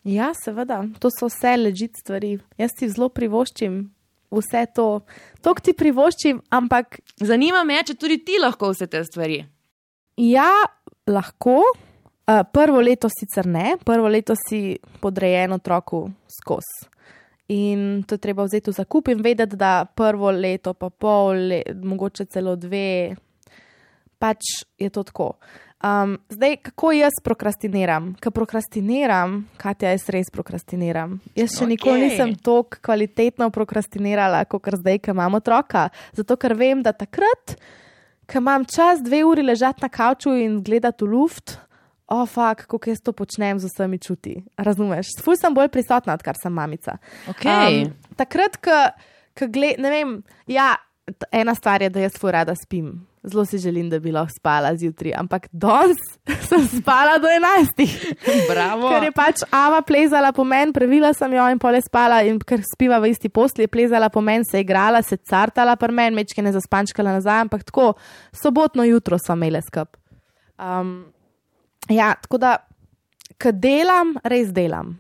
Ja, 0.05 0.31
seveda, 0.45 0.85
to 0.99 1.11
so 1.11 1.27
vse 1.27 1.57
ležite 1.57 1.99
stvari. 2.01 2.39
Jaz 2.59 2.71
ti 2.79 2.89
zelo 2.89 3.09
privoščim 3.09 3.91
vse 4.31 4.67
to, 4.75 5.01
to 5.43 5.55
ti 5.63 5.73
privoščim, 5.73 6.43
ampak 6.51 7.01
Zanima 7.23 7.65
me, 7.65 7.79
če 7.87 7.97
tudi 7.99 8.19
ti 8.25 8.39
lahko 8.43 8.71
vse 8.75 8.87
te 8.87 9.05
stvari. 9.05 9.45
ja, 10.17 10.51
lahko. 11.07 11.63
Uh, 12.27 12.43
prvo 12.53 12.81
leto 12.81 13.09
sicer 13.09 13.47
ne, 13.47 13.77
prvo 13.85 14.09
leto 14.09 14.35
si 14.35 14.79
podrejen 15.01 15.53
otroku 15.53 16.11
skozi. 16.27 16.89
In 17.49 18.03
to 18.03 18.15
je 18.15 18.19
treba 18.19 18.43
vzeti 18.43 18.71
v 18.71 18.75
zakup 18.75 19.09
in 19.09 19.23
vedeti, 19.23 19.55
da 19.57 19.85
prvo 19.87 20.33
leto, 20.35 20.75
pa 20.75 20.91
pol, 20.91 21.39
le, 21.53 21.61
mogoče 21.71 22.27
celo 22.27 22.57
dve, 22.59 23.15
pač 24.19 24.67
je 24.79 24.91
to 24.91 25.05
tako. 25.07 25.37
Um, 25.87 26.17
zdaj, 26.29 26.57
kako 26.67 26.91
jaz 26.97 27.21
prokrastiniram? 27.23 28.15
Ker 28.19 28.33
prokrastiniram, 28.35 29.45
kaj 29.61 29.87
jaz 29.87 30.09
res 30.11 30.33
prokrastiniram. 30.35 31.21
Jaz 31.37 31.53
še 31.53 31.63
okay. 31.63 31.71
nikoli 31.77 32.09
nisem 32.09 32.33
tako 32.35 32.81
kvalitetno 32.83 33.53
prokrastinirala, 33.55 34.43
kot 34.51 34.67
zdaj, 34.81 34.99
ko 35.05 35.15
imam 35.15 35.39
otroka. 35.39 35.91
Zato, 36.17 36.35
ker 36.41 36.57
vem, 36.59 36.83
da 36.83 36.91
takrat, 36.97 37.55
ko 38.27 38.43
imam 38.43 38.67
čas 38.67 39.05
dve 39.05 39.23
uri 39.29 39.47
ležati 39.47 39.85
na 39.85 39.93
kavču 39.93 40.35
in 40.35 40.59
gledati 40.67 41.07
v 41.07 41.13
luft, 41.13 41.59
oh, 42.09 42.27
fuk, 42.29 42.67
kako 42.67 42.91
jaz 42.91 43.03
to 43.03 43.13
počnem 43.13 43.59
z 43.59 43.71
vsemi 43.71 43.99
čuti. 43.99 44.37
Razumeš? 44.57 45.17
Ful 45.23 45.37
sem 45.39 45.55
bolj 45.55 45.71
prisotna, 45.75 46.15
odkar 46.15 46.39
sem 46.43 46.53
mamica. 46.53 46.99
Okay. 47.33 47.87
Um, 47.87 48.15
takrat, 48.17 48.59
ko 48.63 49.51
gledam, 49.51 49.83
ne 49.83 49.91
vem, 49.91 50.17
ja, 50.51 50.75
ena 51.33 51.55
stvar 51.55 51.83
je, 51.83 51.91
da 51.91 52.07
jaz 52.07 52.19
ful 52.19 52.31
rada 52.35 52.55
spim. 52.55 52.95
Zelo 53.27 53.43
si 53.45 53.59
želim, 53.59 53.89
da 53.91 53.99
bi 53.99 54.13
lahko 54.15 54.31
spala 54.39 54.71
zjutraj, 54.79 55.17
ampak 55.19 55.49
danes 55.51 55.99
sem 56.49 56.63
spala 56.71 57.17
do 57.19 57.27
11. 57.27 57.83
Bravo. 58.51 58.93
Ker 58.93 59.09
je 59.09 59.13
pač 59.15 59.43
Ava 59.51 59.81
plezala 59.83 60.31
po 60.33 60.45
meni, 60.47 60.71
previla 60.73 61.11
sem 61.15 61.35
jo 61.35 61.49
in 61.51 61.59
pole 61.59 61.81
spala, 61.83 62.21
in 62.23 62.39
ker 62.39 62.63
spiva 62.63 63.01
v 63.03 63.11
isti 63.11 63.29
posli, 63.29 63.67
je 63.67 63.73
plezala 63.73 64.13
po 64.15 64.23
meni, 64.23 64.47
se 64.47 64.61
je 64.61 64.67
igrala, 64.69 65.03
se 65.03 65.19
cartala 65.19 65.75
po 65.77 65.91
meni, 65.91 66.21
mečke 66.23 66.43
ne 66.43 66.55
zaspančkala 66.55 67.19
nazaj, 67.19 67.43
ampak 67.49 67.67
tako, 67.67 67.93
sobotno 68.31 68.87
jutro 68.87 69.19
smo 69.19 69.35
imeli 69.35 69.63
skup. 69.67 69.99
Um, 70.55 71.11
ja, 71.89 72.15
tako 72.23 72.39
da, 72.39 72.57
ko 73.43 73.53
delam, 73.53 74.17
res 74.25 74.53
delam. 74.55 74.97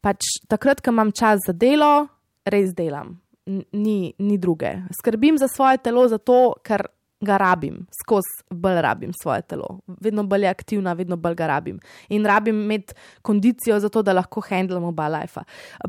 Pač 0.00 0.40
takrat, 0.48 0.80
ko 0.80 0.94
imam 0.94 1.12
čas 1.12 1.44
za 1.46 1.52
delo, 1.52 2.08
res 2.48 2.72
delam. 2.76 3.18
Ni, 3.46 4.14
ni 4.18 4.38
druge. 4.38 4.76
Skrbim 5.00 5.38
za 5.38 5.48
svoje 5.48 5.80
telo, 5.82 6.06
zato 6.08 6.54
ker 6.64 6.86
ga 7.20 7.36
rabim, 7.36 7.82
skozi 7.92 8.44
bolj 8.50 8.80
rabim 8.80 9.12
svoje 9.12 9.42
telo. 9.42 9.80
Vedno 10.00 10.24
bolj 10.24 10.46
je 10.46 10.50
aktivna, 10.50 10.94
vedno 10.96 11.16
bolj 11.20 11.34
ga 11.36 11.46
rabim. 11.46 11.80
In 12.08 12.24
rabim 12.26 12.62
imeti 12.62 12.94
kondicijo 13.22 13.80
za 13.80 13.88
to, 13.88 14.02
da 14.02 14.14
lahko 14.16 14.40
handlamo 14.40 14.88
oba 14.88 15.08
life. 15.08 15.40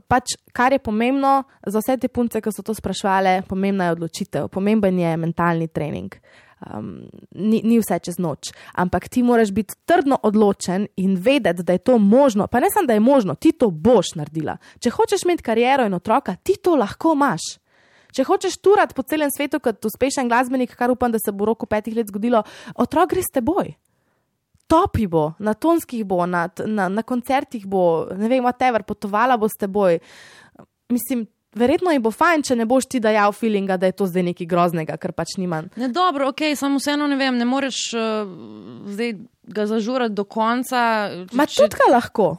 Pač, 0.07 0.35
kar 0.53 0.73
je 0.73 0.79
pomembno 0.79 1.43
za 1.65 1.79
vse 1.79 1.97
te 1.97 2.07
punce, 2.07 2.41
ki 2.41 2.51
so 2.51 2.65
to 2.67 2.75
sprašvale, 2.75 3.41
pomembna 3.47 3.87
je 3.87 3.97
odločitev, 3.97 4.49
pomemben 4.51 4.99
je 4.99 5.15
mentalni 5.17 5.67
trening. 5.67 6.19
Um, 6.61 7.09
ni, 7.31 7.61
ni 7.65 7.79
vse 7.81 7.97
čez 8.05 8.19
noč, 8.21 8.51
ampak 8.77 9.07
ti 9.09 9.23
moraš 9.25 9.49
biti 9.49 9.73
trdno 9.89 10.19
odločen 10.23 10.85
in 11.01 11.15
vedeti, 11.17 11.63
da 11.65 11.73
je 11.73 11.81
to 11.81 11.97
možno. 11.97 12.45
Pa 12.47 12.59
ne 12.61 12.69
samo, 12.73 12.85
da 12.87 12.93
je 12.93 13.01
možno, 13.01 13.35
ti 13.35 13.51
to 13.51 13.71
boš 13.71 14.13
naredila. 14.15 14.59
Če 14.79 14.93
hočeš 14.93 15.25
imeti 15.25 15.43
kariero 15.43 15.87
in 15.89 15.97
otroka, 15.97 16.35
ti 16.35 16.59
to 16.61 16.75
lahko 16.77 17.15
imaš. 17.17 17.55
Če 18.13 18.27
hočeš 18.27 18.59
turati 18.61 18.93
po 18.93 19.01
celem 19.07 19.31
svetu 19.33 19.57
kot 19.63 19.89
uspešen 19.89 20.29
glasbenik, 20.29 20.75
kar 20.77 20.93
upam, 20.93 21.09
da 21.09 21.17
se 21.17 21.33
bo 21.33 21.47
v 21.47 21.51
roku 21.53 21.65
petih 21.65 21.95
let 21.97 22.11
zgodilo, 22.11 22.43
otrok 22.75 23.15
gre 23.15 23.25
s 23.25 23.33
teboj. 23.33 23.73
Topi 24.69 25.07
bo, 25.09 25.31
na 25.39 25.55
tonskih 25.57 26.05
bo, 26.05 26.21
na, 26.29 26.45
na, 26.67 26.91
na 26.91 27.03
koncertih 27.03 27.65
bo, 27.65 28.05
ne 28.13 28.29
vem, 28.29 28.45
whatever, 28.45 28.85
potovala 28.85 29.39
bo 29.39 29.49
s 29.49 29.57
teboj. 29.59 29.97
Mislim, 30.93 31.25
verjetno 31.55 31.91
ji 31.91 31.99
bo 31.99 32.11
fajn, 32.11 32.43
če 32.43 32.55
ne 32.55 32.65
boš 32.65 32.85
ti 32.85 32.99
dajal 32.99 33.31
feelinga, 33.31 33.77
da 33.77 33.85
je 33.85 33.91
to 33.93 34.07
zdaj 34.07 34.23
nekaj 34.23 34.47
groznega, 34.47 34.97
ker 34.97 35.11
pač 35.11 35.35
nimam. 35.37 35.67
Ne, 35.75 35.87
dobro, 35.89 36.29
ok, 36.29 36.41
samo 36.55 36.79
vseeno 36.79 37.07
ne 37.07 37.15
vem, 37.15 37.37
ne 37.37 37.45
moreš 37.45 37.93
uh, 37.93 38.29
zdaj 38.87 39.13
ga 39.43 39.65
zažurati 39.67 40.13
do 40.13 40.23
konca. 40.23 40.83
če- 41.27 41.35
Ma 41.35 41.45
če- 41.45 41.63
tudi 41.63 41.75
ga 41.77 41.91
lahko. 41.91 42.37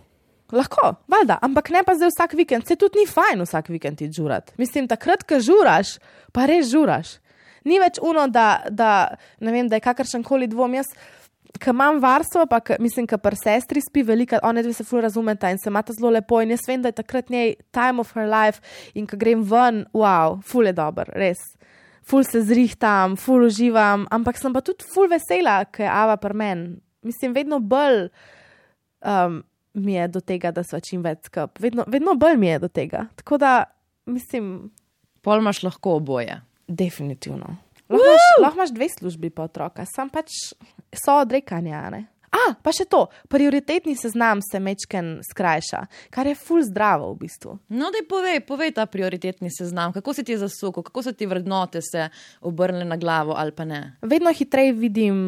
Lahko, 0.52 0.94
valjda, 1.08 1.38
ampak 1.40 1.70
ne 1.70 1.80
pa 1.82 1.94
zdaj 1.96 2.10
vsak 2.12 2.32
vikend. 2.36 2.66
Se 2.68 2.76
tudi 2.76 2.98
ni 3.00 3.06
fajn 3.08 3.40
vsak 3.40 3.68
vikend 3.68 3.96
ti 3.98 4.10
žurati. 4.12 4.52
Mislim, 4.58 4.84
takrat, 4.88 5.22
ko 5.24 5.40
žuraš, 5.40 5.94
pa 6.32 6.44
res 6.44 6.68
žuraš. 6.68 7.14
Ni 7.64 7.78
več 7.80 7.96
uno, 8.02 8.26
da, 8.28 8.60
da, 8.68 9.16
vem, 9.40 9.68
da 9.68 9.76
je 9.76 9.80
kakršen 9.80 10.22
koli 10.22 10.46
dvom. 10.46 10.74
Jaz, 10.74 10.90
ki 11.58 11.70
imam 11.70 12.00
varstvo, 12.00 12.46
pa 12.50 12.60
k, 12.60 12.76
mislim, 12.80 13.06
ki 13.06 13.18
pri 13.22 13.36
sestri 13.36 13.82
spi 13.84 14.02
velika, 14.06 14.40
one 14.42 14.62
dve 14.62 14.72
se 14.76 14.84
ful 14.84 15.02
razumeta 15.04 15.50
in 15.50 15.58
se 15.58 15.70
imata 15.70 15.92
zelo 15.92 16.10
lepo. 16.10 16.40
In 16.42 16.54
jaz 16.54 16.66
vem, 16.68 16.82
da 16.82 16.92
je 16.92 16.98
takrat 17.00 17.30
njej 17.30 17.54
time 17.70 18.00
of 18.00 18.12
her 18.16 18.28
life 18.28 18.60
in 18.94 19.06
ko 19.06 19.16
grem 19.20 19.42
ven, 19.42 19.84
wow, 19.92 20.40
ful 20.46 20.66
je 20.66 20.72
dober, 20.76 21.12
res. 21.16 21.42
Ful 22.08 22.24
se 22.26 22.42
zrihtam, 22.42 23.16
ful 23.16 23.46
uživam, 23.46 24.06
ampak 24.10 24.40
sem 24.40 24.52
pa 24.52 24.62
tudi 24.64 24.86
ful 24.90 25.10
vesela, 25.10 25.62
ker 25.70 25.86
je 25.86 25.92
Ava 25.92 26.16
pri 26.16 26.34
meni. 26.34 26.76
Mislim, 27.02 27.34
vedno 27.34 27.58
bolj 27.60 28.08
um, 29.06 29.42
mi 29.74 29.94
je 29.94 30.08
do 30.08 30.20
tega, 30.20 30.50
da 30.54 30.64
sva 30.66 30.80
čim 30.82 31.02
več 31.02 31.28
skup. 31.30 31.60
Vedno, 31.62 31.84
vedno 31.86 32.14
bolj 32.18 32.38
mi 32.38 32.50
je 32.50 32.58
do 32.62 32.68
tega. 32.68 33.06
Tako 33.18 33.38
da, 33.42 33.52
mislim, 34.06 34.70
Pol 35.22 35.38
imaš 35.38 35.62
lahko 35.62 35.96
oboje. 36.00 36.40
definitivno. 36.66 37.56
Lahko 37.92 38.08
imaš, 38.08 38.30
lahko 38.42 38.60
imaš 38.60 38.74
dve 38.74 38.88
službi 38.98 39.30
pa 39.30 39.46
otroka, 39.50 39.86
sam 39.88 40.10
pač 40.12 40.32
so 40.92 41.20
odrekanja. 41.20 41.84
a 41.86 41.90
Ne? 41.90 42.06
A, 42.32 42.54
pa 42.64 42.72
še 42.72 42.86
to, 42.88 43.02
prioritetni 43.28 43.92
seznam 43.98 44.40
se 44.40 44.56
mečken 44.56 45.18
skrajša, 45.26 45.82
kar 46.14 46.30
je 46.30 46.32
ful 46.38 46.62
zdravo 46.64 47.10
v 47.12 47.26
bistvu. 47.26 47.58
No, 47.76 47.90
da 47.92 48.00
povej, 48.08 48.40
povej 48.48 48.72
ta 48.78 48.86
prioritetni 48.88 49.52
seznam, 49.52 49.92
kako 49.92 50.14
se 50.16 50.24
ti 50.24 50.32
je 50.32 50.40
zasukal, 50.40 50.86
kako 50.86 51.04
so 51.04 51.12
ti 51.12 51.28
vrednote 51.28 51.82
se 51.84 52.08
obrnile 52.40 52.88
na 52.88 52.96
glavo 52.96 53.36
ali 53.36 53.52
pa 53.52 53.68
ne. 53.68 53.82
Vedno 54.00 54.32
hitreje 54.32 54.72
vidim, 54.72 55.18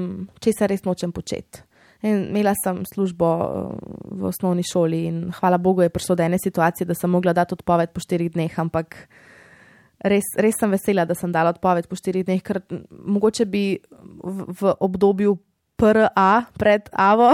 če 0.41 0.57
se 0.57 0.71
res 0.71 0.89
nočem 0.89 1.13
početi. 1.13 1.61
In 2.05 2.27
imela 2.31 2.55
sem 2.57 2.83
službo 2.89 3.29
eh, 3.29 3.85
v 4.17 4.27
osnovni 4.33 4.65
šoli 4.65 5.05
in 5.09 5.21
hvala 5.41 5.61
Bogu 5.61 5.85
je 5.85 5.93
prišlo 5.93 6.17
do 6.17 6.25
ene 6.25 6.41
situacije, 6.41 6.89
da 6.89 6.97
sem 6.97 7.13
mogla 7.13 7.37
dati 7.37 7.53
odpoved 7.57 7.93
po 7.93 8.01
štirih 8.01 8.33
dneh, 8.33 8.59
ampak 8.61 8.97
res, 10.05 10.29
res 10.37 10.59
sem 10.61 10.71
vesela, 10.71 11.07
da 11.09 11.17
sem 11.19 11.33
dala 11.33 11.55
odpoved 11.55 11.89
po 11.89 11.99
štirih 11.99 12.27
dneh, 12.27 12.43
ker 12.45 12.61
mogoče 12.91 13.49
bi 13.49 13.65
v, 13.81 14.49
v 14.61 14.75
obdobju 14.85 15.37
PRA 15.81 16.45
pred 16.55 16.87
AVO 16.93 17.33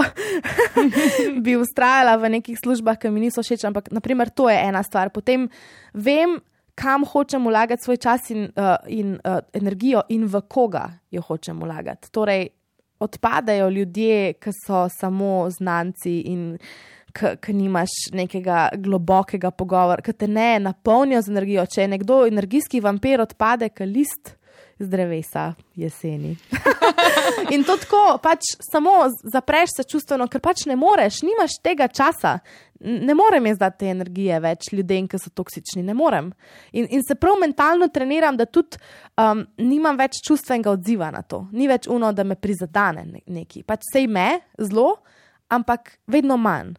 bi 1.45 1.57
ustrajala 1.59 2.15
v 2.17 2.31
nekih 2.37 2.57
službah, 2.57 2.97
ki 2.97 3.11
mi 3.13 3.27
niso 3.27 3.43
všeč, 3.45 3.67
ampak 3.69 3.91
naprimer 3.93 4.33
to 4.33 4.49
je 4.49 4.57
ena 4.57 4.81
stvar. 4.83 5.13
Potem 5.13 5.45
vem, 5.93 6.39
kam 6.73 7.05
hočem 7.05 7.45
vlagati 7.45 7.85
svoj 7.85 7.99
čas 8.01 8.31
in, 8.33 8.49
uh, 8.57 8.79
in 8.89 9.19
uh, 9.21 9.43
energijo 9.53 10.01
in 10.09 10.25
v 10.25 10.41
koga 10.49 10.87
jo 11.13 11.21
hočem 11.21 11.59
vlagati. 11.61 12.09
Torej, 12.09 12.49
odpadajo 13.01 13.69
ljudje, 13.69 14.33
ki 14.41 14.51
so 14.65 14.87
samo 14.89 15.49
znanci 15.49 16.19
in 16.29 16.57
ki 17.13 17.53
nimaš 17.53 17.89
nekega 18.13 18.69
globokega 18.77 19.51
pogovora, 19.51 20.01
ki 20.01 20.13
te 20.13 20.27
ne 20.27 20.59
napolnijo 20.59 21.21
z 21.21 21.31
energijo. 21.31 21.65
Če 21.65 21.85
je 21.85 21.87
nekdo 21.95 22.21
energijski 22.27 22.81
vampir, 22.83 23.21
odpade, 23.21 23.69
kot 23.69 23.87
list 23.87 24.35
z 24.81 24.89
drevesa 24.89 25.53
jeseni. 25.75 26.37
In 27.53 27.63
to 27.63 27.77
tako, 27.77 28.17
pač 28.23 28.39
samo 28.71 28.91
zapreš 29.33 29.77
se 29.77 29.83
čustveno, 29.83 30.27
ker 30.27 30.41
pač 30.41 30.65
ne 30.65 30.75
moreš, 30.75 31.21
nimaš 31.27 31.59
tega 31.63 31.87
časa. 31.87 32.39
Ne 32.81 33.13
morem 33.13 33.45
jaz 33.45 33.59
dati 33.61 33.83
te 33.83 33.91
energije 33.93 34.39
več 34.41 34.71
ljudem, 34.73 35.05
ki 35.07 35.19
so 35.21 35.29
toksični, 35.37 35.83
ne 35.85 35.93
morem. 35.93 36.31
In, 36.73 36.87
in 36.89 37.05
se 37.05 37.15
prav 37.15 37.37
mentalno 37.41 37.91
treniram, 37.93 38.37
da 38.37 38.47
tudi 38.49 38.79
um, 39.21 39.43
nimam 39.61 39.99
več 40.01 40.17
čustvenega 40.25 40.73
odziva 40.73 41.11
na 41.13 41.21
to. 41.21 41.43
Ni 41.53 41.69
več 41.69 41.85
uno, 41.85 42.09
da 42.13 42.25
me 42.25 42.39
prizadane 42.41 43.05
ne- 43.05 43.21
neki. 43.27 43.61
Pač 43.67 43.85
sej 43.93 44.09
me 44.09 44.31
zelo, 44.57 44.95
ampak 45.53 45.99
vedno 46.09 46.39
manj. 46.41 46.73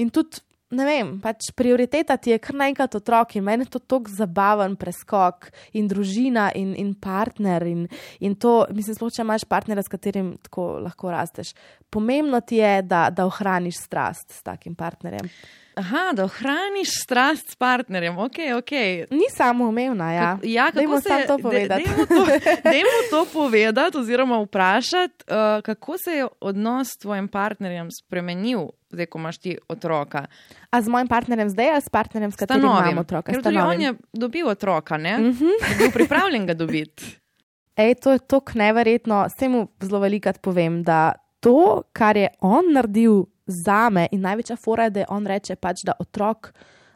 In 0.00 0.10
tudi, 0.10 0.40
ne 0.72 0.86
vem, 0.88 1.10
pač 1.20 1.50
prioriteta 1.56 2.16
ti 2.16 2.32
je 2.32 2.38
kar 2.42 2.56
naenkrat 2.56 2.94
otrok 2.96 3.36
in 3.36 3.44
meni 3.44 3.66
je 3.66 3.74
to 3.74 3.82
tako 3.84 4.12
zabaven 4.12 4.76
preskok 4.80 5.50
in 5.76 5.88
družina 5.90 6.50
in, 6.56 6.72
in 6.78 6.94
partner. 6.94 7.66
In, 7.68 7.86
in 8.20 8.36
to, 8.40 8.62
mislim, 8.72 8.96
sploh 8.96 9.12
če 9.12 9.24
imaš 9.26 9.46
partnera, 9.48 9.84
s 9.84 9.92
katerim 9.92 10.34
tako 10.42 10.78
lahko 10.84 11.12
rasteš. 11.12 11.52
Pomembno 11.92 12.40
ti 12.40 12.62
je, 12.62 12.78
da, 12.88 13.08
da 13.12 13.28
ohraniš 13.28 13.82
strast 13.84 14.32
s 14.32 14.46
takim 14.46 14.74
partnerjem. 14.78 15.28
Aha, 15.74 16.12
da 16.16 16.24
ohraniš 16.24 16.88
strast 17.04 17.50
s 17.50 17.56
partnerjem, 17.56 18.18
ok, 18.18 18.36
ok. 18.58 18.70
Ni 19.10 19.24
samo 19.30 19.68
umevna, 19.68 20.12
ja. 20.12 20.38
Ja, 20.42 20.70
Dajmo 20.74 20.90
kako 20.90 21.02
se 21.02 21.08
samo 21.08 21.24
to 21.26 21.38
povedati. 21.38 21.84
Dajmo 21.84 22.06
to, 22.06 22.26
dajmo 22.70 22.98
to 23.10 23.26
povedati, 23.32 23.98
oziroma 23.98 24.38
vprašati, 24.38 25.24
uh, 25.28 25.62
kako 25.62 25.98
se 25.98 26.10
je 26.10 26.26
odnos 26.40 26.88
s 26.88 26.96
tvojim 26.96 27.28
partnerjem 27.28 27.88
spremenil, 27.90 28.60
zdaj, 28.90 29.06
ko 29.06 29.18
imaš 29.18 29.38
ti 29.38 29.58
otroka. 29.68 30.26
A 30.70 30.82
z 30.82 30.88
mojim 30.88 31.08
partnerjem 31.08 31.48
zdaj, 31.48 31.70
ali 31.70 31.82
s 31.82 31.88
partnerjem, 31.88 32.32
s 32.32 32.36
katerim 32.36 32.62
Stanovim. 32.62 32.90
imam 32.90 32.98
otroka? 32.98 33.32
Ker 33.32 33.40
S 33.40 33.44
tudi 33.44 33.58
on 33.58 33.80
je 33.80 33.94
dobil 34.12 34.48
otroka, 34.48 34.96
ne? 34.96 35.18
Mm 35.18 35.32
-hmm. 35.32 35.70
Je 35.70 35.76
bil 35.78 35.90
pripravljen 35.92 36.46
ga 36.46 36.54
dobiti. 36.54 37.18
Ej, 37.76 37.94
to 37.94 38.12
je 38.12 38.18
tako 38.18 38.52
neverjetno. 38.54 39.26
Vse 39.36 39.48
mu 39.48 39.68
zelo 39.80 40.00
velikrat 40.00 40.40
povem, 40.40 40.82
da 40.82 41.12
to, 41.40 41.82
kar 41.92 42.16
je 42.16 42.28
on 42.40 42.72
naredil 42.72 43.24
za 43.52 43.88
me, 43.90 44.08
in 44.12 44.22
največja 44.24 44.56
fora 44.56 44.88
je, 44.88 44.96
da 44.96 45.00
je 45.04 45.10
on 45.12 45.26
reče, 45.26 45.56
pač, 45.56 45.84
da 45.86 45.96
otrok, 46.00 46.52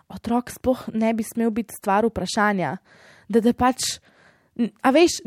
otrok 0.08 0.50
sploh 0.50 0.88
ne 0.94 1.12
bi 1.14 1.24
smel 1.26 1.50
biti 1.50 1.74
stvar 1.76 2.06
vprašanja. 2.06 2.76
da 3.28 3.40
te 3.42 3.52
pač. 3.52 3.98
A 4.56 4.90
veš, 4.90 5.18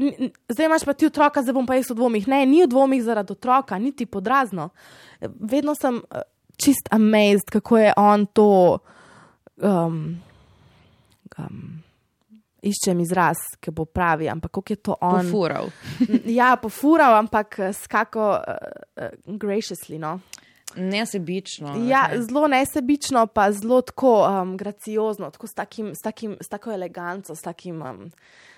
zdaj 0.50 0.66
imaš 0.66 0.86
pa 0.88 0.94
ti 0.94 1.06
otroka, 1.06 1.42
zdaj 1.44 1.54
bom 1.54 1.68
pa 1.68 1.76
jaz 1.78 1.92
v 1.92 2.00
dvomih. 2.00 2.28
Ne, 2.28 2.46
ni 2.50 2.64
v 2.64 2.70
dvomih 2.72 3.04
zaradi 3.04 3.36
otroka, 3.36 3.78
niti 3.78 4.08
podrazno. 4.10 4.70
Vedno 5.22 5.76
sem 5.78 6.00
eh, 6.00 6.24
čist 6.58 6.90
amazed, 6.92 7.52
kako 7.52 7.78
je 7.78 7.94
on 7.98 8.26
to. 8.26 8.80
Um, 9.60 10.22
um, 11.38 11.84
iščem 12.66 13.00
izraz, 13.04 13.40
ki 13.62 13.72
bo 13.76 13.86
pravi, 13.86 14.28
ampak 14.32 14.52
kako 14.60 14.74
je 14.74 14.80
to 14.84 14.96
on. 15.02 15.24
Pofural. 15.26 15.70
Ja, 16.40 16.56
pofural, 16.62 17.16
ampak 17.20 17.60
eh, 17.60 17.74
skako 17.74 18.32
uh, 18.36 18.56
uh, 19.00 19.38
graciously. 19.40 20.00
No? 20.00 20.20
Nesebično. 20.76 21.74
Ja, 21.88 22.06
okej. 22.08 22.22
zelo 22.22 22.48
nesebično, 22.48 23.28
pa 23.28 23.52
zelo 23.52 23.82
tako 23.82 24.14
um, 24.28 24.58
graciozno, 24.58 25.32
tako 25.32 25.48
s, 25.48 25.54
takim, 25.54 25.96
s, 25.96 26.04
takim, 26.04 26.38
s 26.42 26.48
tako 26.48 26.72
eleganco, 26.72 27.36
s 27.36 27.42
takim. 27.42 27.82
Um, 27.82 28.12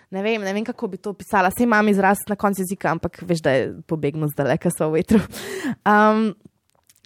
ne, 0.09 0.23
vem, 0.23 0.41
ne 0.41 0.53
vem, 0.53 0.65
kako 0.65 0.87
bi 0.87 0.97
to 0.97 1.15
opisala. 1.15 1.51
Sej 1.51 1.63
imam 1.63 1.87
izraz 1.87 2.17
na 2.27 2.35
koncu 2.35 2.61
jezika, 2.61 2.91
ampak 2.91 3.21
veš, 3.21 3.41
da 3.41 3.51
je 3.55 3.73
pobegnil 3.87 4.27
zdaj, 4.33 4.57
ker 4.57 4.75
so 4.75 4.89
v 4.91 5.01
vetru. 5.01 5.21
Um, 5.85 6.33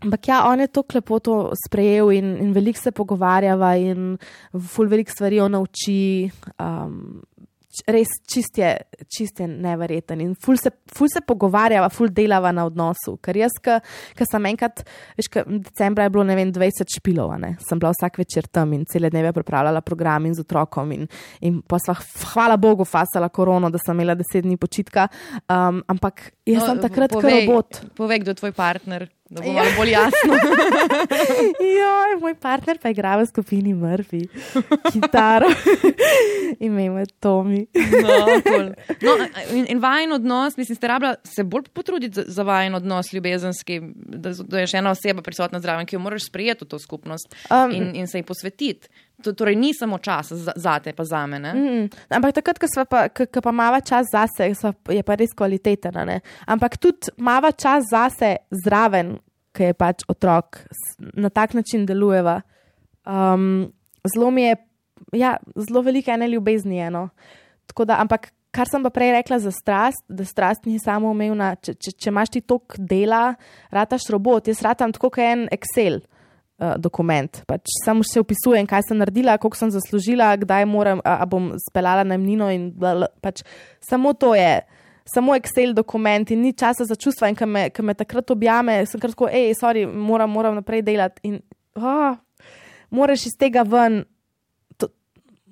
Ampak 0.03 0.27
ja, 0.27 0.43
on 0.51 0.59
je 0.59 0.67
to 0.67 0.83
lepo 0.93 1.19
to 1.19 1.53
sprejel 1.55 2.11
in, 2.11 2.35
in 2.37 2.51
veliko 2.53 2.79
se 2.81 2.91
pogovarjava, 2.91 3.75
in 3.79 4.17
ful 4.51 4.89
veliko 4.91 5.11
stvari 5.11 5.39
on 5.39 5.55
nauči. 5.55 6.29
Um, 6.59 7.23
res 7.91 8.11
čist 8.29 8.59
je, 8.59 8.69
čist 9.11 9.39
je 9.39 9.47
neverjeten 9.49 10.21
in 10.23 10.33
ful 10.39 10.57
se, 10.59 10.71
ful 10.91 11.09
se 11.11 11.21
pogovarjava, 11.25 11.89
ful 11.93 12.11
delava 12.13 12.51
na 12.55 12.65
odnosu. 12.69 13.17
Ker 13.23 13.37
jaz, 13.39 13.57
ki 13.61 14.27
sem 14.29 14.49
enkrat, 14.51 14.83
veš, 15.17 15.29
ka, 15.33 15.45
decembra 15.47 16.07
je 16.07 16.13
bilo 16.15 16.25
ne 16.27 16.37
vem 16.37 16.53
20 16.55 16.97
špilov, 16.97 17.35
ne? 17.41 17.55
sem 17.65 17.81
bila 17.81 17.93
vsak 17.95 18.19
večer 18.21 18.47
tam 18.47 18.73
in 18.77 18.85
cele 18.89 19.09
dneve 19.13 19.33
pripravljala 19.35 19.81
program 19.85 20.29
in 20.29 20.37
z 20.37 20.45
otrokom. 20.45 20.93
In, 20.95 21.07
in 21.41 21.59
pa 21.65 21.79
sva, 21.81 21.97
hvala 22.33 22.57
Bogu, 22.61 22.87
fasala 22.87 23.29
korono, 23.29 23.71
da 23.73 23.81
sem 23.81 23.97
imela 23.97 24.15
10 24.19 24.47
dni 24.47 24.57
počitka. 24.61 25.07
Um, 25.49 25.83
ampak 25.91 26.31
jaz 26.45 26.63
no, 26.63 26.71
sem 26.71 26.83
takrat 26.87 27.13
kot 27.13 27.27
robot. 27.27 27.81
Povej, 27.97 28.23
kdo 28.23 28.35
je 28.35 28.41
tvoj 28.43 28.55
partner, 28.55 29.09
da 29.35 29.41
bo 29.43 29.53
malo 29.53 29.71
bolj 29.77 29.91
jasno. 29.91 30.33
Joj, 31.79 32.15
moj 32.21 32.35
partner 32.39 32.79
pa 32.81 32.89
igra 32.93 33.15
v 33.19 33.27
skupini 33.29 33.73
Murphy, 33.73 34.25
kitaro. 34.93 35.49
Ime 36.65 36.85
je 36.85 37.05
Tomi. 37.19 37.65
No, 37.75 38.41
cool. 38.47 38.71
no, 39.01 39.15
in, 39.51 39.65
in 39.69 39.79
vajen 39.83 40.15
odnos, 40.15 40.57
mislim, 40.57 40.75
ste 40.75 40.87
rabila 40.87 41.15
se 41.23 41.43
bolj 41.43 41.67
potruditi 41.73 42.15
za, 42.15 42.23
za 42.27 42.43
vajen 42.43 42.75
odnos 42.75 43.13
ljubezenski, 43.13 43.81
da, 43.95 44.31
da 44.47 44.63
je 44.63 44.71
še 44.71 44.79
ena 44.79 44.95
oseba 44.95 45.21
prisotna 45.25 45.59
zraven, 45.59 45.85
ki 45.85 45.97
jo 45.97 46.03
moraš 46.05 46.29
sprejeti 46.29 46.65
v 46.65 46.71
to 46.71 46.79
skupnost 46.79 47.35
Um, 47.49 47.71
in, 47.71 47.95
in 47.95 48.07
se 48.07 48.17
ji 48.17 48.23
posvetiti. 48.23 48.87
To, 49.23 49.33
torej, 49.33 49.55
ni 49.55 49.73
samo 49.73 49.97
čas 49.97 50.31
za, 50.31 50.51
za 50.55 50.79
te, 50.79 50.93
pa 50.93 51.03
za 51.03 51.25
mene. 51.27 51.53
Mm, 51.53 51.89
ampak 52.09 52.35
takrat, 52.35 52.59
ko 52.59 52.67
pa, 52.89 53.07
ko, 53.09 53.25
ko 53.25 53.41
pa 53.41 53.51
mava 53.51 53.79
čas 53.79 54.09
zase, 54.11 54.49
sva, 54.55 54.73
je 54.91 55.03
pa 55.03 55.15
res 55.15 55.31
kvaliteten. 55.33 55.95
Ampak 56.45 56.77
tudi 56.77 57.13
mava 57.17 57.51
čas 57.51 57.87
zase 57.91 58.35
zraven, 58.51 59.15
ki 59.55 59.71
je 59.71 59.77
pač 59.77 60.05
otrok, 60.11 60.61
na 61.15 61.31
tak 61.33 61.55
način 61.57 61.85
delujeva. 61.87 62.41
Um, 63.05 63.71
zelo 64.13 64.31
mi 64.31 64.47
je, 64.49 64.55
ja, 65.17 65.35
zelo 65.55 65.83
veliko 65.85 66.11
ene 66.11 66.27
ljubezni 66.31 66.77
je. 66.77 66.89
No. 66.91 67.09
Tako 67.69 67.85
da, 67.89 67.99
ampak 68.03 68.31
kar 68.55 68.69
sem 68.71 68.83
pa 68.85 68.91
prej 68.93 69.11
rekla 69.17 69.39
za 69.43 69.51
strast, 69.51 70.03
da 70.07 70.25
strast 70.25 70.65
ni 70.65 70.79
samo 70.79 71.11
umevna. 71.11 71.53
Če, 71.59 71.75
če, 71.75 71.95
če 71.99 72.11
imaš 72.11 72.35
ti 72.35 72.41
tok 72.45 72.77
dela, 72.79 73.35
rataš 73.75 74.07
robot, 74.13 74.47
jaz 74.51 74.63
ratam 74.65 74.93
tako 74.95 75.11
kot 75.15 75.25
en 75.25 75.47
Excel. 75.55 76.01
Uh, 76.55 76.77
dokument. 76.79 77.41
Pač 77.49 77.67
samo 77.83 77.99
še 78.07 78.21
opisujem, 78.23 78.63
kaj 78.63 78.85
sem 78.87 78.95
naredila, 79.01 79.33
koliko 79.43 79.59
sem 79.59 79.73
zaslužila, 79.73 80.29
kdaj 80.39 80.63
moram, 80.71 81.01
a, 81.03 81.17
a 81.19 81.25
bom 81.27 81.49
speljala 81.59 82.05
najmnino. 82.07 82.47
in 82.55 82.69
bla, 82.71 82.93
bla, 82.95 83.09
Pač 83.19 83.43
samo 83.83 84.13
to 84.15 84.31
je, 84.39 84.61
samo 85.05 85.35
Excel 85.35 85.73
dokument 85.73 86.31
in 86.31 86.41
ni 86.41 86.53
časa 86.53 86.85
za 86.85 86.95
čustva. 86.95 87.29
In 87.29 87.35
ko 87.35 87.45
me, 87.45 87.69
ko 87.69 87.83
me 87.83 87.93
takrat 87.93 88.31
objame, 88.31 88.85
sem 88.85 88.99
kar 88.99 89.13
tako, 89.13 89.29
hej, 89.31 89.53
sorry, 89.61 89.85
moram, 89.85 90.31
moram 90.31 90.55
naprej 90.55 90.81
delati. 90.81 91.21
In 91.29 91.39
oh, 91.75 92.17
moraš 92.89 93.25
iz 93.29 93.37
tega 93.39 93.61
ven. 93.61 94.03
To, 94.77 94.89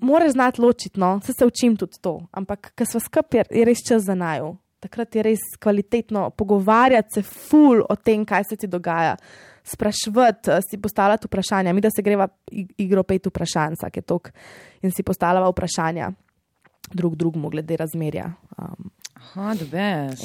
Moraš 0.02 0.32
znati 0.32 0.62
ločiti, 0.62 1.00
no, 1.00 1.20
se, 1.24 1.34
se 1.34 1.46
učim 1.46 1.78
tudi 1.78 2.02
to. 2.02 2.20
Ampak, 2.32 2.74
ker 2.76 2.88
smo 2.88 3.00
skupaj, 3.00 3.40
je, 3.40 3.60
je 3.60 3.66
res 3.66 3.86
čas 3.88 4.04
za 4.04 4.16
naju. 4.16 4.56
Takrat 4.84 5.16
je 5.16 5.24
res 5.24 5.44
kvalitetno 5.64 6.30
pogovarjati 6.36 7.14
se 7.14 7.22
ful 7.24 7.86
o 7.90 7.96
tem, 7.96 8.26
kaj 8.26 8.44
se 8.50 8.56
ti 8.60 8.68
dogaja. 8.68 9.16
Sprašvati, 9.64 10.52
eh, 10.52 10.60
si 10.70 10.82
postavljati 10.82 11.30
vprašanja. 11.30 11.74
Mi, 11.74 11.82
da 11.82 11.90
se 11.96 12.02
greva 12.04 12.28
ig- 12.52 12.74
igro 12.78 13.04
pet 13.04 13.30
vprašanj, 13.32 13.78
vsake 13.78 14.02
tok 14.02 14.34
in 14.82 14.92
si 14.92 15.04
postavljava 15.04 15.48
vprašanja 15.54 16.12
drug 16.92 17.16
drugemu 17.16 17.50
glede 17.50 17.78
razmerja. 17.78 18.34
Um, 18.58 18.92
Aha, 19.24 19.56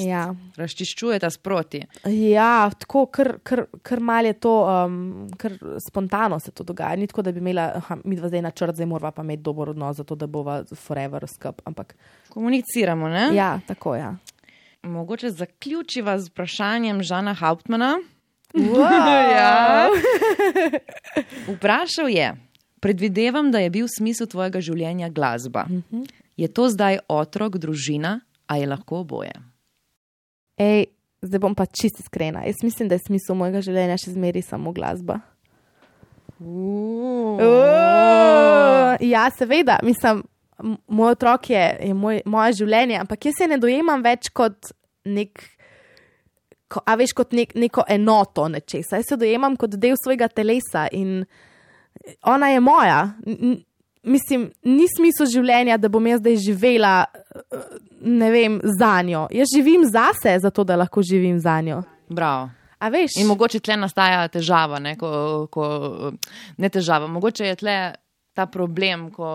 ja. 0.02 0.22
Razčiščujete 0.56 1.30
sproti. 1.30 1.80
Ja, 2.10 2.70
tako, 2.78 3.06
kar, 3.06 3.36
kar, 3.46 3.64
kar 3.82 4.00
mal 4.02 4.26
je 4.26 4.34
to, 4.42 4.54
um, 4.66 5.28
kar 5.38 5.54
spontano 5.86 6.40
se 6.42 6.50
to 6.50 6.66
dogaja. 6.66 6.96
Ni 6.98 7.06
tako, 7.06 7.22
da 7.22 7.32
bi 7.32 7.40
imela, 7.40 7.70
aha, 7.78 7.98
mi 8.04 8.18
dva 8.18 8.28
zdaj 8.28 8.42
načrt, 8.42 8.74
zdaj 8.74 8.90
morava 8.90 9.14
pa 9.16 9.22
imeti 9.22 9.42
dober 9.46 9.70
odnos, 9.72 9.96
zato 9.96 10.18
da 10.18 10.26
bova 10.26 10.62
forever 10.74 11.26
skup. 11.30 11.62
Ampak 11.64 11.94
Komuniciramo, 12.28 13.08
ne? 13.08 13.30
ja, 13.34 13.60
tako 13.66 13.94
ja. 13.96 14.16
Mogoče 14.82 15.30
zaključiva 15.30 16.18
z 16.18 16.28
vprašanjem 16.28 17.02
Žana 17.02 17.34
Hauptmana. 17.34 17.96
Wow. 18.54 18.88
Ja. 19.38 19.88
Vprašal 21.54 22.08
je, 22.08 22.34
predvidevam, 22.80 23.50
da 23.52 23.58
je 23.58 23.70
bil 23.70 23.86
smisel 23.98 24.26
tvojega 24.26 24.60
življenja 24.60 25.08
glasba. 25.08 25.66
Je 26.38 26.48
to 26.48 26.68
zdaj 26.70 27.00
otrok, 27.08 27.58
družina, 27.58 28.20
a 28.48 28.56
je 28.56 28.66
lahko 28.66 29.02
oboje? 29.04 29.34
Ej, 30.58 30.88
zdaj 31.22 31.42
bom 31.42 31.54
pa 31.54 31.66
čisto 31.66 32.02
iskrena. 32.02 32.44
Jaz 32.46 32.62
mislim, 32.62 32.88
da 32.88 32.96
je 32.96 33.04
smisel 33.06 33.36
mojega 33.38 33.62
življenja 33.62 33.98
še 34.00 34.14
zmeraj 34.16 34.46
samo 34.48 34.72
glasba. 34.74 35.20
Uh. 36.38 37.38
Uh, 37.38 38.94
ja, 39.02 39.26
seveda, 39.38 39.78
mislim, 39.82 40.22
moj 40.86 41.12
otrok 41.16 41.50
je, 41.50 41.64
je 41.82 41.94
moj, 41.94 42.22
moje 42.26 42.58
življenje, 42.62 42.98
ampak 43.02 43.26
jaz 43.26 43.40
se 43.40 43.48
ne 43.50 43.58
dojemam 43.62 44.02
več 44.02 44.30
kot 44.34 44.72
nek. 45.08 45.42
Ko, 46.68 46.82
a 46.84 46.98
veš, 47.00 47.14
kot 47.16 47.32
nek, 47.32 47.54
neko 47.56 47.86
enoto 47.88 48.44
nečesa. 48.52 48.98
Jaz 49.00 49.08
se 49.08 49.16
dojemam 49.16 49.56
kot 49.56 49.78
del 49.80 49.96
svojega 49.96 50.28
telesa 50.28 50.84
in 50.92 51.22
ona 52.28 52.50
je 52.52 52.60
moja. 52.60 52.98
N- 53.24 53.62
Mislim, 54.02 54.50
ni 54.64 54.86
smisel 54.96 55.26
življenja, 55.26 55.76
da 55.76 55.88
bom 55.88 56.06
jaz 56.06 56.20
zdaj 56.20 56.36
živela, 56.44 56.94
eh, 57.04 57.64
ne 58.00 58.30
vem, 58.30 58.60
za 58.78 59.02
njo. 59.02 59.26
Jaz 59.30 59.54
živim 59.54 59.84
zase, 59.88 60.38
zato 60.42 60.64
da 60.64 60.76
lahko 60.76 61.02
živim 61.02 61.40
za 61.40 61.60
njo. 61.60 61.82
Bravo. 62.08 62.50
A 62.78 62.88
veš? 62.88 63.16
In 63.18 63.26
mogoče 63.26 63.60
tle 63.60 63.76
nastaja 63.76 64.28
težava, 64.30 64.78
ne, 64.78 64.94
ko, 64.98 65.46
ko, 65.50 66.12
ne 66.56 66.68
težava, 66.70 67.08
mogoče 67.10 67.50
je 67.50 67.56
tle 67.58 67.78
ta 68.38 68.46
problem, 68.46 69.08
ko, 69.10 69.28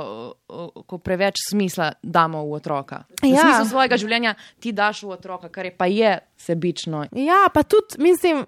ko 0.87 0.97
preveč 1.03 1.41
smisla 1.49 1.89
damo 1.99 2.45
v 2.47 2.55
otroka. 2.55 3.01
Ja. 3.19 3.41
smislu 3.43 3.65
svojega 3.73 3.99
življenja 3.99 4.31
ti 4.63 4.71
daš 4.71 5.03
v 5.03 5.17
otroka, 5.17 5.51
kar 5.51 5.67
je 5.67 5.73
pa 5.75 5.89
je 5.91 6.13
sebično. 6.39 7.09
Ja, 7.19 7.49
pa 7.51 7.65
tudi, 7.67 7.99
mislim, 7.99 8.45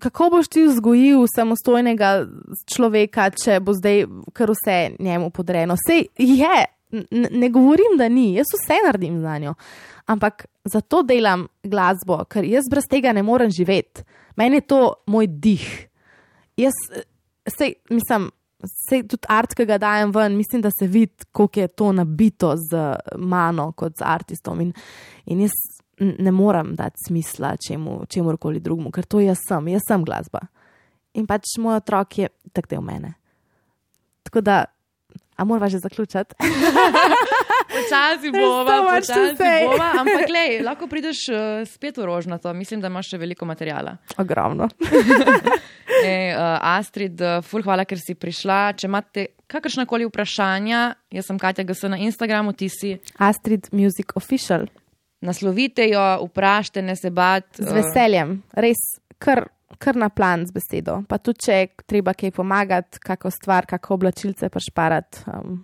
kako 0.00 0.30
boš 0.30 0.48
ti 0.48 0.64
vzgojil 0.66 1.26
samostojnega 1.34 2.26
človeka, 2.74 3.30
če 3.44 3.58
bo 3.60 3.74
zdaj 3.74 4.04
kar 4.32 4.52
vse 4.54 4.78
njemu 4.98 5.30
podrejeno. 5.34 5.76
Sej 5.86 6.06
je, 6.18 6.64
ne 7.10 7.48
govorim, 7.50 7.98
da 7.98 8.08
ni, 8.08 8.32
jaz 8.38 8.52
vse 8.54 8.78
naredim 8.86 9.20
za 9.22 9.38
njo. 9.38 9.54
Ampak 10.06 10.46
zato 10.64 11.02
delam 11.02 11.46
glasbo, 11.62 12.20
ker 12.30 12.46
jaz 12.46 12.68
brez 12.70 12.86
tega 12.90 13.12
ne 13.12 13.22
morem 13.22 13.50
živeti. 13.50 14.04
Meni 14.36 14.62
je 14.62 14.68
to 14.68 14.80
moj 15.06 15.26
dih. 15.26 15.66
Jaz, 16.56 16.74
sej, 17.50 17.74
mislim, 17.90 18.28
sej 18.88 19.06
tudi 19.10 19.26
art, 19.28 19.54
ki 19.56 19.66
ga 19.66 19.78
dajem 19.78 20.12
ven, 20.14 20.36
mislim, 20.38 20.62
da 20.62 20.70
se 20.70 20.86
vidi, 20.86 21.26
koliko 21.32 21.60
je 21.60 21.68
to 21.68 21.92
nabito 21.92 22.54
z 22.56 22.94
mano 23.18 23.72
kot 23.72 23.98
z 23.98 24.06
artistom. 24.06 24.60
In, 24.60 24.72
in 25.26 25.46
jaz 25.46 25.56
ne 25.98 26.32
morem 26.32 26.74
dati 26.74 26.96
smisla 27.06 27.54
čemu, 27.68 28.04
čemurkoli 28.08 28.60
drugemu, 28.60 28.90
ker 28.90 29.06
to 29.06 29.20
jaz 29.20 29.38
sem, 29.48 29.68
jaz 29.68 29.82
sem 29.88 30.04
glasba. 30.04 30.46
In 31.14 31.26
pač 31.30 31.56
moj 31.62 31.78
otrok 31.78 32.18
je 32.18 32.30
tak 32.52 32.66
del 32.70 32.82
mene. 32.82 33.14
Tako 34.26 34.40
da, 34.40 34.64
a 35.36 35.44
moramo 35.44 35.70
že 35.70 35.78
zaključiti? 35.78 36.34
Počasi 37.74 38.30
bova, 38.30 38.76
počasi 38.94 39.34
bova, 39.66 39.88
ampak 39.98 40.30
lej, 40.36 40.60
lahko 40.62 40.86
prideš 40.86 41.26
uh, 41.32 41.38
spet 41.66 41.96
v 41.98 42.06
rožnato, 42.06 42.52
mislim, 42.54 42.80
da 42.80 42.90
imaš 42.92 43.10
še 43.14 43.18
veliko 43.18 43.48
materijala. 43.48 43.96
Ogromno. 44.20 44.68
Ej, 46.04 46.34
uh, 46.36 46.58
Astrid, 46.74 47.18
uh, 47.18 47.40
ful, 47.42 47.64
hvala, 47.66 47.86
ker 47.88 47.98
si 47.98 48.14
prišla. 48.14 48.76
Če 48.78 48.86
imate 48.86 49.26
kakršnakoli 49.50 50.06
vprašanja, 50.06 50.84
jaz 51.18 51.30
sem 51.30 51.40
Katja 51.40 51.66
GS 51.66 51.88
na 51.90 51.98
Instagramu, 52.04 52.54
ti 52.54 52.70
si. 52.70 52.94
Astrid 53.18 53.72
Music 53.74 54.14
Official. 54.14 54.68
Naslovite 55.24 55.86
jo, 55.88 56.02
vprašajte, 56.28 56.82
ne 56.82 56.96
se 56.96 57.10
bat. 57.10 57.46
Z 57.56 57.72
veseljem, 57.72 58.36
res 58.60 58.80
kar, 59.18 59.46
kar 59.80 59.96
na 59.96 60.10
plan 60.12 60.44
z 60.46 60.52
besedo. 60.54 61.00
Pa 61.08 61.18
tudi, 61.22 61.46
če 61.46 61.60
je 61.60 61.70
treba 61.88 62.14
kaj 62.16 62.34
pomagati, 62.36 63.00
kako 63.04 63.32
stvar, 63.32 63.68
kako 63.70 63.96
oblačilce 63.96 64.50
pašparati, 64.52 65.24
um, 65.32 65.62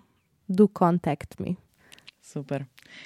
do 0.49 0.69
contact 0.79 1.39
me. 1.41 1.59
Super. 2.25 2.65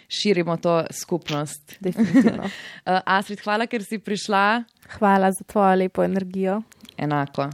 Širimo 0.09 0.57
to 0.57 0.85
skupnost. 0.93 1.77
Definitivno. 1.85 2.45
Uh, 2.45 3.01
Astrid, 3.05 3.43
hvala, 3.45 3.67
ker 3.67 3.85
si 3.85 3.99
prišla. 3.99 4.65
Hvala 4.99 5.33
za 5.33 5.45
tvojo 5.49 5.75
lepo 5.83 6.05
energijo. 6.05 6.63
Enako. 6.97 7.51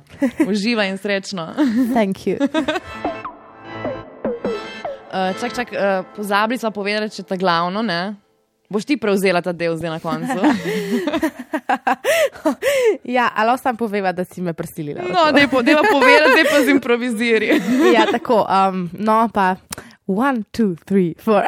Uživa 0.48 0.84
in 0.90 0.98
srečno. 0.98 1.54
Thank 1.94 2.26
you. 2.26 2.36
Uh, 5.10 5.34
čak, 5.40 5.54
čak, 5.56 5.72
uh, 5.72 6.06
pozabili 6.16 6.58
smo 6.58 6.70
povedati, 6.70 7.16
če 7.16 7.22
ta 7.22 7.36
glavno, 7.36 7.82
ne? 7.82 8.14
Boš 8.70 8.84
ti 8.84 8.96
prevzela 8.96 9.42
ta 9.42 9.52
del 9.52 9.76
zdaj 9.76 9.90
na 9.90 9.98
koncu? 9.98 10.38
ja, 13.16 13.28
ali 13.36 13.50
ostam 13.50 13.76
poveva, 13.76 14.12
da 14.12 14.24
si 14.24 14.42
me 14.42 14.52
prisilila. 14.52 15.02
no, 15.02 15.32
da 15.32 15.40
je 15.40 15.48
po, 15.48 15.56
povedati, 15.56 16.42
da 16.42 16.50
pa 16.50 16.64
z 16.64 16.70
improviziri. 16.70 17.60
ja, 17.96 18.06
tako. 18.12 18.46
Um, 18.46 18.90
no, 18.92 19.28
pa 19.34 19.56
one, 20.06 20.42
two, 20.52 20.76
three, 20.84 21.14
four. 21.18 21.42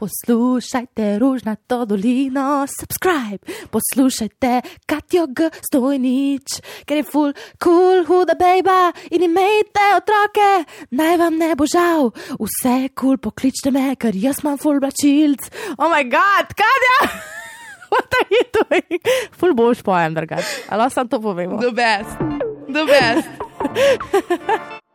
Poslušajte 0.00 1.18
ružnato 1.18 1.84
dolino, 1.84 2.66
subscribe, 2.80 3.38
poslušajte 3.70 4.60
Katjo 4.86 5.26
G. 5.26 5.50
Stojnič, 5.66 6.60
ker 6.86 7.00
je 7.00 7.06
full 7.06 7.32
cool, 7.62 8.04
huda 8.06 8.34
bejba 8.38 8.92
in 9.10 9.22
imejte 9.26 9.86
otroke, 9.96 10.50
naj 10.90 11.16
vam 11.18 11.38
ne 11.40 11.54
bo 11.58 11.66
žal, 11.66 12.12
vse 12.38 12.88
kul 12.94 13.16
cool, 13.16 13.18
pokličte 13.18 13.70
me, 13.74 13.96
ker 13.96 14.16
jaz 14.16 14.44
imam 14.44 14.58
full 14.60 14.80
blačilc. 14.82 15.50
Oh 15.78 15.90
moj 15.90 16.06
bog, 16.12 16.54
Katja! 16.54 16.98
What 17.90 18.14
are 18.20 18.28
you 18.30 18.44
doing? 18.52 19.00
Full 19.32 19.54
boš 19.54 19.82
pojem, 19.82 20.14
drugače. 20.14 20.64
Ali 20.68 20.90
sem 20.90 21.08
to 21.08 21.20
povedal? 21.20 21.58
The 21.58 21.72
best. 21.72 22.18
The 22.68 22.84
best. 22.84 23.28